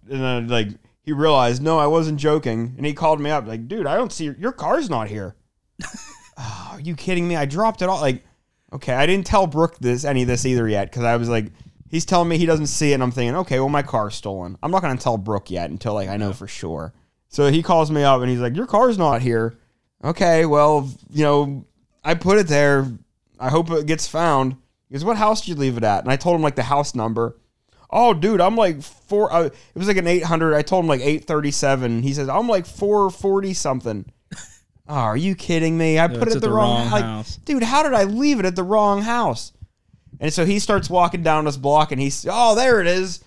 And 0.10 0.22
then 0.22 0.48
like 0.48 0.70
he 1.04 1.12
realized, 1.12 1.62
no, 1.62 1.80
I 1.80 1.88
wasn't 1.88 2.20
joking, 2.20 2.74
and 2.78 2.86
he 2.86 2.94
called 2.94 3.20
me 3.20 3.30
up, 3.30 3.48
like, 3.48 3.68
dude, 3.68 3.88
I 3.88 3.96
don't 3.96 4.12
see 4.12 4.26
your, 4.26 4.36
your 4.38 4.52
car's 4.52 4.90
not 4.90 5.08
here. 5.08 5.36
oh, 6.38 6.70
are 6.74 6.80
you 6.80 6.96
kidding 6.96 7.28
me? 7.28 7.36
I 7.36 7.46
dropped 7.46 7.82
it 7.82 7.90
off. 7.90 8.02
Like, 8.02 8.24
okay, 8.74 8.94
I 8.94 9.06
didn't 9.06 9.26
tell 9.26 9.48
Brooke 9.48 9.78
this 9.80 10.06
any 10.06 10.22
of 10.22 10.28
this 10.28 10.46
either 10.46 10.68
yet 10.68 10.90
because 10.90 11.04
I 11.04 11.18
was 11.18 11.30
like, 11.30 11.48
he's 11.90 12.06
telling 12.06 12.30
me 12.30 12.38
he 12.38 12.46
doesn't 12.46 12.68
see 12.68 12.92
it, 12.92 12.96
and 12.96 13.04
I'm 13.04 13.12
thinking, 13.12 13.36
okay, 13.38 13.60
well, 13.60 13.70
my 13.70 13.84
car's 13.84 14.16
stolen. 14.16 14.58
I'm 14.62 14.72
not 14.72 14.82
gonna 14.82 14.98
tell 14.98 15.18
Brooke 15.18 15.50
yet 15.50 15.70
until 15.70 15.94
like 15.94 16.10
I 16.10 16.18
know 16.18 16.34
for 16.34 16.48
sure. 16.48 16.94
So 17.30 17.50
he 17.50 17.64
calls 17.64 17.90
me 17.90 18.04
up 18.04 18.22
and 18.22 18.30
he's 18.30 18.40
like, 18.40 18.56
your 18.56 18.68
car's 18.68 18.98
not 18.98 19.22
here 19.22 19.58
okay, 20.04 20.46
well, 20.46 20.90
you 21.12 21.24
know, 21.24 21.66
I 22.04 22.16
put 22.16 22.38
it 22.38 22.48
there. 22.48 22.88
I 23.40 23.50
hope 23.50 23.70
it 23.72 23.86
gets 23.86 24.08
found. 24.08 24.56
He 24.90 24.94
goes, 24.94 25.06
what 25.06 25.18
house 25.18 25.42
did 25.42 25.50
you 25.50 25.56
leave 25.56 25.78
it 25.78 25.84
at? 25.84 26.04
And 26.04 26.12
I 26.12 26.16
told 26.16 26.36
him 26.36 26.42
like 26.42 26.56
the 26.56 26.64
house 26.64 26.96
number. 26.96 27.38
Oh, 27.92 28.14
dude, 28.14 28.40
I'm 28.40 28.56
like 28.56 28.82
four. 28.82 29.32
Uh, 29.34 29.44
it 29.46 29.54
was 29.76 29.88
like 29.88 29.98
an 29.98 30.08
800. 30.08 30.56
I 30.56 30.62
told 30.62 30.86
him 30.86 30.90
like 30.90 31.02
837. 31.02 32.04
He 32.04 32.14
says, 32.14 32.30
I'm 32.30 32.48
like 32.48 32.66
440 32.66 33.54
something. 33.54 34.06
Oh, 34.88 34.96
are 34.96 35.16
you 35.16 35.36
kidding 35.36 35.78
me? 35.78 36.00
I 36.00 36.10
put 36.10 36.24
it 36.24 36.28
at 36.28 36.34
the, 36.34 36.40
the 36.48 36.52
wrong, 36.52 36.90
wrong 36.90 37.02
house. 37.02 37.38
dude, 37.38 37.64
how 37.64 37.82
did 37.82 37.94
I 37.94 38.04
leave 38.04 38.42
it 38.42 38.46
at 38.46 38.58
the 38.58 38.64
wrong 38.64 39.02
house? 39.02 39.54
And 40.20 40.34
so 40.34 40.44
he 40.44 40.60
starts 40.60 40.90
walking 40.90 41.24
down 41.24 41.46
this 41.46 41.56
block 41.56 41.94
and 41.94 42.02
he's, 42.02 42.28
oh, 42.30 42.56
there 42.56 42.82
it 42.82 42.88
is. 42.88 43.24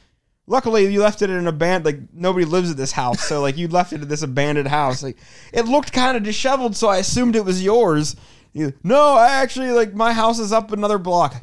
Luckily, 0.47 0.93
you 0.93 1.01
left 1.01 1.23
it 1.23 1.31
in 1.31 1.37
an 1.37 1.47
abandoned. 1.47 1.87
Like 1.87 2.13
nobody 2.13 2.45
lives 2.45 2.71
at 2.71 2.77
this 2.77 2.93
house, 2.93 3.27
so 3.27 3.41
like 3.41 3.57
you 3.57 3.67
left 3.67 3.95
it 3.95 4.03
at 4.03 4.09
this 4.11 4.23
abandoned 4.23 4.69
house. 4.69 5.03
Like 5.03 5.17
it 5.55 5.65
looked 5.65 5.93
kind 5.93 6.17
of 6.19 6.23
disheveled, 6.23 6.77
so 6.77 6.89
I 6.89 6.99
assumed 6.99 7.35
it 7.35 7.47
was 7.47 7.65
yours. 7.65 8.15
You, 8.53 8.75
no, 8.83 9.15
I 9.15 9.29
actually 9.29 9.71
like 9.71 9.95
my 9.95 10.13
house 10.13 10.39
is 10.39 10.53
up 10.53 10.71
another 10.71 10.99
block. 10.99 11.35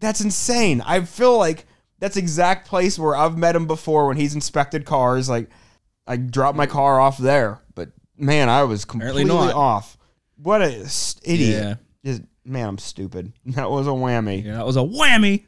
That's 0.00 0.20
insane. 0.20 0.80
I 0.84 1.02
feel 1.02 1.38
like 1.38 1.66
that's 1.98 2.16
exact 2.16 2.68
place 2.68 2.98
where 2.98 3.16
I've 3.16 3.36
met 3.36 3.56
him 3.56 3.66
before 3.66 4.06
when 4.06 4.16
he's 4.16 4.34
inspected 4.34 4.84
cars. 4.84 5.28
Like 5.28 5.48
I 6.06 6.16
dropped 6.16 6.56
my 6.56 6.66
car 6.66 7.00
off 7.00 7.18
there, 7.18 7.60
but 7.74 7.90
man, 8.16 8.48
I 8.48 8.64
was 8.64 8.84
completely 8.84 9.30
off. 9.30 9.96
What 10.36 10.62
a 10.62 10.88
idiot! 11.24 11.62
Yeah. 11.62 11.74
Just 12.04 12.22
man, 12.44 12.68
I'm 12.68 12.78
stupid. 12.78 13.32
That 13.46 13.70
was 13.70 13.86
a 13.86 13.90
whammy. 13.90 14.44
Yeah, 14.44 14.56
that 14.56 14.66
was 14.66 14.76
a 14.76 14.80
whammy. 14.80 15.46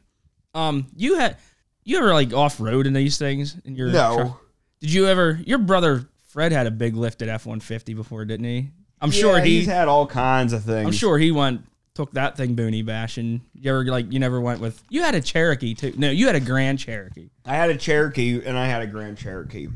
Um, 0.53 0.87
you 0.95 1.17
had 1.17 1.37
you 1.83 1.97
ever 1.97 2.13
like 2.13 2.33
off 2.33 2.59
road 2.59 2.87
in 2.87 2.93
these 2.93 3.17
things 3.17 3.57
in 3.63 3.75
your 3.75 3.89
no? 3.89 4.15
Truck? 4.15 4.41
Did 4.81 4.93
you 4.93 5.07
ever? 5.07 5.39
Your 5.45 5.59
brother 5.59 6.09
Fred 6.27 6.51
had 6.51 6.67
a 6.67 6.71
big 6.71 6.95
lift 6.95 7.21
at 7.21 7.29
F 7.29 7.45
one 7.45 7.59
fifty 7.59 7.93
before, 7.93 8.25
didn't 8.25 8.45
he? 8.45 8.71
I'm 8.99 9.11
yeah, 9.11 9.19
sure 9.19 9.39
he, 9.39 9.59
he's 9.59 9.67
had 9.67 9.87
all 9.87 10.05
kinds 10.05 10.53
of 10.53 10.63
things. 10.63 10.85
I'm 10.85 10.93
sure 10.93 11.17
he 11.17 11.31
went 11.31 11.65
took 11.93 12.11
that 12.13 12.37
thing 12.37 12.55
boonie 12.55 12.81
bashing. 12.81 13.41
You 13.53 13.71
ever 13.71 13.85
like 13.85 14.11
you 14.11 14.19
never 14.19 14.39
went 14.39 14.61
with? 14.61 14.83
You 14.89 15.03
had 15.03 15.15
a 15.15 15.21
Cherokee 15.21 15.73
too. 15.73 15.93
No, 15.97 16.09
you 16.09 16.27
had 16.27 16.35
a 16.35 16.39
Grand 16.39 16.79
Cherokee. 16.79 17.29
I 17.45 17.55
had 17.55 17.69
a 17.69 17.77
Cherokee 17.77 18.41
and 18.45 18.57
I 18.57 18.67
had 18.67 18.81
a 18.81 18.87
Grand 18.87 19.17
Cherokee. 19.17 19.67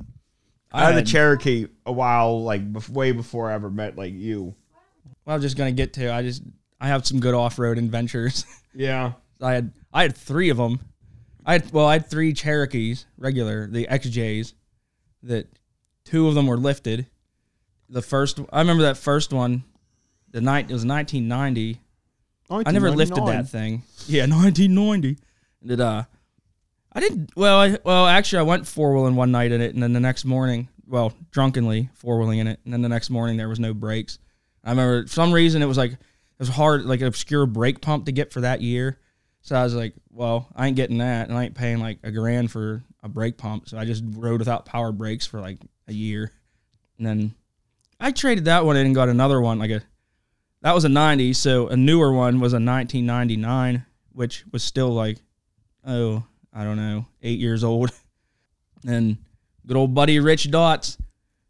I, 0.71 0.81
I 0.81 0.85
had, 0.85 0.95
had 0.95 1.03
a 1.03 1.07
Cherokee 1.07 1.67
a 1.85 1.91
while 1.91 2.43
like 2.43 2.61
way 2.89 3.11
before 3.11 3.49
I 3.49 3.53
ever 3.53 3.69
met 3.69 3.97
like 3.97 4.13
you. 4.13 4.55
Well, 5.25 5.33
I 5.33 5.35
was 5.35 5.43
just 5.43 5.57
gonna 5.57 5.71
get 5.71 5.93
to. 5.93 6.13
I 6.13 6.21
just 6.21 6.43
I 6.79 6.87
have 6.87 7.05
some 7.05 7.19
good 7.19 7.33
off 7.33 7.59
road 7.59 7.77
adventures. 7.77 8.45
Yeah, 8.77 9.13
I 9.41 9.53
had 9.53 9.71
I 9.93 10.01
had 10.01 10.17
three 10.17 10.49
of 10.49 10.57
them 10.57 10.81
I 11.45 11.53
had 11.53 11.71
well, 11.71 11.85
I 11.85 11.93
had 11.93 12.09
three 12.09 12.33
Cherokees, 12.33 13.05
regular, 13.17 13.67
the 13.67 13.85
XJs, 13.85 14.53
that 15.23 15.47
two 16.03 16.27
of 16.27 16.33
them 16.33 16.47
were 16.47 16.57
lifted. 16.57 17.05
The 17.87 18.01
first, 18.01 18.39
I 18.51 18.59
remember 18.59 18.83
that 18.83 18.97
first 18.97 19.31
one. 19.31 19.63
The 20.31 20.41
night 20.41 20.69
it 20.69 20.73
was 20.73 20.85
1990. 20.85 21.79
I 22.49 22.71
never 22.71 22.91
lifted 22.91 23.25
that 23.25 23.47
thing. 23.49 23.83
Yeah, 24.07 24.21
1990. 24.27 25.17
Did 25.65 25.81
uh, 25.81 26.03
I 26.93 26.99
didn't. 26.99 27.35
Well, 27.35 27.59
I 27.59 27.77
well 27.83 28.05
actually 28.05 28.39
I 28.39 28.43
went 28.43 28.67
four 28.67 28.93
wheeling 28.93 29.15
one 29.15 29.31
night 29.31 29.51
in 29.51 29.61
it, 29.61 29.73
and 29.73 29.81
then 29.81 29.93
the 29.93 29.99
next 29.99 30.25
morning, 30.25 30.69
well, 30.87 31.13
drunkenly 31.31 31.89
four 31.93 32.19
wheeling 32.19 32.39
in 32.39 32.47
it, 32.47 32.59
and 32.63 32.73
then 32.73 32.81
the 32.81 32.89
next 32.89 33.09
morning 33.09 33.37
there 33.37 33.49
was 33.49 33.59
no 33.59 33.73
brakes. 33.73 34.19
I 34.63 34.69
remember 34.71 35.03
for 35.03 35.13
some 35.13 35.31
reason 35.31 35.61
it 35.61 35.67
was 35.67 35.77
like 35.77 35.91
it 35.91 35.99
was 36.39 36.49
hard, 36.49 36.85
like 36.85 37.01
an 37.01 37.07
obscure 37.07 37.45
brake 37.45 37.81
pump 37.81 38.05
to 38.05 38.11
get 38.11 38.31
for 38.31 38.41
that 38.41 38.61
year. 38.61 38.99
So 39.41 39.55
I 39.55 39.63
was 39.63 39.75
like, 39.75 39.93
well, 40.09 40.47
I 40.55 40.67
ain't 40.67 40.75
getting 40.75 40.99
that, 40.99 41.29
and 41.29 41.37
I 41.37 41.45
ain't 41.45 41.55
paying 41.55 41.79
like 41.79 41.99
a 42.03 42.11
grand 42.11 42.51
for 42.51 42.83
a 43.03 43.09
brake 43.09 43.37
pump. 43.37 43.69
So 43.69 43.77
I 43.77 43.85
just 43.85 44.03
rode 44.07 44.39
without 44.39 44.65
power 44.65 44.91
brakes 44.91 45.25
for 45.25 45.39
like 45.39 45.57
a 45.87 45.93
year, 45.93 46.31
and 46.97 47.05
then 47.05 47.35
I 47.99 48.11
traded 48.11 48.45
that 48.45 48.65
one 48.65 48.77
in 48.77 48.85
and 48.85 48.95
got 48.95 49.09
another 49.09 49.41
one. 49.41 49.59
Like 49.59 49.71
a 49.71 49.81
that 50.65 50.73
was 50.73 50.83
a 50.83 50.89
'90, 50.89 51.33
so 51.33 51.67
a 51.67 51.77
newer 51.77 52.11
one 52.11 52.39
was 52.39 52.53
a 52.53 52.57
1999, 52.57 53.85
which 54.13 54.43
was 54.51 54.63
still 54.63 54.89
like, 54.89 55.19
oh, 55.85 56.23
I 56.51 56.63
don't 56.63 56.77
know, 56.77 57.05
eight 57.21 57.37
years 57.37 57.63
old. 57.63 57.91
and 58.87 59.17
good 59.67 59.77
old 59.77 59.93
buddy 59.93 60.19
Rich 60.19 60.49
Dots, 60.49 60.97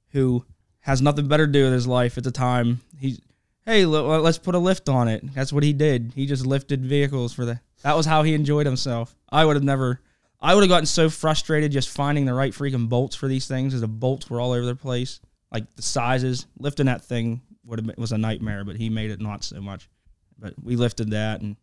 who 0.09 0.43
has 0.81 1.01
nothing 1.01 1.29
better 1.29 1.45
to 1.45 1.51
do 1.53 1.63
with 1.63 1.71
his 1.71 1.87
life 1.87 2.17
at 2.17 2.25
the 2.25 2.31
time. 2.31 2.81
He's 2.99 3.21
hey, 3.65 3.85
let's 3.85 4.37
put 4.37 4.53
a 4.53 4.59
lift 4.59 4.89
on 4.89 5.07
it. 5.07 5.33
That's 5.33 5.53
what 5.53 5.63
he 5.63 5.71
did. 5.71 6.11
He 6.13 6.25
just 6.25 6.45
lifted 6.45 6.85
vehicles 6.85 7.31
for 7.31 7.45
the 7.45 7.61
that 7.83 7.95
was 7.95 8.05
how 8.05 8.23
he 8.23 8.33
enjoyed 8.33 8.65
himself. 8.65 9.15
I 9.29 9.45
would 9.45 9.55
have 9.55 9.63
never. 9.63 10.01
I 10.41 10.53
would 10.53 10.63
have 10.63 10.69
gotten 10.69 10.87
so 10.87 11.09
frustrated 11.09 11.71
just 11.71 11.87
finding 11.87 12.25
the 12.25 12.33
right 12.33 12.51
freaking 12.51 12.89
bolts 12.89 13.15
for 13.15 13.29
these 13.29 13.47
things, 13.47 13.73
as 13.73 13.79
the 13.79 13.87
bolts 13.87 14.29
were 14.29 14.41
all 14.41 14.51
over 14.51 14.65
the 14.65 14.75
place. 14.75 15.21
Like 15.53 15.73
the 15.77 15.83
sizes, 15.83 16.47
lifting 16.59 16.87
that 16.87 17.05
thing 17.05 17.43
would 17.65 17.79
have 17.79 17.85
been, 17.87 17.95
was 17.97 18.11
a 18.11 18.17
nightmare. 18.17 18.63
But 18.63 18.75
he 18.77 18.89
made 18.89 19.11
it 19.11 19.21
not 19.21 19.43
so 19.43 19.61
much. 19.61 19.89
But 20.37 20.53
we 20.61 20.75
lifted 20.75 21.11
that, 21.11 21.41
and 21.41 21.55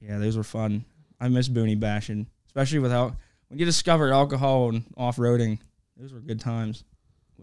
yeah, 0.00 0.18
those 0.18 0.36
were 0.36 0.42
fun. 0.44 0.84
I 1.20 1.28
miss 1.28 1.48
boonie 1.48 1.74
bashing, 1.74 2.26
especially 2.46 2.78
without 2.78 3.14
when 3.48 3.58
you 3.58 3.64
discover 3.64 4.12
alcohol 4.12 4.70
and 4.70 4.84
off 4.96 5.16
roading. 5.16 5.58
Those 5.96 6.12
were 6.12 6.20
good 6.20 6.40
times. 6.40 6.84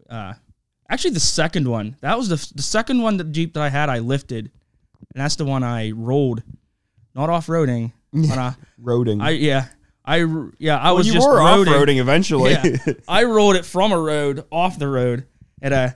Uh, 0.09 0.33
actually, 0.89 1.11
the 1.11 1.19
second 1.19 1.67
one 1.67 1.97
that 2.01 2.17
was 2.17 2.29
the 2.29 2.53
the 2.55 2.63
second 2.63 3.01
one 3.01 3.17
the 3.17 3.23
Jeep 3.23 3.53
that 3.53 3.61
I 3.61 3.69
had 3.69 3.89
I 3.89 3.99
lifted, 3.99 4.51
and 5.13 5.21
that's 5.23 5.35
the 5.35 5.45
one 5.45 5.63
I 5.63 5.91
rolled 5.91 6.43
not 7.15 7.29
off 7.29 7.47
roading. 7.47 7.91
When 8.11 8.31
I, 8.31 8.55
Roading. 8.81 9.21
I 9.21 9.31
yeah, 9.31 9.67
I 10.05 10.25
yeah, 10.59 10.77
I 10.77 10.85
well, 10.87 10.97
was 10.97 11.07
you 11.07 11.13
just 11.13 11.27
were 11.27 11.35
roading. 11.35 11.67
off-roading 11.67 11.97
eventually. 11.97 12.51
Yeah, 12.51 12.93
I 13.07 13.25
rolled 13.25 13.55
it 13.57 13.65
from 13.65 13.91
a 13.91 13.99
road 13.99 14.45
off 14.51 14.79
the 14.79 14.87
road 14.87 15.25
at 15.61 15.73
a 15.73 15.95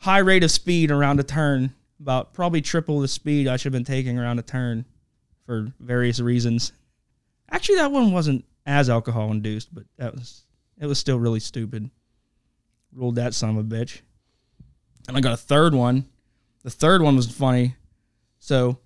high 0.00 0.18
rate 0.18 0.42
of 0.42 0.50
speed 0.50 0.90
around 0.90 1.20
a 1.20 1.22
turn, 1.22 1.74
about 2.00 2.32
probably 2.32 2.60
triple 2.60 3.00
the 3.00 3.08
speed 3.08 3.46
I 3.46 3.56
should 3.56 3.72
have 3.72 3.78
been 3.78 3.84
taking 3.84 4.18
around 4.18 4.38
a 4.38 4.42
turn 4.42 4.84
for 5.46 5.72
various 5.78 6.20
reasons. 6.20 6.72
Actually, 7.50 7.76
that 7.76 7.92
one 7.92 8.12
wasn't 8.12 8.44
as 8.66 8.88
alcohol 8.88 9.30
induced, 9.30 9.74
but 9.74 9.84
that 9.98 10.14
was 10.14 10.44
it 10.78 10.86
was 10.86 10.98
still 10.98 11.18
really 11.18 11.40
stupid. 11.40 11.90
Ruled 12.92 13.16
that 13.16 13.34
son 13.34 13.50
of 13.50 13.56
a 13.58 13.62
bitch, 13.62 14.00
and 15.06 15.16
I 15.16 15.20
got 15.20 15.32
a 15.32 15.36
third 15.36 15.74
one. 15.74 16.06
The 16.62 16.70
third 16.70 17.02
one 17.02 17.16
was 17.16 17.30
funny, 17.30 17.76
so 18.38 18.78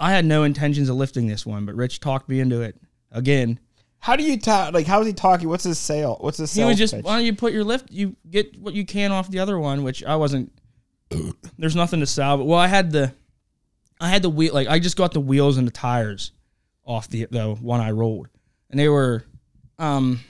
I 0.00 0.12
had 0.12 0.24
no 0.24 0.42
intentions 0.42 0.88
of 0.88 0.96
lifting 0.96 1.26
this 1.26 1.46
one, 1.46 1.66
but 1.66 1.74
Rich 1.74 2.00
talked 2.00 2.28
me 2.28 2.40
into 2.40 2.62
it 2.62 2.76
again. 3.12 3.60
How 4.04 4.16
do 4.16 4.22
you 4.22 4.38
talk? 4.38 4.74
Like, 4.74 4.86
how 4.86 5.00
is 5.00 5.06
he 5.06 5.14
talking? 5.14 5.48
What's 5.48 5.64
his 5.64 5.78
sale? 5.78 6.18
What's 6.20 6.36
his 6.36 6.52
He 6.52 6.60
sales 6.60 6.72
was 6.72 6.78
just, 6.78 6.92
pitch? 6.92 7.06
why 7.06 7.16
don't 7.16 7.24
you 7.24 7.34
put 7.34 7.54
your 7.54 7.64
lift? 7.64 7.90
You 7.90 8.16
get 8.28 8.54
what 8.60 8.74
you 8.74 8.84
can 8.84 9.12
off 9.12 9.30
the 9.30 9.38
other 9.38 9.58
one, 9.58 9.82
which 9.82 10.04
I 10.04 10.16
wasn't. 10.16 10.52
there's 11.58 11.74
nothing 11.74 12.00
to 12.00 12.06
salvage. 12.06 12.46
Well, 12.46 12.58
I 12.58 12.66
had 12.66 12.92
the, 12.92 13.14
I 13.98 14.10
had 14.10 14.20
the 14.20 14.28
wheel. 14.28 14.52
Like 14.52 14.68
I 14.68 14.78
just 14.78 14.98
got 14.98 15.14
the 15.14 15.22
wheels 15.22 15.56
and 15.56 15.66
the 15.66 15.72
tires 15.72 16.32
off 16.84 17.08
the 17.08 17.26
the 17.30 17.54
one 17.54 17.80
I 17.80 17.92
rolled, 17.92 18.28
and 18.68 18.78
they 18.78 18.90
were, 18.90 19.24
um, 19.78 20.20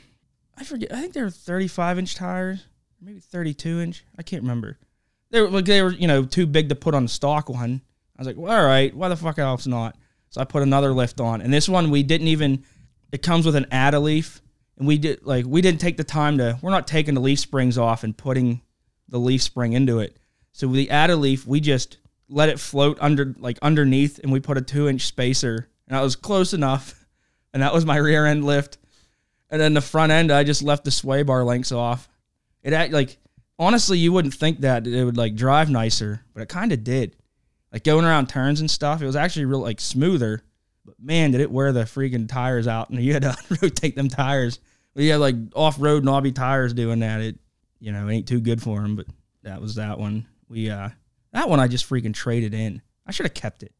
I 0.56 0.62
forget. 0.62 0.92
I 0.92 1.00
think 1.00 1.12
they 1.12 1.22
were 1.22 1.30
35 1.30 1.98
inch 1.98 2.14
tires, 2.14 2.64
maybe 3.00 3.18
32 3.18 3.80
inch. 3.80 4.04
I 4.16 4.22
can't 4.22 4.42
remember. 4.42 4.78
They 5.30 5.40
were 5.40 5.50
like 5.50 5.64
they 5.64 5.82
were 5.82 5.92
you 5.92 6.06
know 6.06 6.24
too 6.24 6.46
big 6.46 6.68
to 6.68 6.76
put 6.76 6.94
on 6.94 7.02
the 7.02 7.08
stock 7.08 7.48
one. 7.48 7.82
I 8.16 8.20
was 8.20 8.28
like, 8.28 8.36
well, 8.36 8.56
all 8.56 8.64
right, 8.64 8.94
why 8.94 9.08
the 9.08 9.16
fuck 9.16 9.40
else 9.40 9.66
not? 9.66 9.96
So 10.30 10.40
I 10.40 10.44
put 10.44 10.62
another 10.62 10.92
lift 10.92 11.20
on, 11.20 11.40
and 11.40 11.52
this 11.52 11.68
one 11.68 11.90
we 11.90 12.04
didn't 12.04 12.28
even. 12.28 12.62
It 13.12 13.22
comes 13.22 13.46
with 13.46 13.56
an 13.56 13.66
add 13.70 13.94
a 13.94 14.00
leaf, 14.00 14.42
and 14.78 14.86
we 14.86 14.98
did 14.98 15.24
like 15.24 15.46
we 15.46 15.60
didn't 15.60 15.80
take 15.80 15.96
the 15.96 16.04
time 16.04 16.38
to. 16.38 16.58
We're 16.62 16.70
not 16.70 16.86
taking 16.86 17.14
the 17.14 17.20
leaf 17.20 17.38
springs 17.40 17.78
off 17.78 18.04
and 18.04 18.16
putting 18.16 18.62
the 19.08 19.18
leaf 19.18 19.42
spring 19.42 19.72
into 19.72 20.00
it. 20.00 20.16
So 20.52 20.66
the 20.68 20.90
add 20.90 21.10
a 21.10 21.16
leaf, 21.16 21.46
we 21.46 21.60
just 21.60 21.98
let 22.28 22.48
it 22.48 22.60
float 22.60 22.98
under 23.00 23.34
like 23.38 23.58
underneath, 23.62 24.18
and 24.18 24.32
we 24.32 24.40
put 24.40 24.58
a 24.58 24.62
two 24.62 24.88
inch 24.88 25.02
spacer, 25.06 25.68
and 25.86 25.96
that 25.96 26.02
was 26.02 26.16
close 26.16 26.52
enough. 26.52 27.00
And 27.52 27.62
that 27.62 27.72
was 27.72 27.86
my 27.86 27.98
rear 27.98 28.26
end 28.26 28.44
lift, 28.44 28.78
and 29.48 29.60
then 29.60 29.74
the 29.74 29.80
front 29.80 30.10
end, 30.10 30.32
I 30.32 30.42
just 30.42 30.60
left 30.60 30.84
the 30.84 30.90
sway 30.90 31.22
bar 31.22 31.44
links 31.44 31.70
off. 31.70 32.08
It 32.64 32.72
act 32.72 32.92
like 32.92 33.16
honestly, 33.58 33.98
you 33.98 34.12
wouldn't 34.12 34.34
think 34.34 34.60
that 34.60 34.86
it 34.86 35.04
would 35.04 35.16
like 35.16 35.36
drive 35.36 35.70
nicer, 35.70 36.24
but 36.34 36.42
it 36.42 36.48
kind 36.48 36.72
of 36.72 36.82
did. 36.82 37.14
Like 37.72 37.84
going 37.84 38.04
around 38.04 38.28
turns 38.28 38.60
and 38.60 38.70
stuff, 38.70 39.02
it 39.02 39.06
was 39.06 39.16
actually 39.16 39.44
real 39.44 39.60
like 39.60 39.80
smoother. 39.80 40.42
But 40.84 40.94
man, 41.00 41.30
did 41.30 41.40
it 41.40 41.50
wear 41.50 41.72
the 41.72 41.84
freaking 41.84 42.28
tires 42.28 42.66
out, 42.68 42.90
and 42.90 43.00
you 43.00 43.12
had 43.12 43.22
to 43.22 43.36
rotate 43.62 43.96
them 43.96 44.08
tires. 44.08 44.58
You 44.94 45.10
had 45.12 45.20
like 45.20 45.34
off 45.54 45.76
road 45.78 46.04
knobby 46.04 46.32
tires 46.32 46.72
doing 46.74 47.00
that. 47.00 47.20
It 47.20 47.38
you 47.80 47.92
know 47.92 48.08
ain't 48.08 48.28
too 48.28 48.40
good 48.40 48.62
for 48.62 48.80
them. 48.80 48.96
But 48.96 49.06
that 49.42 49.60
was 49.60 49.74
that 49.76 49.98
one. 49.98 50.26
We 50.48 50.70
uh 50.70 50.90
that 51.32 51.48
one 51.48 51.58
I 51.60 51.68
just 51.68 51.88
freaking 51.88 52.14
traded 52.14 52.54
in. 52.54 52.80
I 53.06 53.12
should 53.12 53.26
have 53.26 53.34
kept 53.34 53.62
it. 53.62 53.72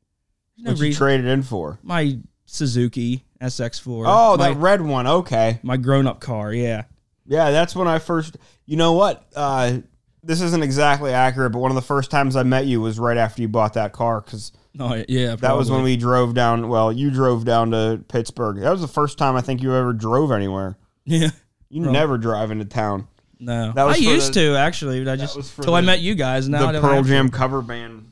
There's 0.56 0.64
no 0.64 0.70
What 0.72 0.78
you 0.78 0.82
reason. 0.84 0.98
traded 0.98 1.26
in 1.26 1.42
for? 1.42 1.78
my 1.82 2.18
Suzuki 2.46 3.24
SX4. 3.40 4.04
Oh, 4.06 4.36
my, 4.36 4.50
that 4.50 4.58
red 4.58 4.80
one. 4.80 5.06
Okay. 5.06 5.58
my 5.62 5.76
grown 5.76 6.06
up 6.06 6.20
car. 6.20 6.52
Yeah. 6.52 6.84
Yeah, 7.26 7.50
that's 7.50 7.74
when 7.74 7.88
I 7.88 7.98
first. 7.98 8.36
You 8.66 8.76
know 8.76 8.92
what? 8.92 9.26
Uh, 9.34 9.78
this 10.22 10.40
isn't 10.42 10.62
exactly 10.62 11.12
accurate, 11.12 11.52
but 11.52 11.58
one 11.60 11.70
of 11.70 11.74
the 11.74 11.80
first 11.82 12.10
times 12.10 12.36
I 12.36 12.42
met 12.42 12.66
you 12.66 12.80
was 12.80 12.98
right 12.98 13.16
after 13.16 13.40
you 13.42 13.48
bought 13.48 13.74
that 13.74 13.92
car 13.92 14.20
because 14.20 14.52
Oh 14.78 15.02
yeah. 15.08 15.36
that 15.36 15.56
was 15.56 15.70
when 15.70 15.82
we 15.82 15.96
drove 15.96 16.34
down. 16.34 16.68
Well, 16.68 16.92
you 16.92 17.10
drove 17.10 17.44
down 17.44 17.70
to 17.70 18.02
Pittsburgh. 18.08 18.60
That 18.60 18.70
was 18.70 18.80
the 18.80 18.88
first 18.88 19.18
time 19.18 19.36
I 19.36 19.40
think 19.40 19.62
you 19.62 19.74
ever 19.74 19.92
drove 19.92 20.32
anywhere. 20.32 20.76
Yeah. 21.04 21.30
You 21.68 21.82
Right. 21.84 21.92
never 21.92 22.18
drive 22.18 22.50
into 22.50 22.64
town. 22.64 23.08
No, 23.40 23.72
That 23.72 23.84
was 23.84 23.96
I 23.96 23.98
used 24.00 24.34
the- 24.34 24.52
to 24.52 24.56
actually, 24.56 25.04
but 25.04 25.10
I 25.12 25.16
just 25.16 25.60
till 25.62 25.74
I 25.74 25.80
met 25.80 26.00
you 26.00 26.14
guys. 26.14 26.48
Now 26.48 26.70
the 26.72 26.80
Pearl 26.80 26.94
have 26.96 27.04
to. 27.04 27.10
Jam 27.10 27.28
cover 27.30 27.62
band, 27.62 28.06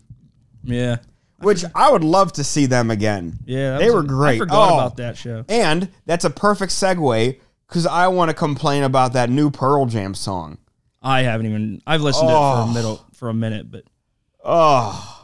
Yeah, 0.65 0.97
which 1.39 1.65
I 1.75 1.91
would 1.91 2.05
love 2.05 2.33
to 2.35 2.45
see 2.45 2.67
them 2.67 2.91
again. 2.91 3.39
yeah, 3.47 3.79
They 3.79 3.91
were 3.91 4.03
great. 4.03 4.37
I 4.37 4.39
forgot 4.39 4.71
Oh. 4.73 4.75
about 4.75 4.97
that 4.99 5.17
show. 5.17 5.45
And 5.49 5.89
that's 6.07 6.25
a 6.25 6.31
perfect 6.31 6.73
segue 6.73 7.39
because 7.69 7.87
I 7.87 8.09
want 8.09 8.29
to 8.31 8.35
complain 8.35 8.83
about 8.83 9.13
that 9.15 9.31
new 9.31 9.51
Pearl 9.51 9.87
Jam 9.87 10.15
song. 10.15 10.59
I 11.03 11.23
haven't 11.23 11.47
even. 11.47 11.83
I've 11.87 12.03
listened 12.03 12.29
to 12.29 12.35
it 12.35 12.39
Oh. 12.39 12.55
for 12.55 12.61
a 12.61 12.65
oh. 12.65 12.75
middle 12.75 13.07
for 13.15 13.29
a 13.29 13.35
minute, 13.35 13.71
but 13.71 13.85
Oh, 14.45 15.22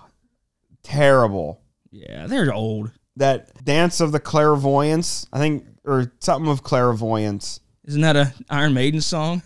terrible. 0.89 1.61
yeah, 1.91 2.27
they're 2.27 2.53
old. 2.53 2.91
That 3.17 3.65
Dance 3.65 4.01
of 4.01 4.13
the 4.13 4.21
Clairvoyance, 4.21 5.27
I 5.33 5.39
think, 5.39 5.65
or 5.85 6.13
something 6.21 6.51
of 6.51 6.63
clairvoyance. 6.63 7.61
Isn't 7.85 8.03
that 8.03 8.17
a 8.17 8.33
Iron 8.51 8.75
Maiden 8.75 9.01
song? 9.01 9.43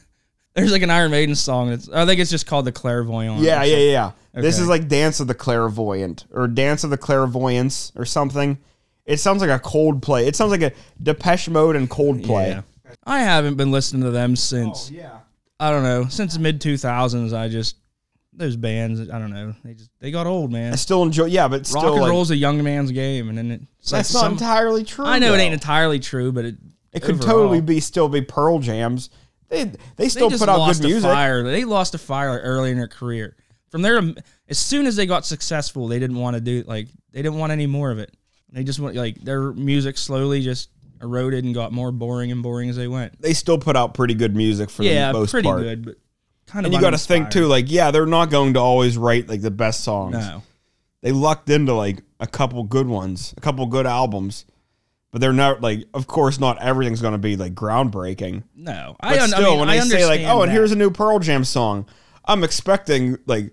There's 0.55 0.73
like 0.73 0.83
an 0.83 0.91
Iron 0.91 1.11
Maiden 1.11 1.35
song. 1.35 1.71
That's 1.71 1.89
I 1.89 2.05
think 2.05 2.21
it's 2.21 2.31
just 2.31 2.47
called 2.47 2.67
the 2.67 2.73
Clairvoyant. 2.73 3.41
Yeah, 3.41 3.63
yeah, 3.65 3.77
yeah. 3.77 4.13
This 4.35 4.59
is 4.59 4.69
like 4.69 4.89
Dance 4.89 5.21
of 5.21 5.27
the 5.27 5.35
Clairvoyant 5.35 6.27
or 6.31 6.47
Dance 6.49 6.85
of 6.85 6.91
the 6.91 6.99
Clairvoyance 6.99 7.93
or 7.97 8.05
something. 8.05 8.59
It 9.07 9.19
sounds 9.19 9.41
like 9.41 9.51
a 9.51 9.63
Coldplay. 9.63 10.27
It 10.27 10.37
sounds 10.37 10.51
like 10.51 10.63
a 10.63 10.73
Depeche 11.03 11.49
Mode 11.49 11.77
and 11.77 11.89
Coldplay. 11.89 12.49
Yeah. 12.49 12.63
I 13.05 13.21
haven't 13.21 13.57
been 13.57 13.71
listening 13.71 14.03
to 14.03 14.11
them 14.11 14.37
since 14.37 14.91
Oh, 14.91 14.95
yeah. 14.95 15.19
I 15.59 15.71
don't 15.71 15.83
know 15.83 16.07
since 16.09 16.37
mid 16.39 16.61
2000s. 16.61 17.33
I 17.37 17.49
just 17.49 17.77
those 18.33 18.57
bands. 18.57 19.01
I 19.11 19.19
don't 19.19 19.31
know. 19.33 19.55
They 19.65 19.75
just 19.75 19.91
they 20.01 20.11
got 20.11 20.27
old, 20.27 20.51
man. 20.53 20.73
I 20.73 20.77
still 20.77 21.03
enjoy. 21.03 21.27
Yeah, 21.27 21.49
but 21.49 21.67
still, 21.67 21.83
Rock 21.83 21.93
and 21.93 22.01
like, 22.03 22.11
roll's 22.11 22.31
a 22.31 22.37
young 22.37 22.63
man's 22.63 22.91
game, 22.93 23.29
and 23.29 23.37
then 23.39 23.67
it's 23.81 23.93
like 23.93 23.99
that's 24.01 24.15
not 24.15 24.21
some- 24.21 24.33
entirely 24.33 24.85
true. 24.85 25.05
I 25.05 25.19
know 25.19 25.35
it 25.35 25.39
ain't 25.39 25.55
entirely 25.55 25.99
true, 26.01 26.33
but 26.33 26.45
it 26.45 26.57
It 26.93 27.01
could 27.03 27.17
overall- 27.17 27.39
totally 27.39 27.61
be 27.61 27.81
still 27.81 28.09
be 28.09 28.23
Pearl 28.23 28.59
Jams. 28.59 29.11
They 29.49 29.65
they 29.65 29.77
they 29.97 30.09
still 30.09 30.31
just 30.31 30.41
put 30.43 30.49
out 30.49 30.67
good 30.73 30.83
music. 30.83 31.03
Fire. 31.03 31.43
They 31.43 31.65
lost 31.65 31.95
a 31.95 31.99
fire 31.99 32.41
early 32.43 32.71
in 32.71 32.79
their 32.79 32.89
career. 32.89 33.37
From 33.71 33.83
there, 33.83 34.01
as 34.49 34.59
soon 34.59 34.87
as 34.87 34.97
they 34.97 35.07
got 35.07 35.25
successful, 35.27 35.89
they 35.89 35.99
didn't 35.99 36.17
want 36.17 36.35
to 36.37 36.41
do 36.41 36.65
like 36.67 36.89
they 37.13 37.23
didn't 37.23 37.39
want 37.39 37.53
any 37.53 37.67
more 37.67 37.91
of 37.91 37.99
it. 37.99 38.15
They 38.51 38.65
just 38.65 38.81
want 38.81 38.97
like 38.97 39.17
their 39.23 39.53
music 39.53 39.97
slowly 39.99 40.43
just 40.43 40.69
eroded 41.03 41.45
and 41.45 41.55
got 41.55 41.73
more 41.73 41.91
boring 41.91 42.31
and 42.31 42.43
boring 42.43 42.69
as 42.71 42.77
they 42.77 42.87
went. 42.89 43.21
They 43.21 43.33
still 43.35 43.59
put 43.59 43.77
out 43.77 43.95
pretty 43.95 44.15
good 44.15 44.37
music 44.37 44.71
for 44.71 44.83
Yeah, 44.85 45.09
the 45.13 45.19
most 45.19 45.31
pretty 45.33 45.47
part. 45.49 45.63
good, 45.63 45.85
but 45.85 45.97
kind 46.47 46.67
of. 46.67 46.73
And 46.73 46.75
you 46.75 46.81
got 46.81 46.91
to 46.91 46.99
think 46.99 47.31
too, 47.31 47.47
like 47.47 47.71
yeah, 47.71 47.91
they're 47.91 48.07
not 48.07 48.31
going 48.31 48.55
to 48.55 48.61
always 48.61 48.97
write 48.99 49.29
like 49.29 49.43
the 49.43 49.51
best 49.51 49.83
songs. 49.83 50.15
No, 50.15 50.43
They 51.03 51.13
lucked 51.13 51.51
into 51.51 51.75
like 51.75 52.03
a 52.21 52.27
couple 52.27 52.63
good 52.65 52.87
ones, 52.87 53.35
a 53.37 53.41
couple 53.41 53.67
good 53.67 53.87
albums, 53.87 54.45
but 55.11 55.21
they're 55.21 55.33
not 55.33 55.61
like. 55.61 55.87
Of 55.95 56.07
course, 56.07 56.39
not 56.41 56.61
everything's 56.63 57.01
going 57.03 57.13
to 57.13 57.19
be 57.19 57.37
like 57.37 57.55
groundbreaking. 57.55 58.45
no. 58.55 58.97
But 59.01 59.19
un- 59.19 59.29
still, 59.29 59.51
mean, 59.53 59.61
when 59.61 59.69
I 59.69 59.79
they 59.81 59.85
say 59.89 60.07
like, 60.07 60.21
"Oh, 60.23 60.43
and 60.43 60.51
that. 60.51 60.55
here's 60.55 60.73
a 60.73 60.77
new 60.77 60.91
Pearl 60.91 61.19
Jam 61.19 61.45
song," 61.45 61.87
I'm 62.25 62.45
expecting 62.45 63.19
like, 63.27 63.53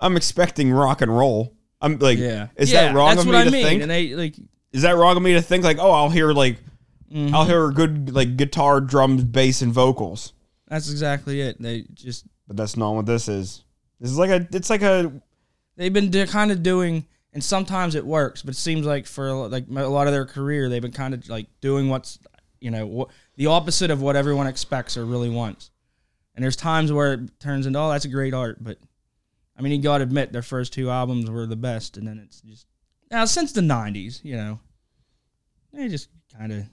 I'm 0.00 0.16
expecting 0.16 0.70
rock 0.72 1.02
and 1.02 1.16
roll. 1.16 1.52
I'm 1.80 1.98
like, 1.98 2.18
yeah, 2.18 2.48
is 2.56 2.72
Yeah, 2.72 2.84
that 2.86 2.94
wrong 2.94 3.18
of 3.18 3.26
me 3.26 3.34
I 3.36 3.44
to 3.44 3.50
mean. 3.50 3.64
think? 3.64 3.82
And 3.82 3.90
they 3.90 4.14
like 4.14 4.34
Is 4.72 4.82
that 4.82 4.96
wrong 4.96 5.16
of 5.16 5.22
me 5.22 5.34
to 5.34 5.42
think 5.42 5.62
like, 5.64 5.78
oh, 5.78 5.90
I'll 5.90 6.08
hear 6.10 6.32
like, 6.32 6.58
mhm. 7.12 7.32
I'll 7.34 7.44
hear 7.44 7.70
good 7.70 8.14
like 8.14 8.36
guitar, 8.36 8.80
drums, 8.80 9.24
bass, 9.24 9.60
and 9.62 9.72
vocals. 9.72 10.32
That's 10.68 10.90
exactly 10.90 11.40
it. 11.40 11.60
They 11.60 11.84
just 11.94 12.26
But 12.46 12.56
that's 12.56 12.76
not 12.76 12.94
what 12.94 13.06
this 13.06 13.28
is. 13.28 13.64
This 14.00 14.10
is 14.10 14.18
like 14.18 14.30
a. 14.30 14.46
It's 14.52 14.70
like 14.70 14.82
a. 14.82 15.12
they've 15.76 15.92
been 15.92 16.10
do- 16.10 16.26
kind 16.26 16.50
of 16.50 16.62
doing 16.62 17.06
and 17.36 17.44
sometimes 17.44 17.94
it 17.94 18.06
works 18.06 18.40
but 18.40 18.54
it 18.54 18.56
seems 18.56 18.86
like 18.86 19.06
for 19.06 19.30
like 19.48 19.66
a 19.68 19.82
lot 19.82 20.06
of 20.06 20.12
their 20.14 20.24
career 20.24 20.70
they've 20.70 20.80
been 20.80 20.90
kind 20.90 21.12
of 21.12 21.28
like 21.28 21.46
doing 21.60 21.90
what's 21.90 22.18
you 22.60 22.70
know 22.70 22.86
what 22.86 23.10
the 23.36 23.44
opposite 23.44 23.90
of 23.90 24.00
what 24.00 24.16
everyone 24.16 24.46
expects 24.46 24.96
or 24.96 25.04
really 25.04 25.28
wants 25.28 25.70
and 26.34 26.42
there's 26.42 26.56
times 26.56 26.90
where 26.90 27.12
it 27.12 27.38
turns 27.38 27.66
into 27.66 27.78
oh 27.78 27.90
that's 27.90 28.06
a 28.06 28.08
great 28.08 28.32
art 28.32 28.56
but 28.64 28.78
i 29.54 29.60
mean 29.60 29.70
you 29.70 29.82
gotta 29.82 30.02
admit 30.02 30.32
their 30.32 30.40
first 30.40 30.72
two 30.72 30.88
albums 30.88 31.30
were 31.30 31.44
the 31.46 31.56
best 31.56 31.98
and 31.98 32.08
then 32.08 32.18
it's 32.18 32.40
just 32.40 32.66
now 33.10 33.26
since 33.26 33.52
the 33.52 33.60
90s 33.60 34.24
you 34.24 34.34
know 34.34 34.58
they 35.74 35.88
just 35.88 36.08
kind 36.38 36.52
of 36.52 36.64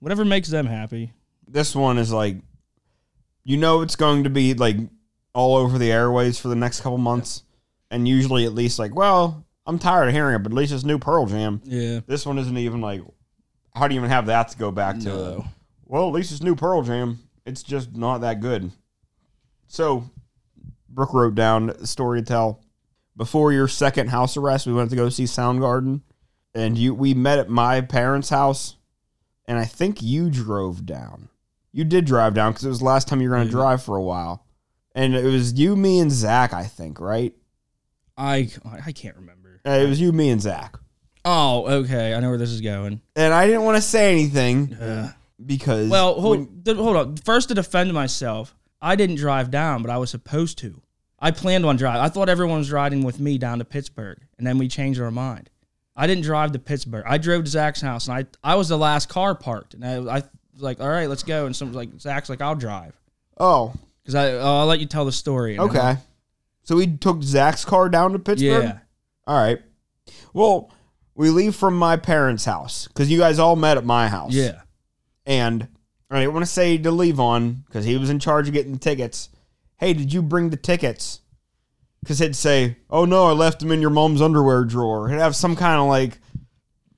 whatever 0.00 0.22
makes 0.24 0.48
them 0.48 0.66
happy 0.66 1.12
This 1.48 1.74
one 1.74 1.96
is 1.96 2.12
like, 2.12 2.36
you 3.46 3.56
know, 3.56 3.80
it's 3.80 3.94
going 3.94 4.24
to 4.24 4.30
be 4.30 4.54
like 4.54 4.76
all 5.32 5.56
over 5.56 5.78
the 5.78 5.92
airways 5.92 6.36
for 6.36 6.48
the 6.48 6.56
next 6.56 6.80
couple 6.80 6.98
months, 6.98 7.44
and 7.92 8.08
usually 8.08 8.44
at 8.44 8.52
least 8.52 8.76
like, 8.80 8.92
well, 8.92 9.46
I'm 9.66 9.78
tired 9.78 10.08
of 10.08 10.14
hearing 10.14 10.34
it, 10.34 10.42
but 10.42 10.50
at 10.50 10.56
least 10.56 10.72
it's 10.72 10.84
new 10.84 10.98
Pearl 10.98 11.26
Jam. 11.26 11.60
yeah 11.64 12.00
This 12.08 12.26
one 12.26 12.38
isn't 12.38 12.58
even 12.58 12.80
like, 12.80 13.02
how 13.72 13.86
do 13.86 13.94
you 13.94 14.00
even 14.00 14.10
have 14.10 14.26
that 14.26 14.48
to 14.48 14.58
go 14.58 14.72
back 14.72 14.98
to? 15.00 15.08
no. 15.08 15.44
Well, 15.84 16.08
at 16.08 16.12
least 16.14 16.32
it's 16.32 16.42
new 16.42 16.56
Pearl 16.56 16.82
Jam. 16.82 17.20
It's 17.44 17.62
just 17.62 17.94
not 17.94 18.22
that 18.22 18.40
good. 18.40 18.72
So, 19.68 20.10
Brooke 20.88 21.14
wrote 21.14 21.36
down 21.36 21.70
a 21.70 21.86
story 21.86 22.20
to 22.22 22.26
tell. 22.26 22.64
Before 23.16 23.52
your 23.52 23.68
second 23.68 24.08
house 24.08 24.36
arrest, 24.36 24.66
we 24.66 24.72
went 24.72 24.90
to 24.90 24.96
go 24.96 25.08
see 25.08 25.24
Soundgarden, 25.24 26.00
and 26.52 26.76
you 26.76 26.92
we 26.94 27.14
met 27.14 27.38
at 27.38 27.48
my 27.48 27.80
parents' 27.80 28.30
house, 28.30 28.74
and 29.44 29.56
I 29.56 29.64
think 29.64 30.02
you 30.02 30.30
drove 30.30 30.84
down. 30.84 31.28
You 31.76 31.84
did 31.84 32.06
drive 32.06 32.32
down 32.32 32.52
because 32.52 32.64
it 32.64 32.70
was 32.70 32.78
the 32.78 32.86
last 32.86 33.06
time 33.06 33.20
you 33.20 33.28
were 33.28 33.36
going 33.36 33.48
to 33.48 33.52
Mhm. 33.54 33.58
drive 33.60 33.82
for 33.82 33.96
a 33.96 34.02
while, 34.02 34.46
and 34.94 35.14
it 35.14 35.24
was 35.24 35.52
you, 35.52 35.76
me, 35.76 35.98
and 35.98 36.10
Zach. 36.10 36.54
I 36.54 36.64
think 36.64 36.98
right. 37.00 37.34
i 38.16 38.48
i 38.86 38.92
can't 38.92 39.14
remember 39.16 39.60
Uh, 39.66 39.72
it 39.72 39.88
was 39.88 40.00
you, 40.00 40.10
me, 40.10 40.30
and 40.30 40.40
Zach. 40.40 40.78
Oh, 41.24 41.66
okay. 41.80 42.14
I 42.14 42.20
know 42.20 42.30
where 42.30 42.38
this 42.38 42.50
is 42.50 42.62
going. 42.62 43.02
and 43.14 43.34
I 43.34 43.46
didn't 43.46 43.64
want 43.64 43.76
to 43.76 43.82
say 43.82 44.10
anything 44.12 44.74
Ugh. 44.80 45.10
because 45.44 45.90
Well, 45.90 46.18
hold, 46.20 46.64
th- 46.64 46.76
hold 46.78 46.96
on. 46.96 47.16
First, 47.18 47.48
to 47.48 47.54
defend 47.54 47.92
myself, 47.92 48.54
I 48.80 48.96
didn't 48.96 49.16
drive 49.16 49.50
down, 49.50 49.82
but 49.82 49.90
I 49.90 49.98
was 49.98 50.08
supposed 50.08 50.56
to. 50.58 50.80
I 51.18 51.30
planned 51.30 51.66
on 51.66 51.76
driving. 51.76 52.00
I 52.00 52.08
thought 52.08 52.28
everyone 52.30 52.58
was 52.58 52.72
riding 52.72 53.02
with 53.02 53.18
me 53.20 53.36
down 53.38 53.58
to 53.58 53.64
Pittsburgh, 53.66 54.18
and 54.38 54.46
then 54.46 54.56
we 54.56 54.66
changed 54.68 54.98
our 55.00 55.10
mind. 55.10 55.50
I 55.94 56.06
didn't 56.06 56.24
drive 56.24 56.52
to 56.52 56.58
Pittsburgh. 56.58 57.04
I 57.06 57.18
drove 57.18 57.44
to 57.44 57.50
Zach's 57.50 57.80
house, 57.82 58.06
and 58.08 58.16
I 58.16 58.52
I 58.52 58.54
was 58.54 58.68
the 58.68 58.78
last 58.78 59.08
car 59.10 59.34
parked, 59.34 59.74
and 59.74 59.84
I, 59.84 60.18
I 60.18 60.22
like, 60.58 60.80
"All 60.80 60.88
right, 60.88 61.08
let's 61.08 61.22
go." 61.22 61.46
And 61.46 61.54
someone 61.54 61.74
was 61.74 61.86
like, 61.86 62.00
"Zach's 62.00 62.28
like, 62.28 62.40
I'll 62.40 62.54
drive," 62.54 62.94
oh, 63.38 63.74
because 64.02 64.14
I 64.14 64.32
I'll 64.38 64.66
let 64.66 64.80
you 64.80 64.86
tell 64.86 65.04
the 65.04 65.12
story. 65.12 65.56
then- 65.56 65.66
okay. 65.68 65.96
So 66.62 66.76
we 66.76 66.86
took 66.88 67.22
Zach's 67.22 67.64
car 67.64 67.88
down 67.88 68.12
to 68.12 68.18
Pittsburgh. 68.18 68.64
Yeah. 68.64 68.78
All 69.26 69.36
right. 69.38 69.60
Well, 70.32 70.72
we 71.14 71.30
leave 71.30 71.54
from 71.54 71.76
my 71.78 71.96
parents' 71.96 72.44
house 72.44 72.88
because 72.88 73.10
you 73.10 73.18
guys 73.18 73.38
all 73.38 73.54
met 73.56 73.76
at 73.76 73.84
my 73.84 74.08
house. 74.08 74.32
Yeah. 74.32 74.62
And 75.24 75.68
I 76.10 76.20
didn't 76.20 76.34
want 76.34 76.44
to 76.44 76.50
say 76.52 76.76
to 76.78 76.90
leave 76.90 77.18
on 77.20 77.64
because 77.66 77.84
he 77.84 77.96
was 77.96 78.10
in 78.10 78.18
charge 78.18 78.48
of 78.48 78.54
getting 78.54 78.72
the 78.72 78.78
tickets. 78.78 79.28
Hey, 79.78 79.92
did 79.92 80.12
you 80.12 80.22
bring 80.22 80.50
the 80.50 80.56
tickets? 80.56 81.20
Because 82.02 82.18
he'd 82.20 82.36
say, 82.36 82.76
"Oh 82.90 83.04
no, 83.04 83.26
I 83.26 83.32
left 83.32 83.60
them 83.60 83.72
in 83.72 83.80
your 83.80 83.90
mom's 83.90 84.22
underwear 84.22 84.64
drawer." 84.64 85.08
He'd 85.08 85.18
have 85.18 85.34
some 85.36 85.56
kind 85.56 85.80
of 85.80 85.86
like 85.88 86.18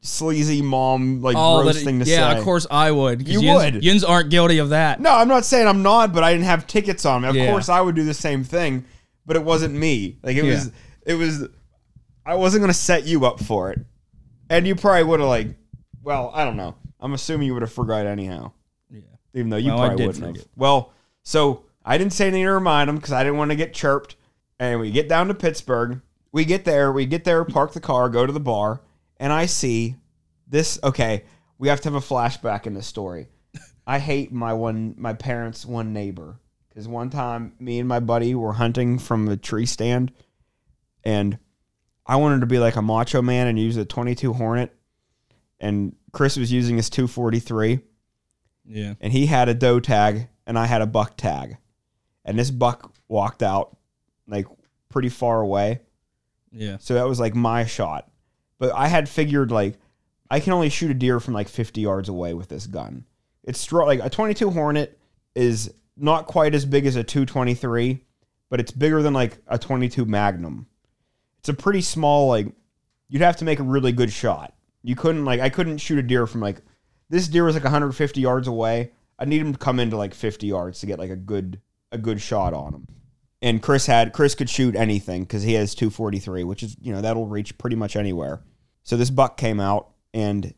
sleazy 0.01 0.62
mom 0.62 1.22
like 1.22 1.36
Oh, 1.38 1.62
gross 1.62 1.82
thing 1.82 1.99
to 2.01 2.05
yeah, 2.07 2.32
say. 2.32 2.38
of 2.38 2.44
course 2.44 2.66
I 2.70 2.90
would. 2.90 3.26
You 3.28 3.40
yins, 3.40 3.62
would. 3.74 3.84
Yins 3.84 4.05
aren't 4.05 4.30
guilty 4.30 4.59
of 4.59 4.70
that. 4.70 5.01
No, 5.01 5.12
I'm 5.12 5.28
not 5.28 5.44
saying 5.44 5.66
I'm 5.66 5.82
not, 5.82 6.12
but 6.12 6.22
I 6.24 6.32
didn't 6.32 6.46
have 6.46 6.66
tickets 6.66 7.05
on 7.05 7.22
me. 7.22 7.28
Of 7.28 7.36
Yeah. 7.36 7.51
course, 7.51 7.68
I 7.68 7.80
would 7.80 7.94
do 7.94 8.05
the 8.05 8.14
same 8.14 8.44
thing, 8.44 8.84
but 9.26 9.36
it 9.36 9.44
wasn't 9.44 9.74
me. 9.74 10.18
Like 10.22 10.36
it 10.36 10.44
Yeah. 10.44 10.51
was, 10.55 10.70
it 11.07 11.14
was. 11.14 11.49
I 12.24 12.34
wasn't 12.34 12.62
gonna 12.62 12.74
set 12.74 13.05
you 13.07 13.24
up 13.26 13.40
for 13.40 13.70
it, 13.70 13.80
and 14.51 14.66
you 14.66 14.74
probably 14.76 15.05
would 15.05 15.20
have 15.20 15.28
like. 15.28 15.49
Well, 16.03 16.30
I 16.34 16.44
don't 16.44 16.57
know. 16.57 16.74
I'm 17.01 17.12
assuming 17.14 17.46
you 17.46 17.53
would 17.55 17.62
have 17.62 17.72
forgot 17.72 18.07
anyhow, 18.07 18.53
Yeah. 18.90 19.01
even 19.34 19.51
though 19.51 19.57
you 19.57 19.68
Well, 19.72 19.86
probably 19.88 20.07
wouldn't 20.07 20.36
have. 20.36 20.46
Well, 20.57 20.92
so 21.22 21.62
I 21.84 21.99
didn't 21.99 22.12
say 22.12 22.26
anything 22.28 22.44
to 22.44 22.51
remind 22.53 22.88
him 22.90 22.96
because 22.96 23.12
I 23.12 23.22
didn't 23.24 23.38
want 23.38 23.51
to 23.51 23.57
get 23.57 23.72
chirped. 23.74 24.16
And 24.61 24.80
we 24.80 24.90
get 24.90 25.09
down 25.09 25.28
to 25.28 25.34
Pittsburgh. 25.34 26.01
We 26.32 26.44
get 26.44 26.64
there. 26.64 26.90
We 26.92 27.07
get 27.07 27.24
there. 27.24 27.44
Park 27.44 27.72
the 27.72 27.80
car. 27.80 28.09
Go 28.09 28.26
to 28.26 28.32
the 28.32 28.40
bar, 28.40 28.80
and 29.19 29.33
I 29.33 29.47
see 29.47 29.97
this. 30.47 30.79
Okay, 30.83 31.25
we 31.59 31.69
have 31.69 31.81
to 31.83 31.91
have 31.91 31.95
a 32.03 32.07
flashback 32.07 32.66
in 32.66 32.75
this 32.75 32.87
story. 32.87 33.29
I 33.87 33.99
hate 33.99 34.33
my 34.33 34.53
one 34.53 34.95
my 34.99 35.14
parents' 35.14 35.64
one 35.64 35.93
neighbor 35.93 36.39
because 36.69 36.87
one 36.87 37.11
time 37.11 37.55
me 37.59 37.79
and 37.79 37.89
my 37.89 38.01
buddy 38.01 38.35
were 38.35 38.53
hunting 38.53 38.99
from 38.99 39.29
a 39.29 39.37
tree 39.37 39.66
stand, 39.66 40.12
and 41.05 41.39
I 42.07 42.16
wanted 42.16 42.41
to 42.41 42.47
be 42.47 42.59
like 42.59 42.77
a 42.77 42.83
macho 42.83 43.23
man 43.23 43.47
and 43.47 43.59
use 43.59 43.77
a 43.77 43.85
22 43.85 44.33
Hornet, 44.35 44.75
and 45.61 45.95
Chris 46.12 46.37
was 46.37 46.53
using 46.53 46.77
his 46.77 46.89
243, 46.91 47.81
Yeah. 48.66 48.95
and 49.01 49.12
he 49.12 49.27
had 49.27 49.49
a 49.49 49.55
doe 49.55 49.81
tag 49.81 50.29
and 50.47 50.59
I 50.59 50.66
had 50.66 50.81
a 50.83 50.87
buck 50.87 51.16
tag, 51.16 51.57
and 52.25 52.39
this 52.39 52.51
buck 52.51 52.93
walked 53.09 53.43
out 53.43 53.77
like 54.27 54.47
pretty 54.91 55.09
far 55.11 55.41
away, 55.41 55.81
Yeah. 56.53 56.77
so 56.79 56.95
that 56.95 57.07
was 57.09 57.19
like 57.21 57.35
my 57.35 57.64
shot, 57.66 58.11
but 58.59 58.75
I 58.75 58.89
had 58.89 59.09
figured 59.09 59.51
like 59.51 59.79
I 60.31 60.41
can 60.41 60.53
only 60.53 60.69
shoot 60.69 60.91
a 60.91 60.95
deer 60.95 61.21
from 61.21 61.35
like 61.35 61.49
50 61.49 61.81
yards 61.81 62.09
away 62.09 62.35
with 62.35 62.49
this 62.49 62.67
gun. 62.67 63.05
It's 63.45 63.71
like 63.73 64.01
a 64.03 64.11
22 64.11 64.51
Hornet 64.51 64.99
is 65.35 65.73
not 65.97 66.27
quite 66.27 66.55
as 66.55 66.67
big 66.67 66.87
as 66.87 66.97
a 66.97 67.05
223, 67.05 68.05
but 68.51 68.61
it's 68.61 68.73
bigger 68.73 69.03
than 69.03 69.15
like 69.15 69.39
a 69.47 69.59
22 69.59 70.05
Magnum. 70.05 70.67
It's 71.39 71.49
a 71.49 71.55
pretty 71.55 71.81
small 71.81 72.29
like 72.29 72.49
you'd 73.09 73.23
have 73.23 73.37
to 73.37 73.45
make 73.45 73.59
a 73.59 73.65
really 73.65 73.93
good 73.93 74.13
shot. 74.13 74.55
You 74.83 74.97
couldn't 74.97 75.25
like 75.25 75.41
I 75.41 75.49
couldn't 75.49 75.79
shoot 75.79 75.99
a 75.99 76.03
deer 76.03 76.27
from 76.27 76.41
like 76.41 76.61
this 77.09 77.29
deer 77.29 77.45
was 77.45 77.55
like 77.55 77.65
150 77.65 78.21
yards 78.21 78.49
away. 78.49 78.93
I 79.19 79.25
need 79.25 79.41
him 79.41 79.53
to 79.53 79.59
come 79.59 79.81
into 79.81 79.97
like 79.97 80.15
50 80.15 80.47
yards 80.47 80.81
to 80.81 80.87
get 80.87 80.99
like 80.99 81.11
a 81.11 81.17
good 81.17 81.61
a 81.91 81.99
good 81.99 82.21
shot 82.21 82.53
on 82.53 82.75
him. 82.75 82.89
And 83.41 83.62
Chris 83.62 83.86
had 83.86 84.12
Chris 84.12 84.34
could 84.34 84.51
shoot 84.51 84.74
anything 84.74 85.22
because 85.22 85.43
he 85.45 85.53
has 85.55 85.74
243, 85.74 86.43
which 86.45 86.62
is 86.62 86.76
you 86.80 86.93
know 86.93 87.01
that'll 87.01 87.26
reach 87.26 87.57
pretty 87.59 87.76
much 87.76 87.95
anywhere. 87.95 88.41
So 88.82 88.97
this 88.97 89.11
buck 89.11 89.36
came 89.36 89.61
out 89.61 89.91
and 90.12 90.55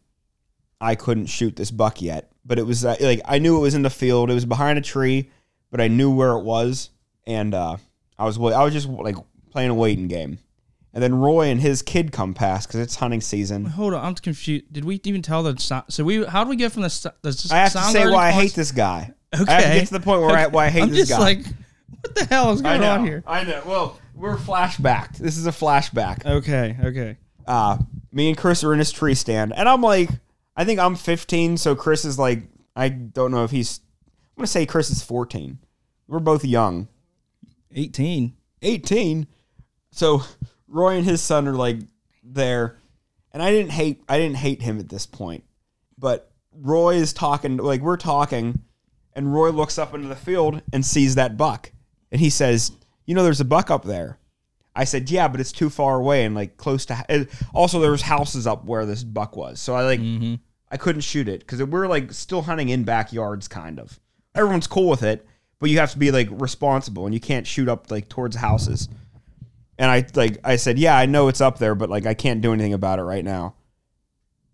I 0.81 0.95
couldn't 0.95 1.27
shoot 1.27 1.57
this 1.57 1.71
buck 1.71 2.01
yet, 2.01 2.33
but 2.45 2.59
it 2.59 2.63
was 2.63 2.85
uh, 2.85 2.97
like 3.01 3.21
I 3.27 3.39
knew 3.39 3.59
it 3.59 3.61
was 3.61 3.75
in 3.75 3.83
the 3.83 3.91
field. 3.91 4.31
It 4.31 4.35
was 4.35 4.47
behind 4.47 4.79
a 4.79 4.83
tree, 4.83 5.31
but 5.71 5.81
I 5.81 5.89
knew 5.89 6.11
where 6.15 6.31
it 6.33 6.43
was, 6.43 6.91
and 7.27 7.55
uh, 7.55 7.77
I 8.19 8.25
was 8.25 8.39
I 8.39 8.65
was 8.65 8.73
just 8.73 8.89
like 8.89 9.17
playing 9.51 9.71
a 9.71 9.75
waiting 9.75 10.09
game. 10.09 10.39
And 10.93 11.01
then 11.03 11.15
Roy 11.15 11.49
and 11.49 11.61
his 11.61 11.83
kid 11.83 12.11
come 12.11 12.35
past 12.35 12.67
because 12.67 12.81
it's 12.81 12.97
hunting 12.97 13.21
season. 13.21 13.65
Hold 13.67 13.95
on, 13.95 14.05
I'm 14.05 14.15
confused. 14.17 14.73
Did 14.73 14.85
we 14.85 15.01
even 15.05 15.23
tell 15.23 15.43
the 15.45 15.57
so- 15.61 15.85
so 15.89 16.03
we? 16.03 16.25
How 16.25 16.43
do 16.43 16.51
we 16.51 16.57
get 16.57 16.73
from 16.73 16.83
the, 16.83 17.13
the 17.23 17.49
I 17.53 17.59
have 17.59 17.73
to 17.73 17.83
say 17.83 18.11
why 18.11 18.29
I 18.29 18.31
hate 18.33 18.55
this 18.55 18.73
guy. 18.73 19.13
Okay, 19.33 19.45
I 19.53 19.61
have 19.61 19.73
to 19.75 19.79
get 19.81 19.87
to 19.89 19.93
the 19.93 20.01
point 20.01 20.23
where 20.23 20.31
I, 20.37 20.47
why 20.49 20.67
I 20.67 20.71
hate 20.71 20.83
I'm 20.85 20.91
this 20.91 21.09
just 21.09 21.11
guy. 21.13 21.19
like, 21.21 21.47
what 22.01 22.15
the 22.15 22.25
hell 22.25 22.53
is 22.53 22.61
I 22.61 22.79
going 22.79 22.81
know, 22.81 22.93
on 22.93 23.05
here? 23.05 23.23
I 23.27 23.45
know. 23.45 23.63
Well, 23.67 23.99
we're 24.15 24.37
flashbacked. 24.37 25.19
This 25.19 25.37
is 25.37 25.47
a 25.47 25.53
flashback. 25.53 26.25
Okay, 26.27 26.77
okay. 26.83 27.17
uh, 27.47 27.79
me 28.13 28.29
and 28.29 28.37
Chris 28.39 28.65
are 28.65 28.73
in 28.73 28.79
his 28.79 28.93
tree 28.93 29.15
stand, 29.15 29.53
and 29.55 29.69
I'm 29.69 29.83
like, 29.83 30.11
I 30.57 30.65
think 30.65 30.81
I'm 30.81 30.97
15, 30.97 31.57
so 31.57 31.75
Chris 31.75 32.05
is 32.05 32.19
like, 32.19 32.43
I 32.77 32.89
don't 32.89 33.31
know 33.31 33.45
if 33.45 33.51
he's. 33.51 33.81
I'm 34.37 34.43
gonna 34.43 34.47
say 34.47 34.67
Chris 34.67 34.91
is 34.91 35.03
14. 35.03 35.59
We're 36.09 36.19
both 36.19 36.45
young. 36.45 36.89
18. 37.73 38.35
18. 38.63 39.27
So 39.91 40.23
Roy 40.67 40.97
and 40.97 41.05
his 41.05 41.21
son 41.21 41.47
are 41.49 41.55
like 41.55 41.79
there, 42.23 42.79
and 43.33 43.43
I 43.43 43.51
didn't 43.51 43.73
hate. 43.73 44.03
I 44.09 44.19
didn't 44.19 44.37
hate 44.37 44.63
him 44.63 44.79
at 44.79 44.89
this 44.89 45.07
point, 45.07 45.45
but 45.99 46.31
Roy 46.53 46.95
is 46.95 47.13
talking. 47.13 47.57
Like 47.59 47.81
we're 47.81 47.97
talking, 47.97 48.61
and 49.15 49.33
Roy 49.33 49.51
looks 49.51 49.79
up 49.79 49.95
into 49.95 50.09
the 50.09 50.17
field 50.17 50.63
and 50.73 50.85
sees 50.85 51.15
that 51.17 51.37
buck, 51.37 51.73
and 52.13 52.21
he 52.21 52.31
says, 52.31 52.73
"You 53.07 53.15
know, 53.15 53.23
there's 53.23 53.41
a 53.41 53.45
buck 53.45 53.71
up 53.71 53.85
there." 53.85 54.19
I 54.75 54.85
said, 54.85 55.11
"Yeah, 55.11 55.29
but 55.29 55.41
it's 55.41 55.53
too 55.53 55.71
far 55.71 55.97
away 55.99 56.25
and 56.25 56.35
like 56.35 56.57
close 56.57 56.87
to." 56.87 57.05
and 57.09 57.29
Also, 57.55 57.81
there 57.81 57.91
was 57.91 58.03
houses 58.03 58.47
up 58.47 58.65
where 58.65 58.87
this 58.87 59.03
buck 59.05 59.37
was, 59.37 59.61
so 59.61 59.75
I 59.75 59.83
like 59.85 60.01
Mm-hmm. 60.01 60.35
I 60.73 60.77
couldn't 60.77 61.03
shoot 61.03 61.29
it 61.29 61.41
because 61.41 61.61
we're 61.65 61.89
like 61.89 62.13
still 62.13 62.43
hunting 62.43 62.69
in 62.69 62.85
backyards, 62.85 63.49
kind 63.49 63.81
of. 63.81 63.99
Everyone's 64.37 64.69
cool 64.69 64.89
with 64.89 65.03
it, 65.03 65.27
but 65.59 65.69
you 65.69 65.79
have 65.81 65.91
to 65.93 65.99
be 65.99 66.13
like 66.13 66.29
responsible 66.31 67.07
and 67.07 67.13
you 67.15 67.19
can't 67.21 67.45
shoot 67.47 67.69
up 67.69 67.91
like 67.91 68.09
towards 68.09 68.37
houses. 68.37 68.89
And 69.79 69.91
I 69.91 70.07
like 70.15 70.39
I 70.45 70.55
said, 70.57 70.79
yeah, 70.79 70.97
I 70.97 71.07
know 71.07 71.27
it's 71.27 71.41
up 71.41 71.59
there, 71.59 71.75
but 71.75 71.91
like 71.91 72.07
I 72.07 72.15
can't 72.15 72.41
do 72.41 72.53
anything 72.53 72.73
about 72.75 73.01
it 73.01 73.03
right 73.03 73.25
now. 73.25 73.55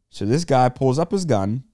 So 0.09 0.25
this 0.25 0.47
guy 0.47 0.71
pulls 0.71 0.99
up 0.99 1.11
his 1.13 1.27
gun 1.27 1.65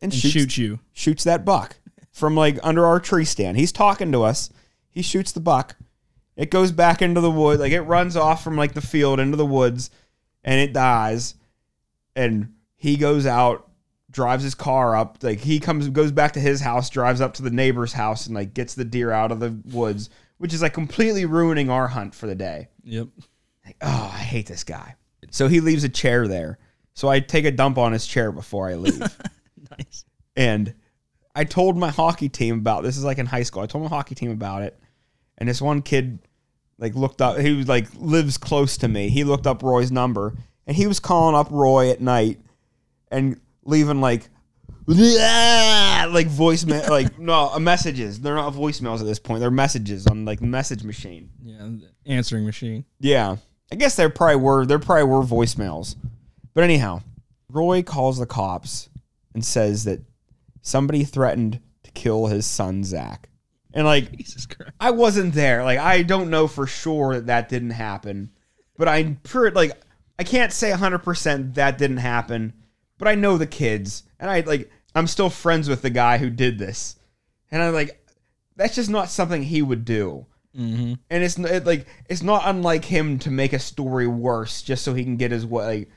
and, 0.00 0.12
And 0.12 0.14
shoots 0.14 0.32
shoot 0.32 0.56
you. 0.56 0.78
shoots 0.92 1.24
that 1.24 1.44
buck 1.44 1.76
from 2.10 2.34
like 2.36 2.58
under 2.62 2.86
our 2.86 3.00
tree 3.00 3.24
stand. 3.26 3.58
He's 3.58 3.72
talking 3.72 4.12
to 4.12 4.22
us. 4.22 4.48
He 4.98 5.02
shoots 5.02 5.30
the 5.30 5.38
buck. 5.38 5.76
It 6.34 6.50
goes 6.50 6.72
back 6.72 7.02
into 7.02 7.20
the 7.20 7.30
wood, 7.30 7.60
like 7.60 7.70
it 7.70 7.82
runs 7.82 8.16
off 8.16 8.42
from 8.42 8.56
like 8.56 8.74
the 8.74 8.80
field 8.80 9.20
into 9.20 9.36
the 9.36 9.46
woods, 9.46 9.90
and 10.42 10.58
it 10.60 10.72
dies. 10.72 11.36
And 12.16 12.54
he 12.74 12.96
goes 12.96 13.24
out, 13.24 13.70
drives 14.10 14.42
his 14.42 14.56
car 14.56 14.96
up, 14.96 15.18
like 15.22 15.38
he 15.38 15.60
comes 15.60 15.88
goes 15.90 16.10
back 16.10 16.32
to 16.32 16.40
his 16.40 16.60
house, 16.60 16.90
drives 16.90 17.20
up 17.20 17.34
to 17.34 17.42
the 17.42 17.50
neighbor's 17.52 17.92
house, 17.92 18.26
and 18.26 18.34
like 18.34 18.54
gets 18.54 18.74
the 18.74 18.84
deer 18.84 19.12
out 19.12 19.30
of 19.30 19.38
the 19.38 19.56
woods, 19.66 20.10
which 20.38 20.52
is 20.52 20.62
like 20.62 20.74
completely 20.74 21.26
ruining 21.26 21.70
our 21.70 21.86
hunt 21.86 22.12
for 22.12 22.26
the 22.26 22.34
day. 22.34 22.66
Yep. 22.82 23.06
Like, 23.64 23.76
oh, 23.82 24.10
I 24.12 24.18
hate 24.18 24.46
this 24.48 24.64
guy. 24.64 24.96
So 25.30 25.46
he 25.46 25.60
leaves 25.60 25.84
a 25.84 25.88
chair 25.88 26.26
there. 26.26 26.58
So 26.94 27.06
I 27.06 27.20
take 27.20 27.44
a 27.44 27.52
dump 27.52 27.78
on 27.78 27.92
his 27.92 28.04
chair 28.04 28.32
before 28.32 28.68
I 28.68 28.74
leave. 28.74 29.00
Nice. 29.78 30.04
And 30.34 30.74
I 31.38 31.44
told 31.44 31.76
my 31.76 31.90
hockey 31.90 32.28
team 32.28 32.58
about 32.58 32.82
this. 32.82 32.96
Is 32.96 33.04
like 33.04 33.18
in 33.18 33.26
high 33.26 33.44
school. 33.44 33.62
I 33.62 33.66
told 33.66 33.84
my 33.84 33.88
hockey 33.88 34.16
team 34.16 34.32
about 34.32 34.62
it, 34.62 34.76
and 35.38 35.48
this 35.48 35.62
one 35.62 35.82
kid 35.82 36.18
like 36.78 36.94
looked 36.94 37.22
up. 37.22 37.38
He 37.38 37.52
was 37.52 37.68
like 37.68 37.86
lives 37.96 38.36
close 38.36 38.76
to 38.78 38.88
me. 38.88 39.08
He 39.08 39.24
looked 39.24 39.46
up 39.46 39.62
Roy's 39.62 39.90
number, 39.90 40.34
and 40.66 40.76
he 40.76 40.86
was 40.86 41.00
calling 41.00 41.34
up 41.34 41.48
Roy 41.50 41.90
at 41.90 42.00
night 42.00 42.40
and 43.10 43.40
leaving 43.64 44.00
like 44.00 44.28
like 44.86 46.28
voicemail 46.28 46.88
like 46.88 47.18
no 47.18 47.50
uh, 47.52 47.58
messages. 47.58 48.20
They're 48.20 48.34
not 48.34 48.52
voicemails 48.52 49.00
at 49.00 49.06
this 49.06 49.18
point. 49.18 49.40
They're 49.40 49.50
messages 49.50 50.06
on 50.06 50.24
like 50.24 50.40
message 50.40 50.82
machine. 50.82 51.30
Yeah. 51.42 51.68
Answering 52.06 52.44
machine. 52.44 52.84
Yeah. 53.00 53.36
I 53.70 53.74
guess 53.74 53.96
there 53.96 54.08
probably 54.08 54.36
were 54.36 54.66
there 54.66 54.78
probably 54.78 55.04
were 55.04 55.22
voicemails. 55.22 55.96
But 56.54 56.64
anyhow, 56.64 57.02
Roy 57.50 57.82
calls 57.82 58.18
the 58.18 58.26
cops 58.26 58.88
and 59.34 59.44
says 59.44 59.84
that 59.84 60.00
somebody 60.62 61.04
threatened 61.04 61.60
to 61.84 61.90
kill 61.92 62.26
his 62.26 62.46
son 62.46 62.82
Zach. 62.82 63.28
And 63.74 63.86
like 63.86 64.16
Jesus 64.16 64.46
Christ. 64.46 64.72
I 64.80 64.90
wasn't 64.90 65.34
there. 65.34 65.62
Like 65.64 65.78
I 65.78 66.02
don't 66.02 66.30
know 66.30 66.46
for 66.48 66.66
sure 66.66 67.14
that 67.14 67.26
that 67.26 67.48
didn't 67.48 67.70
happen. 67.70 68.30
But 68.76 68.88
I'm 68.88 69.16
pretty 69.22 69.54
like 69.54 69.72
I 70.18 70.24
can't 70.24 70.52
say 70.52 70.70
100% 70.72 71.54
that 71.54 71.78
didn't 71.78 71.98
happen, 71.98 72.52
but 72.98 73.08
I 73.08 73.14
know 73.14 73.36
the 73.38 73.46
kids 73.46 74.04
and 74.18 74.30
I 74.30 74.40
like 74.40 74.70
I'm 74.94 75.06
still 75.06 75.30
friends 75.30 75.68
with 75.68 75.82
the 75.82 75.90
guy 75.90 76.18
who 76.18 76.30
did 76.30 76.58
this. 76.58 76.96
And 77.50 77.62
I'm 77.62 77.74
like 77.74 78.04
that's 78.56 78.74
just 78.74 78.90
not 78.90 79.08
something 79.10 79.42
he 79.42 79.62
would 79.62 79.84
do 79.84 80.26
Mm-hmm. 80.58 80.94
and 81.10 81.22
it's 81.22 81.38
it, 81.38 81.66
like 81.66 81.86
it's 82.08 82.22
not 82.22 82.42
unlike 82.46 82.84
him 82.86 83.18
to 83.20 83.30
make 83.30 83.52
a 83.52 83.58
story 83.60 84.08
worse 84.08 84.62
just 84.62 84.82
so 84.82 84.92
he 84.94 85.04
can 85.04 85.16
get 85.16 85.30
his 85.30 85.46
way. 85.46 85.80
Like, 85.80 85.88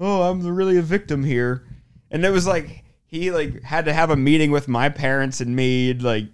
oh, 0.00 0.22
I'm 0.22 0.44
really 0.44 0.76
a 0.78 0.82
victim 0.82 1.22
here. 1.22 1.68
And 2.10 2.24
it 2.24 2.30
was 2.30 2.46
like 2.46 2.84
he 3.06 3.30
like 3.30 3.62
had 3.62 3.84
to 3.84 3.92
have 3.92 4.10
a 4.10 4.16
meeting 4.16 4.50
with 4.50 4.66
my 4.66 4.88
parents 4.88 5.40
and 5.40 5.54
me. 5.54 5.90
and, 5.90 6.02
Like 6.02 6.24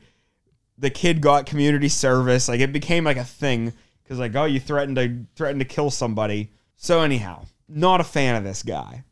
the 0.78 0.90
kid 0.90 1.20
got 1.20 1.46
community 1.46 1.88
service. 1.88 2.48
Like 2.48 2.60
it 2.60 2.72
became 2.72 3.04
like 3.04 3.16
a 3.16 3.24
thing 3.24 3.72
because 4.02 4.18
like 4.18 4.34
oh, 4.34 4.44
you 4.44 4.60
threatened 4.60 4.96
to 4.96 5.24
threaten 5.36 5.58
to 5.58 5.64
kill 5.64 5.90
somebody. 5.90 6.50
So 6.76 7.00
anyhow, 7.00 7.44
not 7.68 8.00
a 8.00 8.04
fan 8.04 8.36
of 8.36 8.44
this 8.44 8.62
guy. 8.62 9.04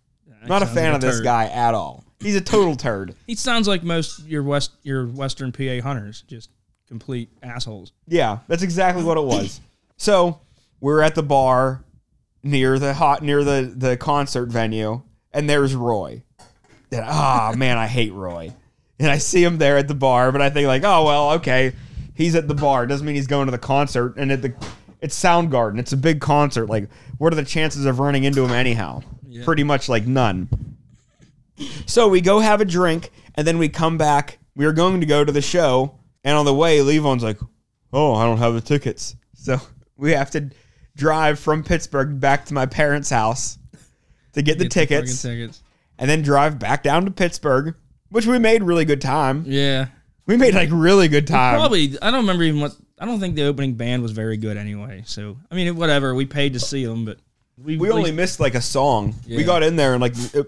Not 0.45 0.63
a 0.63 0.67
fan 0.67 0.93
like 0.93 0.95
of 0.97 1.01
this 1.03 1.21
guy 1.21 1.47
at 1.47 1.75
all. 1.75 2.05
He's 2.21 2.37
a 2.37 2.41
total 2.41 2.77
turd. 2.77 3.15
He 3.27 3.35
sounds 3.35 3.69
like 3.69 3.83
most 3.83 4.27
your 4.27 4.43
west 4.43 4.73
your 4.83 5.07
Western 5.07 5.53
PA 5.53 5.81
hunters, 5.83 6.23
just 6.27 6.51
complete 6.89 7.31
assholes. 7.43 7.93
Yeah, 8.07 8.39
that's 8.49 8.63
exactly 8.63 9.03
what 9.05 9.17
it 9.17 9.25
was. 9.25 9.61
So 9.99 10.41
we're 10.81 11.01
at 11.01 11.15
the 11.15 11.23
bar 11.23 11.85
near 12.43 12.77
the 12.81 12.93
hot 12.93 13.23
near 13.23 13.45
the 13.45 13.73
the 13.73 13.97
concert 13.97 14.49
venue, 14.49 15.03
and 15.33 15.49
there's 15.49 15.77
Roy. 15.77 16.25
And 16.91 17.05
ah 17.05 17.55
man, 17.57 17.79
I 17.79 17.87
hate 17.87 18.13
Roy. 18.13 18.53
And 19.03 19.11
I 19.11 19.19
see 19.19 19.43
him 19.43 19.59
there 19.59 19.77
at 19.79 19.89
the 19.89 19.95
bar, 19.95 20.31
but 20.31 20.41
I 20.41 20.49
think 20.49 20.69
like, 20.69 20.85
oh 20.85 21.05
well, 21.05 21.31
okay, 21.33 21.73
he's 22.15 22.35
at 22.37 22.47
the 22.47 22.55
bar. 22.55 22.87
Doesn't 22.87 23.05
mean 23.05 23.17
he's 23.17 23.27
going 23.27 23.47
to 23.47 23.51
the 23.51 23.59
concert. 23.59 24.17
And 24.17 24.31
at 24.31 24.43
the 24.43 24.55
it's 25.01 25.21
Soundgarden. 25.21 25.81
It's 25.81 25.93
a 25.93 25.97
big 25.97 26.21
concert. 26.21 26.67
Like, 26.67 26.89
what 27.19 27.33
are 27.33 27.37
the 27.37 27.45
chances 27.45 27.85
of 27.85 27.99
running 27.99 28.23
into 28.25 28.45
him 28.45 28.53
anyhow? 28.53 29.03
Pretty 29.45 29.65
much 29.65 29.89
like 29.89 30.07
none. 30.07 30.49
So 31.87 32.09
we 32.09 32.21
go 32.21 32.39
have 32.39 32.61
a 32.61 32.65
drink, 32.65 33.11
and 33.35 33.47
then 33.47 33.59
we 33.59 33.69
come 33.69 33.99
back. 33.99 34.39
We 34.55 34.65
are 34.67 34.73
going 34.73 35.01
to 35.01 35.07
go 35.07 35.25
to 35.25 35.33
the 35.33 35.43
show, 35.43 35.99
and 36.25 36.37
on 36.37 36.45
the 36.45 36.55
way, 36.55 36.81
Levon's 36.81 37.25
like, 37.25 37.39
"Oh, 37.93 38.15
I 38.15 38.25
don't 38.25 38.39
have 38.39 38.55
the 38.55 38.61
tickets." 38.61 39.17
So 39.35 39.61
we 39.97 40.13
have 40.13 40.31
to 40.33 40.51
drive 40.97 41.39
from 41.39 41.65
Pittsburgh 41.65 42.21
back 42.21 42.47
to 42.47 42.55
my 42.55 42.67
parents' 42.67 43.11
house 43.11 43.59
to 44.35 44.43
get 44.43 44.59
the 44.59 44.65
Get 44.65 44.75
fucking 44.75 44.89
tickets, 44.89 45.23
tickets. 45.23 45.63
and 45.99 46.09
then 46.09 46.23
drive 46.23 46.59
back 46.59 46.83
down 46.83 47.05
to 47.05 47.11
Pittsburgh, 47.11 47.75
which 48.13 48.27
we 48.27 48.39
made 48.39 48.63
really 48.63 48.85
good 48.85 49.01
time. 49.01 49.45
Yeah. 49.47 49.87
We 50.27 50.37
made 50.37 50.55
like 50.55 50.69
really 50.71 51.09
good 51.09 51.27
time. 51.27 51.57
Probably 51.57 51.97
I 52.01 52.11
don't 52.11 52.21
remember 52.21 52.45
even 52.45 52.61
what 52.61 52.77
I 52.99 53.07
don't 53.07 53.19
think 53.19 53.35
the 53.35 53.45
opening 53.45 53.75
band 53.75 54.03
was 54.03 54.13
very 54.13 54.37
good 54.37 54.57
anyway. 54.57 55.03
So 55.07 55.37
I 55.51 55.55
mean 55.57 55.75
whatever, 55.77 56.15
we 56.15 56.27
paid 56.27 56.53
to 56.53 56.61
see 56.61 56.85
them, 56.85 57.05
but 57.05 57.19
we, 57.59 57.77
we 57.77 57.91
only 57.91 58.05
least- 58.05 58.15
missed 58.17 58.41
like 58.41 58.55
a 58.55 58.61
song. 58.61 59.15
We 59.29 59.43
got 59.45 59.63
in 59.63 59.77
there 59.77 59.95
and 59.95 60.01
like, 60.01 60.15
it, 60.35 60.47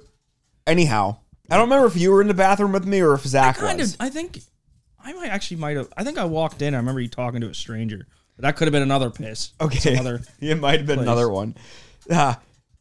anyhow, 0.66 1.16
I 1.50 1.56
don't 1.56 1.64
remember 1.64 1.86
if 1.86 1.96
you 1.96 2.12
were 2.12 2.20
in 2.20 2.28
the 2.28 2.34
bathroom 2.34 2.72
with 2.72 2.86
me 2.86 3.00
or 3.00 3.14
if 3.14 3.22
Zach 3.22 3.56
kind 3.56 3.78
was. 3.80 3.94
of 3.94 4.00
I 4.00 4.10
think 4.10 4.38
I 5.02 5.12
might 5.12 5.28
actually 5.28 5.56
might 5.56 5.76
have 5.76 5.88
I 5.96 6.04
think 6.04 6.18
I 6.18 6.24
walked 6.26 6.62
in, 6.62 6.74
I 6.74 6.76
remember 6.76 7.00
you 7.00 7.08
talking 7.08 7.40
to 7.40 7.48
a 7.48 7.54
stranger. 7.54 8.06
But 8.36 8.42
that 8.42 8.56
could 8.56 8.66
have 8.66 8.72
been 8.72 8.82
another 8.82 9.10
piss. 9.10 9.52
Okay. 9.60 9.78
Some 9.78 9.98
other 9.98 10.22
it 10.40 10.58
might 10.58 10.78
have 10.78 10.86
been 10.86 10.96
place. 10.98 11.06
another 11.06 11.28
one. 11.28 11.56
Uh, 12.10 12.34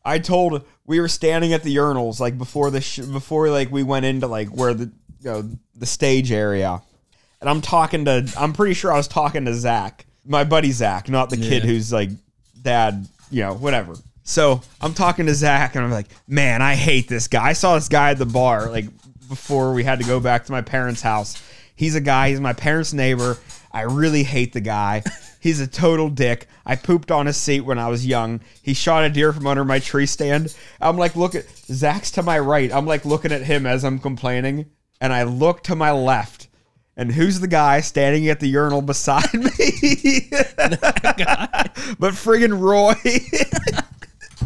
I 0.05 0.19
told 0.19 0.65
we 0.85 0.99
were 0.99 1.07
standing 1.07 1.53
at 1.53 1.63
the 1.63 1.75
urinals 1.75 2.19
like 2.19 2.37
before 2.37 2.69
the 2.71 2.81
sh- 2.81 2.99
before 2.99 3.49
like 3.49 3.71
we 3.71 3.83
went 3.83 4.05
into 4.05 4.27
like 4.27 4.49
where 4.49 4.73
the 4.73 4.85
you 5.21 5.29
know 5.31 5.49
the 5.75 5.85
stage 5.85 6.31
area, 6.31 6.81
and 7.41 7.49
I'm 7.49 7.61
talking 7.61 8.05
to 8.05 8.31
I'm 8.37 8.53
pretty 8.53 8.73
sure 8.73 8.91
I 8.91 8.97
was 8.97 9.07
talking 9.07 9.45
to 9.45 9.53
Zach, 9.53 10.05
my 10.25 10.43
buddy 10.43 10.71
Zach, 10.71 11.07
not 11.09 11.29
the 11.29 11.37
kid 11.37 11.63
Yeah. 11.63 11.69
who's 11.69 11.93
like 11.93 12.09
dad, 12.61 13.07
you 13.31 13.41
know, 13.43 13.53
whatever. 13.53 13.95
So 14.23 14.61
I'm 14.79 14.93
talking 14.93 15.25
to 15.25 15.35
Zach 15.35 15.75
and 15.75 15.83
I'm 15.83 15.91
like, 15.91 16.07
man, 16.27 16.61
I 16.61 16.75
hate 16.75 17.07
this 17.09 17.27
guy. 17.27 17.47
I 17.49 17.53
saw 17.53 17.75
this 17.75 17.89
guy 17.89 18.11
at 18.11 18.17
the 18.17 18.25
bar 18.25 18.69
like 18.69 18.85
before 19.27 19.73
we 19.73 19.83
had 19.83 19.99
to 19.99 20.05
go 20.05 20.19
back 20.19 20.45
to 20.45 20.51
my 20.51 20.61
parents' 20.61 21.01
house. 21.01 21.41
He's 21.75 21.95
a 21.95 22.01
guy, 22.01 22.29
he's 22.29 22.39
my 22.39 22.53
parents' 22.53 22.93
neighbor. 22.93 23.37
I 23.73 23.81
really 23.81 24.23
hate 24.23 24.53
the 24.53 24.61
guy. 24.61 25.03
He's 25.39 25.59
a 25.59 25.67
total 25.67 26.09
dick. 26.09 26.47
I 26.65 26.75
pooped 26.75 27.11
on 27.11 27.25
his 27.25 27.37
seat 27.37 27.61
when 27.61 27.79
I 27.79 27.89
was 27.89 28.05
young. 28.05 28.39
He 28.61 28.73
shot 28.73 29.03
a 29.03 29.09
deer 29.09 29.33
from 29.33 29.47
under 29.47 29.65
my 29.65 29.79
tree 29.79 30.05
stand. 30.05 30.55
I'm 30.79 30.97
like, 30.97 31.15
look 31.15 31.35
at 31.35 31.49
Zach's 31.49 32.11
to 32.11 32.23
my 32.23 32.39
right. 32.39 32.71
I'm 32.71 32.85
like 32.85 33.03
looking 33.03 33.31
at 33.31 33.41
him 33.41 33.65
as 33.65 33.83
I'm 33.83 33.99
complaining. 33.99 34.67
And 35.01 35.11
I 35.11 35.23
look 35.23 35.63
to 35.63 35.75
my 35.75 35.91
left. 35.91 36.47
And 36.95 37.11
who's 37.11 37.39
the 37.39 37.47
guy 37.47 37.81
standing 37.81 38.29
at 38.29 38.39
the 38.39 38.47
urinal 38.47 38.83
beside 38.83 39.33
me? 39.33 39.41
but 41.99 42.13
friggin' 42.13 42.59
Roy. 42.59 42.93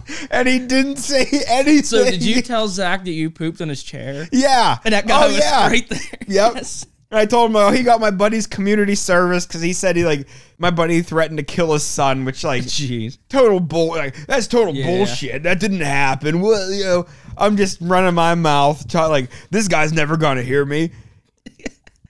and 0.31 0.47
he 0.47 0.59
didn't 0.59 0.97
say 0.97 1.27
anything. 1.47 1.83
So 1.83 2.05
did 2.05 2.23
you 2.23 2.41
tell 2.41 2.67
Zach 2.67 3.03
that 3.03 3.11
you 3.11 3.29
pooped 3.29 3.61
on 3.61 3.69
his 3.69 3.83
chair? 3.83 4.27
Yeah. 4.31 4.77
And 4.83 4.93
that 4.93 5.07
guy 5.07 5.25
oh, 5.25 5.27
was 5.27 5.39
yeah. 5.39 5.67
right 5.67 5.87
there. 5.89 5.99
Yep. 6.27 6.53
Yes. 6.55 6.85
And 7.09 7.19
I 7.19 7.25
told 7.25 7.49
him, 7.51 7.55
oh, 7.55 7.71
he 7.71 7.83
got 7.83 8.01
my 8.01 8.11
buddy's 8.11 8.47
community 8.47 8.95
service 8.95 9.45
because 9.45 9.61
he 9.61 9.71
said 9.71 9.95
he 9.95 10.03
like 10.05 10.27
my 10.57 10.71
buddy 10.71 11.01
threatened 11.01 11.37
to 11.37 11.43
kill 11.43 11.71
his 11.71 11.83
son, 11.83 12.25
which 12.25 12.43
like 12.43 12.63
Jeez. 12.65 13.17
total 13.29 13.59
bull. 13.61 13.89
Like, 13.89 14.25
that's 14.27 14.47
total 14.47 14.75
Yeah. 14.75 14.85
bullshit. 14.87 15.43
That 15.43 15.59
didn't 15.61 15.79
happen. 15.81 16.41
Well, 16.41 16.69
you 16.71 16.83
know, 16.83 17.05
I'm 17.37 17.55
just 17.55 17.79
running 17.79 18.13
my 18.13 18.35
mouth, 18.35 18.87
try, 18.89 19.05
like 19.05 19.29
this 19.51 19.67
guy's 19.69 19.93
never 19.93 20.17
gonna 20.17 20.43
hear 20.43 20.65
me. 20.65 20.91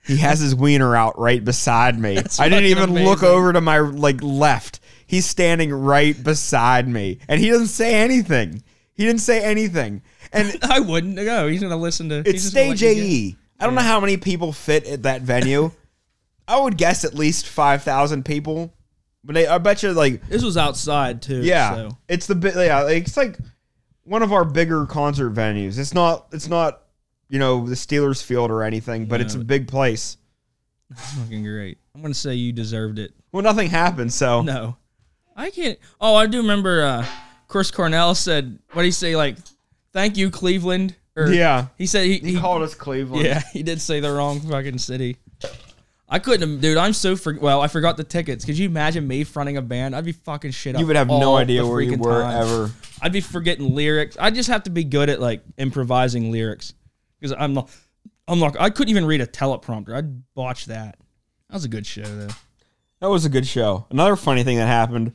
He 0.04 0.16
has 0.16 0.40
his 0.40 0.54
wiener 0.54 0.96
out 0.96 1.18
right 1.18 1.44
beside 1.44 1.98
me. 1.98 2.16
I 2.38 2.48
didn't 2.48 2.64
even 2.64 2.94
look 2.94 3.22
over 3.22 3.52
to 3.52 3.60
my 3.60 3.78
like 3.80 4.22
left. 4.22 4.80
He's 5.06 5.26
standing 5.26 5.70
right 5.72 6.20
beside 6.22 6.88
me, 6.88 7.18
and 7.28 7.38
he 7.40 7.50
doesn't 7.50 7.66
say 7.68 7.94
anything. 7.94 8.62
He 8.94 9.04
didn't 9.04 9.20
say 9.20 9.44
anything, 9.44 10.02
and 10.32 10.58
I 10.62 10.80
wouldn't 10.80 11.16
go. 11.16 11.46
He's 11.48 11.60
gonna 11.60 11.76
listen 11.76 12.08
to 12.08 12.22
it's 12.26 12.42
stage 12.42 12.82
AE. 12.82 13.36
I 13.60 13.66
don't 13.66 13.74
know 13.74 13.80
how 13.82 14.00
many 14.00 14.16
people 14.16 14.52
fit 14.52 14.86
at 14.86 15.02
that 15.04 15.22
venue. 15.22 15.70
I 16.48 16.60
would 16.60 16.76
guess 16.78 17.04
at 17.04 17.14
least 17.14 17.46
five 17.46 17.82
thousand 17.82 18.24
people, 18.24 18.72
but 19.22 19.34
they, 19.34 19.46
I 19.46 19.58
bet 19.58 19.82
you 19.82 19.92
like 19.92 20.26
This 20.28 20.42
was 20.42 20.56
outside 20.56 21.20
too. 21.20 21.42
yeah, 21.42 21.74
So. 21.74 21.98
it's 22.08 22.26
the 22.26 22.34
bit 22.34 22.54
yeah, 22.56 22.82
like, 22.82 23.02
it's 23.06 23.16
like 23.16 23.36
one 24.04 24.22
of 24.22 24.32
our 24.32 24.44
bigger 24.44 24.86
concert 24.86 25.34
venues. 25.34 25.78
It's 25.78 25.92
not 25.92 26.26
it's 26.32 26.48
not 26.48 26.82
you 27.28 27.38
know 27.38 27.66
the 27.66 27.74
Steelers 27.74 28.22
Field 28.22 28.50
or 28.50 28.62
anything, 28.62 29.04
but 29.06 29.20
it's 29.20 29.34
a 29.34 29.38
big 29.38 29.68
place. 29.68 30.16
That's 30.88 31.12
Fucking 31.18 31.44
great. 31.44 31.76
I'm 31.94 32.00
gonna 32.00 32.14
say 32.14 32.34
you 32.34 32.52
deserved 32.52 32.98
it. 32.98 33.12
Well, 33.30 33.42
nothing 33.42 33.68
happened, 33.68 34.10
so 34.12 34.40
No, 34.40 34.76
I 35.36 35.50
can't. 35.50 35.78
Oh, 36.00 36.14
I 36.14 36.26
do 36.26 36.38
remember. 36.38 36.82
uh 36.82 37.06
Chris 37.46 37.70
Cornell 37.70 38.14
said, 38.14 38.58
"What 38.72 38.82
did 38.82 38.88
he 38.88 38.92
say? 38.92 39.16
Like, 39.16 39.36
thank 39.92 40.16
you, 40.16 40.30
Cleveland." 40.30 40.94
Or 41.18 41.32
yeah, 41.32 41.66
he 41.76 41.86
said 41.86 42.04
he, 42.04 42.18
he 42.18 42.32
he 42.32 42.38
called 42.38 42.62
us 42.62 42.74
Cleveland. 42.74 43.24
Yeah, 43.24 43.42
he 43.52 43.64
did 43.64 43.80
say 43.80 43.98
the 43.98 44.12
wrong 44.12 44.38
fucking 44.40 44.78
city. 44.78 45.16
I 46.08 46.20
couldn't, 46.20 46.48
have, 46.48 46.60
dude. 46.60 46.76
I'm 46.78 46.92
so 46.92 47.16
for 47.16 47.36
well. 47.38 47.60
I 47.60 47.66
forgot 47.66 47.96
the 47.96 48.04
tickets. 48.04 48.44
Could 48.44 48.56
you 48.56 48.66
imagine 48.66 49.06
me 49.06 49.24
fronting 49.24 49.56
a 49.56 49.62
band? 49.62 49.96
I'd 49.96 50.04
be 50.04 50.12
fucking 50.12 50.52
shit 50.52 50.76
up. 50.76 50.80
you 50.80 50.86
would 50.86 50.96
have 50.96 51.10
all 51.10 51.20
no 51.20 51.36
idea 51.36 51.66
where 51.66 51.80
you 51.80 51.92
freaking 51.92 51.98
were 51.98 52.22
time. 52.22 52.42
ever. 52.42 52.70
I'd 53.02 53.12
be 53.12 53.20
forgetting 53.20 53.74
lyrics. 53.74 54.16
I'd 54.18 54.34
just 54.34 54.48
have 54.48 54.62
to 54.62 54.70
be 54.70 54.84
good 54.84 55.10
at 55.10 55.20
like 55.20 55.42
improvising 55.58 56.30
lyrics 56.30 56.72
because 57.20 57.36
I'm 57.38 57.52
not. 57.54 57.70
I'm 58.28 58.38
not. 58.38 58.58
I 58.60 58.70
couldn't 58.70 58.90
even 58.90 59.06
read 59.06 59.20
a 59.20 59.26
teleprompter. 59.26 59.94
I'd 59.94 60.34
botch 60.34 60.66
that. 60.66 60.98
That 61.48 61.54
was 61.54 61.64
a 61.64 61.68
good 61.68 61.86
show 61.86 62.02
though. 62.02 62.34
That 63.00 63.10
was 63.10 63.24
a 63.24 63.28
good 63.28 63.46
show. 63.46 63.86
Another 63.90 64.16
funny 64.16 64.44
thing 64.44 64.56
that 64.58 64.66
happened, 64.66 65.12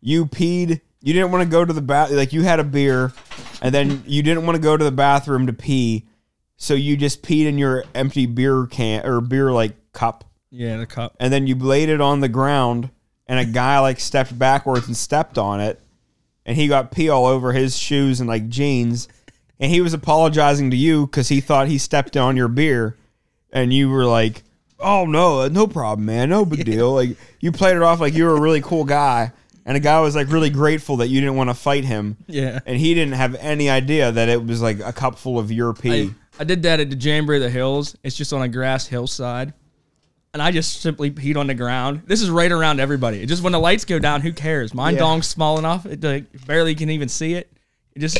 you 0.00 0.26
peed. 0.26 0.80
You 1.02 1.12
didn't 1.14 1.30
want 1.32 1.42
to 1.44 1.50
go 1.50 1.64
to 1.64 1.72
the 1.72 1.80
bath. 1.80 2.10
Like 2.10 2.32
you 2.32 2.42
had 2.42 2.60
a 2.60 2.64
beer, 2.64 3.12
and 3.62 3.74
then 3.74 4.02
you 4.06 4.22
didn't 4.22 4.44
want 4.46 4.56
to 4.56 4.62
go 4.62 4.76
to 4.76 4.84
the 4.84 4.90
bathroom 4.92 5.46
to 5.46 5.52
pee, 5.52 6.06
so 6.56 6.74
you 6.74 6.96
just 6.96 7.22
peed 7.22 7.46
in 7.46 7.56
your 7.58 7.84
empty 7.94 8.26
beer 8.26 8.66
can 8.66 9.06
or 9.06 9.20
beer 9.20 9.50
like 9.52 9.74
cup, 9.92 10.24
Yeah, 10.50 10.76
the 10.76 10.86
cup. 10.86 11.16
and 11.18 11.32
then 11.32 11.46
you 11.46 11.54
laid 11.54 11.88
it 11.88 12.00
on 12.02 12.20
the 12.20 12.28
ground, 12.28 12.90
and 13.26 13.38
a 13.38 13.44
guy 13.50 13.78
like 13.80 13.98
stepped 13.98 14.38
backwards 14.38 14.86
and 14.86 14.96
stepped 14.96 15.38
on 15.38 15.60
it, 15.60 15.80
and 16.44 16.56
he 16.56 16.68
got 16.68 16.90
pee 16.92 17.08
all 17.08 17.24
over 17.26 17.52
his 17.52 17.78
shoes 17.78 18.20
and 18.20 18.28
like 18.28 18.48
jeans, 18.50 19.08
and 19.58 19.70
he 19.72 19.80
was 19.80 19.94
apologizing 19.94 20.70
to 20.70 20.76
you 20.76 21.06
because 21.06 21.28
he 21.28 21.40
thought 21.40 21.68
he 21.68 21.78
stepped 21.78 22.14
on 22.16 22.36
your 22.36 22.48
beer, 22.48 22.98
and 23.52 23.72
you 23.72 23.88
were 23.88 24.04
like, 24.04 24.42
"Oh 24.78 25.06
no, 25.06 25.48
no 25.48 25.66
problem, 25.66 26.04
man, 26.04 26.28
no 26.28 26.44
big 26.44 26.66
deal." 26.66 26.92
Like 26.92 27.16
you 27.40 27.52
played 27.52 27.76
it 27.76 27.82
off 27.82 28.00
like 28.00 28.12
you 28.12 28.24
were 28.24 28.36
a 28.36 28.40
really 28.40 28.60
cool 28.60 28.84
guy, 28.84 29.32
and 29.66 29.76
a 29.76 29.80
guy 29.80 30.00
was 30.00 30.14
like 30.16 30.30
really 30.30 30.50
grateful 30.50 30.96
that 30.98 31.08
you 31.08 31.20
didn't 31.20 31.36
want 31.36 31.50
to 31.50 31.54
fight 31.54 31.84
him, 31.84 32.16
Yeah. 32.26 32.60
and 32.66 32.78
he 32.78 32.94
didn't 32.94 33.14
have 33.14 33.34
any 33.36 33.68
idea 33.70 34.10
that 34.12 34.28
it 34.28 34.44
was 34.44 34.60
like 34.62 34.80
a 34.80 34.92
cup 34.92 35.18
full 35.18 35.38
of 35.38 35.50
your 35.52 35.72
pee. 35.74 36.10
I, 36.38 36.40
I 36.40 36.44
did 36.44 36.62
that 36.62 36.80
at 36.80 36.90
the 36.90 36.96
Jamboree 36.96 37.36
of 37.36 37.42
the 37.42 37.50
Hills. 37.50 37.96
It's 38.02 38.16
just 38.16 38.32
on 38.32 38.42
a 38.42 38.48
grass 38.48 38.86
hillside. 38.86 39.52
And 40.32 40.40
I 40.40 40.52
just 40.52 40.80
simply 40.80 41.10
peed 41.10 41.36
on 41.36 41.48
the 41.48 41.54
ground. 41.54 42.02
This 42.06 42.22
is 42.22 42.30
right 42.30 42.52
around 42.52 42.78
everybody. 42.78 43.20
It 43.20 43.26
just 43.26 43.42
when 43.42 43.52
the 43.52 43.58
lights 43.58 43.84
go 43.84 43.98
down, 43.98 44.20
who 44.20 44.32
cares? 44.32 44.72
My 44.72 44.90
Yeah. 44.90 44.98
dong's 45.00 45.26
small 45.26 45.58
enough, 45.58 45.86
it 45.86 46.02
like, 46.04 46.46
barely 46.46 46.74
can 46.76 46.88
even 46.88 47.08
see 47.08 47.34
it. 47.34 47.50
It 47.96 47.98
just 47.98 48.16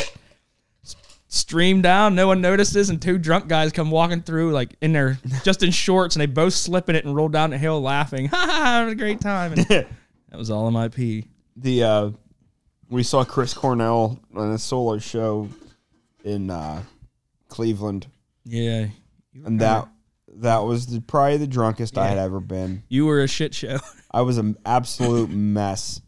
s- 0.84 0.96
streamed 1.28 1.84
down. 1.84 2.16
No 2.16 2.26
one 2.26 2.40
notices, 2.40 2.90
and 2.90 3.00
two 3.00 3.16
drunk 3.16 3.46
guys 3.46 3.70
come 3.70 3.92
walking 3.92 4.22
through, 4.22 4.50
like 4.50 4.74
in 4.80 4.92
their 4.92 5.18
just 5.44 5.62
in 5.62 5.70
shorts, 5.70 6.16
and 6.16 6.20
they 6.20 6.26
both 6.26 6.52
slip 6.52 6.88
in 6.88 6.96
it 6.96 7.04
and 7.04 7.14
roll 7.14 7.28
down 7.28 7.50
the 7.50 7.58
hill 7.58 7.80
laughing. 7.80 8.26
Ha 8.32 8.36
ha! 8.36 8.62
Having 8.80 8.92
a 8.92 8.96
great 8.96 9.20
time. 9.20 9.52
And 9.52 9.66
that 10.30 10.38
was 10.38 10.50
all 10.50 10.66
in 10.68 10.74
my 10.74 10.88
pee. 10.88 11.26
the 11.56 11.82
uh 11.82 12.10
we 12.88 13.02
saw 13.02 13.24
Chris 13.24 13.54
Cornell 13.54 14.18
on 14.34 14.50
a 14.52 14.58
solo 14.58 14.98
show 14.98 15.48
in 16.24 16.50
uh 16.50 16.82
Cleveland 17.48 18.06
Yeah, 18.44 18.86
and 19.44 19.60
that 19.60 19.88
that 20.36 20.58
was 20.58 20.86
the, 20.86 21.00
probably 21.00 21.36
the 21.38 21.46
drunkest 21.46 21.98
I 21.98 22.06
had 22.08 22.16
Yeah. 22.16 22.24
ever 22.24 22.40
been. 22.40 22.82
you 22.88 23.06
were 23.06 23.20
a 23.20 23.28
shit 23.28 23.54
show. 23.54 23.78
I 24.12 24.22
was 24.22 24.38
an 24.38 24.56
absolute 24.64 25.30
mess. 25.30 26.00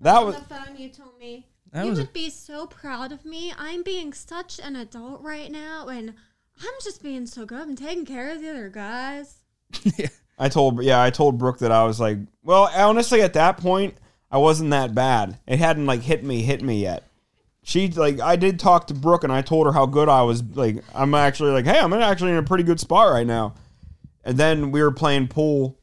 That 0.00 0.24
was 0.24 0.36
on 0.36 0.42
the 0.48 0.54
phone, 0.54 0.76
you 0.76 0.88
told 0.88 1.18
me 1.18 1.46
That 1.72 1.84
you 1.84 1.90
was 1.90 1.98
a- 1.98 2.02
would 2.02 2.12
be 2.12 2.30
so 2.30 2.66
proud 2.66 3.10
of 3.12 3.24
me. 3.24 3.52
I'm 3.58 3.82
being 3.82 4.12
such 4.12 4.60
an 4.62 4.76
adult 4.76 5.20
right 5.22 5.50
now, 5.50 5.88
and 5.88 6.14
I'm 6.60 6.74
just 6.82 7.02
being 7.02 7.26
so 7.26 7.44
good. 7.44 7.60
I'm 7.60 7.74
taking 7.76 8.04
care 8.06 8.32
of 8.32 8.40
the 8.40 8.50
other 8.50 8.68
guys. 8.68 9.38
I 10.38 10.48
told 10.48 10.82
yeah, 10.82 11.02
I 11.02 11.10
told 11.10 11.38
Brooke 11.38 11.58
that 11.58 11.72
I 11.72 11.84
was 11.84 11.98
like, 11.98 12.18
well, 12.42 12.70
honestly, 12.74 13.22
at 13.22 13.34
that 13.34 13.58
point, 13.58 13.94
I 14.30 14.38
wasn't 14.38 14.70
that 14.70 14.94
bad. 14.94 15.38
It 15.46 15.58
hadn't 15.58 15.86
like 15.86 16.02
hit 16.02 16.24
me, 16.24 16.42
hit 16.42 16.62
me 16.62 16.82
yet. 16.82 17.04
She 17.62 17.88
like 17.88 18.20
I 18.20 18.36
did 18.36 18.60
talk 18.60 18.86
to 18.88 18.94
Brooke 18.94 19.24
and 19.24 19.32
I 19.32 19.42
told 19.42 19.66
her 19.66 19.72
how 19.72 19.86
good 19.86 20.08
I 20.08 20.22
was. 20.22 20.42
Like 20.42 20.84
I'm 20.94 21.14
actually 21.14 21.50
like, 21.50 21.64
hey, 21.64 21.78
I'm 21.78 21.92
actually 21.92 22.32
in 22.32 22.38
a 22.38 22.42
pretty 22.42 22.64
good 22.64 22.80
spot 22.80 23.12
right 23.12 23.26
now. 23.26 23.54
And 24.24 24.36
then 24.36 24.70
we 24.70 24.82
were 24.82 24.92
playing 24.92 25.28
pool. 25.28 25.78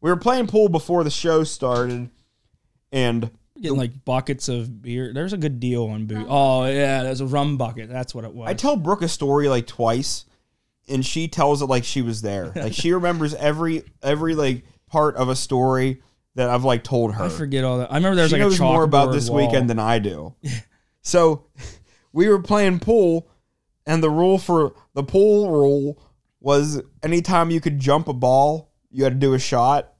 We 0.00 0.10
were 0.10 0.16
playing 0.16 0.46
pool 0.46 0.68
before 0.68 1.02
the 1.02 1.10
show 1.10 1.42
started, 1.42 2.08
and 2.92 3.30
Getting 3.60 3.78
like 3.78 4.04
buckets 4.04 4.48
of 4.48 4.82
beer. 4.82 5.12
There's 5.12 5.32
a 5.32 5.36
good 5.36 5.58
deal 5.58 5.86
on 5.86 6.06
booze. 6.06 6.18
Uh-huh. 6.18 6.26
Oh 6.28 6.66
yeah, 6.66 7.02
there's 7.02 7.20
a 7.20 7.26
rum 7.26 7.56
bucket. 7.56 7.88
That's 7.88 8.14
what 8.14 8.24
it 8.24 8.32
was. 8.32 8.48
I 8.48 8.54
tell 8.54 8.76
Brooke 8.76 9.02
a 9.02 9.08
story 9.08 9.48
like 9.48 9.66
twice, 9.66 10.26
and 10.88 11.04
she 11.04 11.28
tells 11.28 11.62
it 11.62 11.66
like 11.66 11.84
she 11.84 12.02
was 12.02 12.22
there. 12.22 12.52
Like 12.56 12.72
she 12.72 12.92
remembers 12.92 13.34
every 13.34 13.84
every 14.02 14.34
like 14.34 14.64
part 14.88 15.16
of 15.16 15.28
a 15.28 15.36
story 15.36 16.02
that 16.34 16.48
I've 16.50 16.64
like 16.64 16.84
told 16.84 17.14
her. 17.14 17.24
I 17.24 17.28
forget 17.28 17.64
all 17.64 17.78
that. 17.78 17.92
I 17.92 17.96
remember 17.96 18.16
there's 18.16 18.30
she 18.30 18.36
like 18.36 18.42
knows 18.42 18.60
more 18.60 18.82
about 18.82 19.12
this 19.12 19.30
wall. 19.30 19.46
weekend 19.46 19.68
than 19.70 19.78
I 19.78 19.98
do. 19.98 20.34
so 21.02 21.46
we 22.12 22.28
were 22.28 22.40
playing 22.40 22.80
pool, 22.80 23.28
and 23.86 24.02
the 24.02 24.10
rule 24.10 24.38
for 24.38 24.74
the 24.94 25.02
pool 25.02 25.50
rule 25.50 26.02
was 26.40 26.82
anytime 27.02 27.50
you 27.50 27.60
could 27.60 27.78
jump 27.78 28.08
a 28.08 28.12
ball, 28.12 28.72
you 28.90 29.04
had 29.04 29.14
to 29.14 29.18
do 29.18 29.34
a 29.34 29.38
shot. 29.38 29.92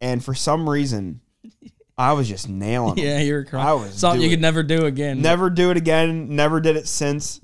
And 0.00 0.24
for 0.24 0.34
some 0.34 0.68
reason, 0.68 1.20
I 1.98 2.12
was 2.12 2.28
just 2.28 2.48
nailing 2.48 2.94
them. 2.94 3.04
Yeah, 3.04 3.20
you 3.20 3.34
were 3.34 3.44
crying. 3.44 3.66
I 3.66 3.72
was 3.74 3.94
Something 3.94 4.22
you 4.22 4.30
could 4.30 4.40
never 4.40 4.62
do 4.62 4.86
again. 4.86 5.20
Never 5.20 5.50
do 5.50 5.70
it 5.70 5.76
again. 5.76 6.36
Never 6.36 6.60
did 6.60 6.76
it 6.76 6.86
since. 6.86 7.40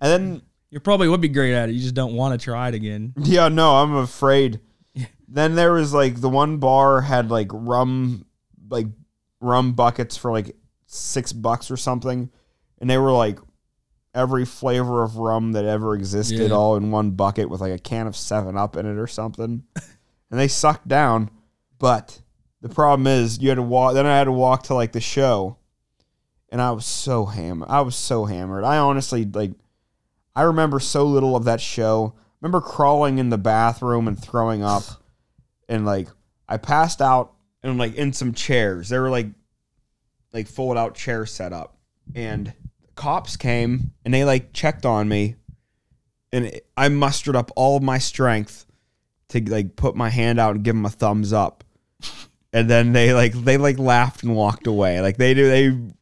And 0.00 0.10
then 0.10 0.42
You 0.70 0.80
probably 0.80 1.08
would 1.08 1.20
be 1.20 1.28
great 1.28 1.52
at 1.54 1.68
it. 1.68 1.72
You 1.72 1.80
just 1.80 1.94
don't 1.94 2.14
want 2.14 2.38
to 2.38 2.44
try 2.44 2.68
it 2.68 2.74
again. 2.74 3.12
Yeah, 3.18 3.48
no, 3.48 3.76
I'm 3.76 3.94
afraid. 3.96 4.60
Then 5.28 5.54
there 5.54 5.72
was 5.72 5.92
like 5.94 6.20
the 6.20 6.28
one 6.28 6.58
bar 6.58 7.00
had 7.00 7.30
like 7.30 7.48
rum, 7.52 8.24
like 8.68 8.86
rum 9.40 9.72
buckets 9.74 10.16
for 10.16 10.30
like 10.32 10.56
six 10.86 11.32
bucks 11.32 11.70
or 11.70 11.76
something, 11.76 12.30
and 12.80 12.90
they 12.90 12.98
were 12.98 13.12
like 13.12 13.38
every 14.12 14.44
flavor 14.44 15.02
of 15.04 15.16
rum 15.18 15.52
that 15.52 15.64
ever 15.64 15.94
existed, 15.94 16.50
Yeah. 16.50 16.56
all 16.56 16.74
in 16.76 16.90
one 16.90 17.12
bucket 17.12 17.48
with 17.48 17.60
like 17.60 17.72
a 17.72 17.78
can 17.78 18.06
of 18.08 18.16
Seven 18.16 18.56
Up 18.56 18.76
in 18.76 18.86
it 18.86 18.98
or 18.98 19.06
something, 19.06 19.62
and 20.30 20.40
they 20.40 20.48
sucked 20.48 20.88
down. 20.88 21.30
But 21.78 22.20
the 22.60 22.68
problem 22.68 23.06
is, 23.06 23.40
you 23.40 23.48
had 23.50 23.54
to 23.56 23.62
walk. 23.62 23.94
Then 23.94 24.06
I 24.06 24.18
had 24.18 24.24
to 24.24 24.32
walk 24.32 24.64
to 24.64 24.74
like 24.74 24.90
the 24.92 25.00
show, 25.00 25.58
and 26.48 26.60
I 26.60 26.72
was 26.72 26.86
so 26.86 27.24
hammered. 27.24 27.68
I 27.70 27.80
was 27.82 27.94
so 27.96 28.24
hammered. 28.24 28.64
I 28.64 28.78
honestly 28.78 29.24
like. 29.24 29.52
I 30.34 30.42
remember 30.42 30.80
so 30.80 31.04
little 31.04 31.36
of 31.36 31.44
that 31.44 31.60
show. 31.60 32.14
remember 32.40 32.60
crawling 32.60 33.18
in 33.18 33.30
the 33.30 33.38
bathroom 33.38 34.08
and 34.08 34.20
throwing 34.20 34.62
up, 34.62 34.84
and 35.68 35.84
like 35.84 36.08
I 36.48 36.56
passed 36.56 37.00
out 37.00 37.34
and 37.62 37.78
like 37.78 37.94
in 37.94 38.12
some 38.12 38.32
chairs. 38.32 38.88
They 38.88 38.98
were 38.98 39.10
like 39.10 39.28
like 40.32 40.46
fold 40.46 40.76
out 40.76 40.94
chairs 40.94 41.32
set 41.32 41.52
up, 41.52 41.76
and 42.14 42.52
cops 42.94 43.36
came 43.36 43.92
and 44.04 44.12
they 44.14 44.24
like 44.24 44.52
checked 44.52 44.86
on 44.86 45.08
me, 45.08 45.36
and 46.32 46.60
I 46.76 46.88
mustered 46.88 47.36
up 47.36 47.50
all 47.56 47.76
of 47.76 47.82
my 47.82 47.98
strength 47.98 48.66
to 49.28 49.40
like 49.42 49.76
put 49.76 49.96
my 49.96 50.10
hand 50.10 50.38
out 50.38 50.56
and 50.56 50.64
give 50.64 50.74
them 50.74 50.86
a 50.86 50.90
thumbs 50.90 51.32
up, 51.32 51.64
and 52.52 52.70
then 52.70 52.92
they 52.92 53.12
like 53.12 53.32
they 53.32 53.56
like 53.56 53.78
laughed 53.78 54.22
and 54.22 54.36
walked 54.36 54.66
away. 54.66 55.00
Like 55.00 55.16
they 55.16 55.34
do 55.34 55.48
they 55.48 55.92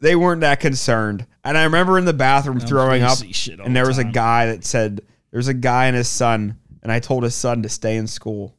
they 0.00 0.16
weren't 0.16 0.40
that 0.42 0.60
concerned. 0.60 1.26
And 1.44 1.56
I 1.56 1.64
remember 1.64 1.98
in 1.98 2.04
the 2.04 2.12
bathroom 2.12 2.60
throwing 2.60 3.02
up, 3.02 3.18
and 3.20 3.28
the 3.30 3.70
there 3.72 3.86
was 3.86 3.98
a 3.98 4.04
guy 4.04 4.46
that 4.46 4.64
said 4.64 5.00
there's 5.30 5.48
a 5.48 5.54
guy 5.54 5.86
and 5.86 5.96
his 5.96 6.08
son, 6.08 6.58
and 6.82 6.92
I 6.92 7.00
told 7.00 7.22
his 7.22 7.34
son 7.34 7.62
to 7.62 7.68
stay 7.68 7.96
in 7.96 8.06
school. 8.06 8.56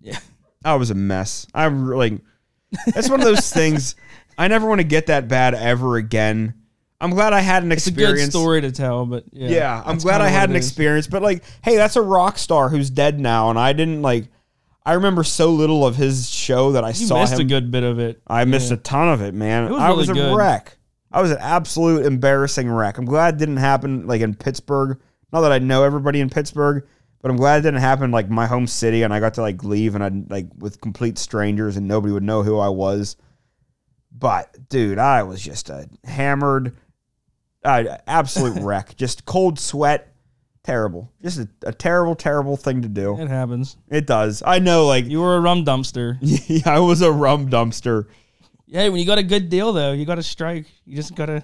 Yeah. 0.00 0.18
I 0.64 0.74
was 0.76 0.90
a 0.90 0.94
mess. 0.94 1.46
I 1.54 1.64
really, 1.64 2.20
that's 2.94 3.10
one 3.10 3.20
of 3.20 3.26
those 3.26 3.50
things. 3.52 3.96
I 4.38 4.48
never 4.48 4.66
want 4.66 4.80
to 4.80 4.86
get 4.86 5.06
that 5.06 5.28
bad 5.28 5.54
ever 5.54 5.96
again. 5.96 6.54
I'm 7.00 7.10
glad 7.10 7.32
I 7.32 7.40
had 7.40 7.64
an 7.64 7.72
It's 7.72 7.86
a 7.86 7.90
experience. 7.90 8.26
good 8.26 8.30
story 8.30 8.60
to 8.60 8.70
tell, 8.70 9.04
but 9.06 9.24
yeah. 9.32 9.48
Yeah, 9.48 9.82
I'm 9.84 9.98
glad 9.98 10.20
I 10.20 10.28
had 10.28 10.50
an 10.50 10.56
is. 10.56 10.64
experience. 10.66 11.08
But 11.08 11.20
like, 11.22 11.42
hey, 11.62 11.74
that's 11.74 11.96
a 11.96 12.02
rock 12.02 12.38
star 12.38 12.68
who's 12.68 12.90
dead 12.90 13.18
now, 13.18 13.50
and 13.50 13.58
I 13.58 13.72
didn't 13.72 14.02
like. 14.02 14.28
I 14.84 14.94
remember 14.94 15.22
so 15.24 15.50
little 15.50 15.86
of 15.86 15.94
his 15.96 16.28
show 16.28 16.72
that 16.72 16.82
I 16.84 16.92
saw. 16.92 17.00
You 17.00 17.06
saw 17.06 17.20
missed 17.20 17.34
him. 17.34 17.40
a 17.40 17.44
good 17.44 17.70
bit 17.70 17.84
of 17.84 17.98
it. 17.98 18.20
I 18.26 18.44
missed 18.44 18.70
Yeah. 18.70 18.74
a 18.76 18.78
ton 18.78 19.08
of 19.08 19.20
it, 19.22 19.32
man. 19.34 19.64
It 19.66 19.70
was 19.72 19.80
I 19.80 19.86
really 19.88 19.96
was 19.98 20.08
a 20.08 20.14
good. 20.14 20.36
wreck. 20.36 20.76
I 21.12 21.20
was 21.22 21.30
an 21.30 21.38
absolute 21.40 22.06
embarrassing 22.06 22.70
wreck. 22.70 22.98
I'm 22.98 23.04
glad 23.04 23.34
it 23.34 23.38
didn't 23.38 23.58
happen 23.58 24.06
like 24.06 24.22
in 24.22 24.34
Pittsburgh. 24.34 24.98
Not 25.32 25.42
that 25.42 25.52
I 25.52 25.58
know 25.60 25.84
everybody 25.84 26.20
in 26.20 26.30
Pittsburgh, 26.30 26.86
but 27.20 27.30
I'm 27.30 27.36
glad 27.36 27.58
it 27.58 27.62
didn't 27.62 27.80
happen 27.80 28.10
like 28.10 28.28
my 28.28 28.46
home 28.46 28.66
city 28.66 29.02
and 29.02 29.12
I 29.14 29.20
got 29.20 29.34
to 29.34 29.42
like 29.42 29.62
leave 29.62 29.94
and 29.94 30.02
I 30.02 30.10
like 30.34 30.48
with 30.58 30.80
complete 30.80 31.18
strangers 31.18 31.76
and 31.76 31.86
nobody 31.86 32.12
would 32.12 32.22
know 32.22 32.42
who 32.42 32.58
I 32.58 32.68
was. 32.68 33.16
But 34.10 34.68
dude, 34.68 34.98
I 34.98 35.22
was 35.22 35.40
just 35.40 35.70
a 35.70 35.88
hammered, 36.04 36.76
uh, 37.64 37.98
absolute 38.06 38.56
wreck. 38.62 38.96
Just 38.96 39.24
cold 39.24 39.58
sweat, 39.58 40.11
terrible. 40.64 41.10
Just 41.22 41.38
a, 41.38 41.48
a 41.66 41.72
terrible, 41.72 42.14
terrible 42.14 42.56
thing 42.56 42.82
to 42.82 42.88
do. 42.88 43.18
It 43.20 43.28
happens. 43.28 43.76
It 43.88 44.06
does. 44.06 44.42
I 44.44 44.58
know, 44.58 44.86
like 44.86 45.06
You 45.06 45.20
were 45.20 45.36
a 45.36 45.40
rum 45.40 45.64
dumpster. 45.64 46.18
yeah, 46.20 46.74
I 46.74 46.80
was 46.80 47.02
a 47.02 47.10
rum 47.12 47.48
dumpster. 47.48 48.06
Yeah, 48.66 48.88
when 48.88 49.00
you 49.00 49.06
got 49.06 49.18
a 49.18 49.22
good 49.22 49.48
deal 49.48 49.72
though, 49.72 49.92
you 49.92 50.04
got 50.06 50.14
to 50.14 50.22
strike. 50.22 50.66
You 50.86 50.96
just 50.96 51.14
gotta. 51.14 51.42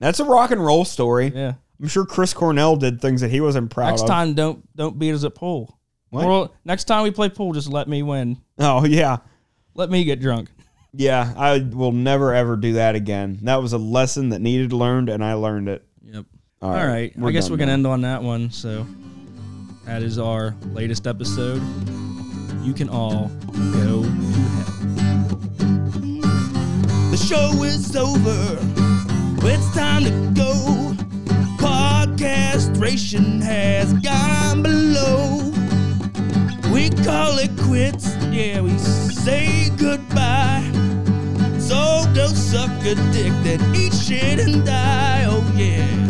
That's 0.00 0.20
a 0.20 0.24
rock 0.24 0.50
and 0.50 0.64
roll 0.64 0.84
story. 0.84 1.32
Yeah. 1.34 1.54
I'm 1.80 1.88
sure 1.88 2.04
Chris 2.06 2.32
Cornell 2.32 2.76
did 2.76 3.00
things 3.00 3.20
that 3.20 3.30
he 3.30 3.40
wasn't 3.40 3.70
proud 3.70 3.88
of. 3.88 3.92
Next 3.92 4.02
of. 4.02 4.08
time, 4.08 4.34
don't 4.34 4.76
don't 4.76 4.98
beat 4.98 5.12
us 5.12 5.24
at 5.24 5.34
pool. 5.34 5.78
What? 6.10 6.24
Or 6.24 6.50
next 6.64 6.84
time 6.84 7.02
we 7.02 7.10
play 7.10 7.28
pool, 7.28 7.52
just 7.52 7.68
let 7.68 7.88
me 7.88 8.02
win. 8.02 8.38
Oh 8.58 8.84
yeah, 8.84 9.18
Let 9.74 9.90
me 9.90 10.04
get 10.04 10.20
drunk. 10.20 10.48
yeah. 10.94 11.34
I 11.36 11.58
will 11.58 11.92
never 11.92 12.34
ever 12.34 12.56
do 12.56 12.72
that 12.74 12.94
again. 12.94 13.38
That 13.42 13.62
was 13.62 13.74
a 13.74 13.78
lesson 13.78 14.30
that 14.30 14.40
needed 14.40 14.72
learned, 14.72 15.08
and 15.10 15.22
I 15.22 15.34
learned 15.34 15.68
it. 15.68 15.84
Yep. 16.02 16.24
All 16.60 16.70
All 16.70 16.76
right, 16.76 17.12
right. 17.16 17.28
I 17.28 17.30
guess 17.32 17.44
done 17.44 17.52
we 17.52 17.58
can 17.58 17.68
now. 17.68 17.74
end 17.74 17.86
on 17.86 18.00
that 18.02 18.22
one. 18.22 18.50
So 18.50 18.84
that 19.84 20.02
is 20.02 20.18
our 20.18 20.54
latest 20.72 21.06
episode. 21.06 21.62
You 22.62 22.72
can 22.74 22.88
all 22.88 23.28
go 23.28 24.02
to 24.02 24.02
hell. 24.02 24.02
The 27.10 27.16
show 27.16 27.62
is 27.62 27.94
over. 27.94 28.58
It's 29.46 29.72
time 29.74 30.02
to 30.04 30.10
go. 30.34 30.52
Podcastration 31.58 33.40
has 33.42 33.92
gone 33.94 34.62
below. 34.62 35.52
We 36.72 36.90
call 37.04 37.38
it 37.38 37.56
quits. 37.60 38.14
Yeah, 38.32 38.60
we 38.62 38.76
say 38.78 39.70
goodbye. 39.76 40.64
So 41.60 42.04
go 42.14 42.26
suck 42.28 42.70
a 42.84 42.94
dick, 43.12 43.32
then 43.44 43.60
eat 43.76 43.94
shit 43.94 44.40
and 44.40 44.64
die. 44.66 45.24
Oh 45.26 45.44
yeah. 45.56 46.07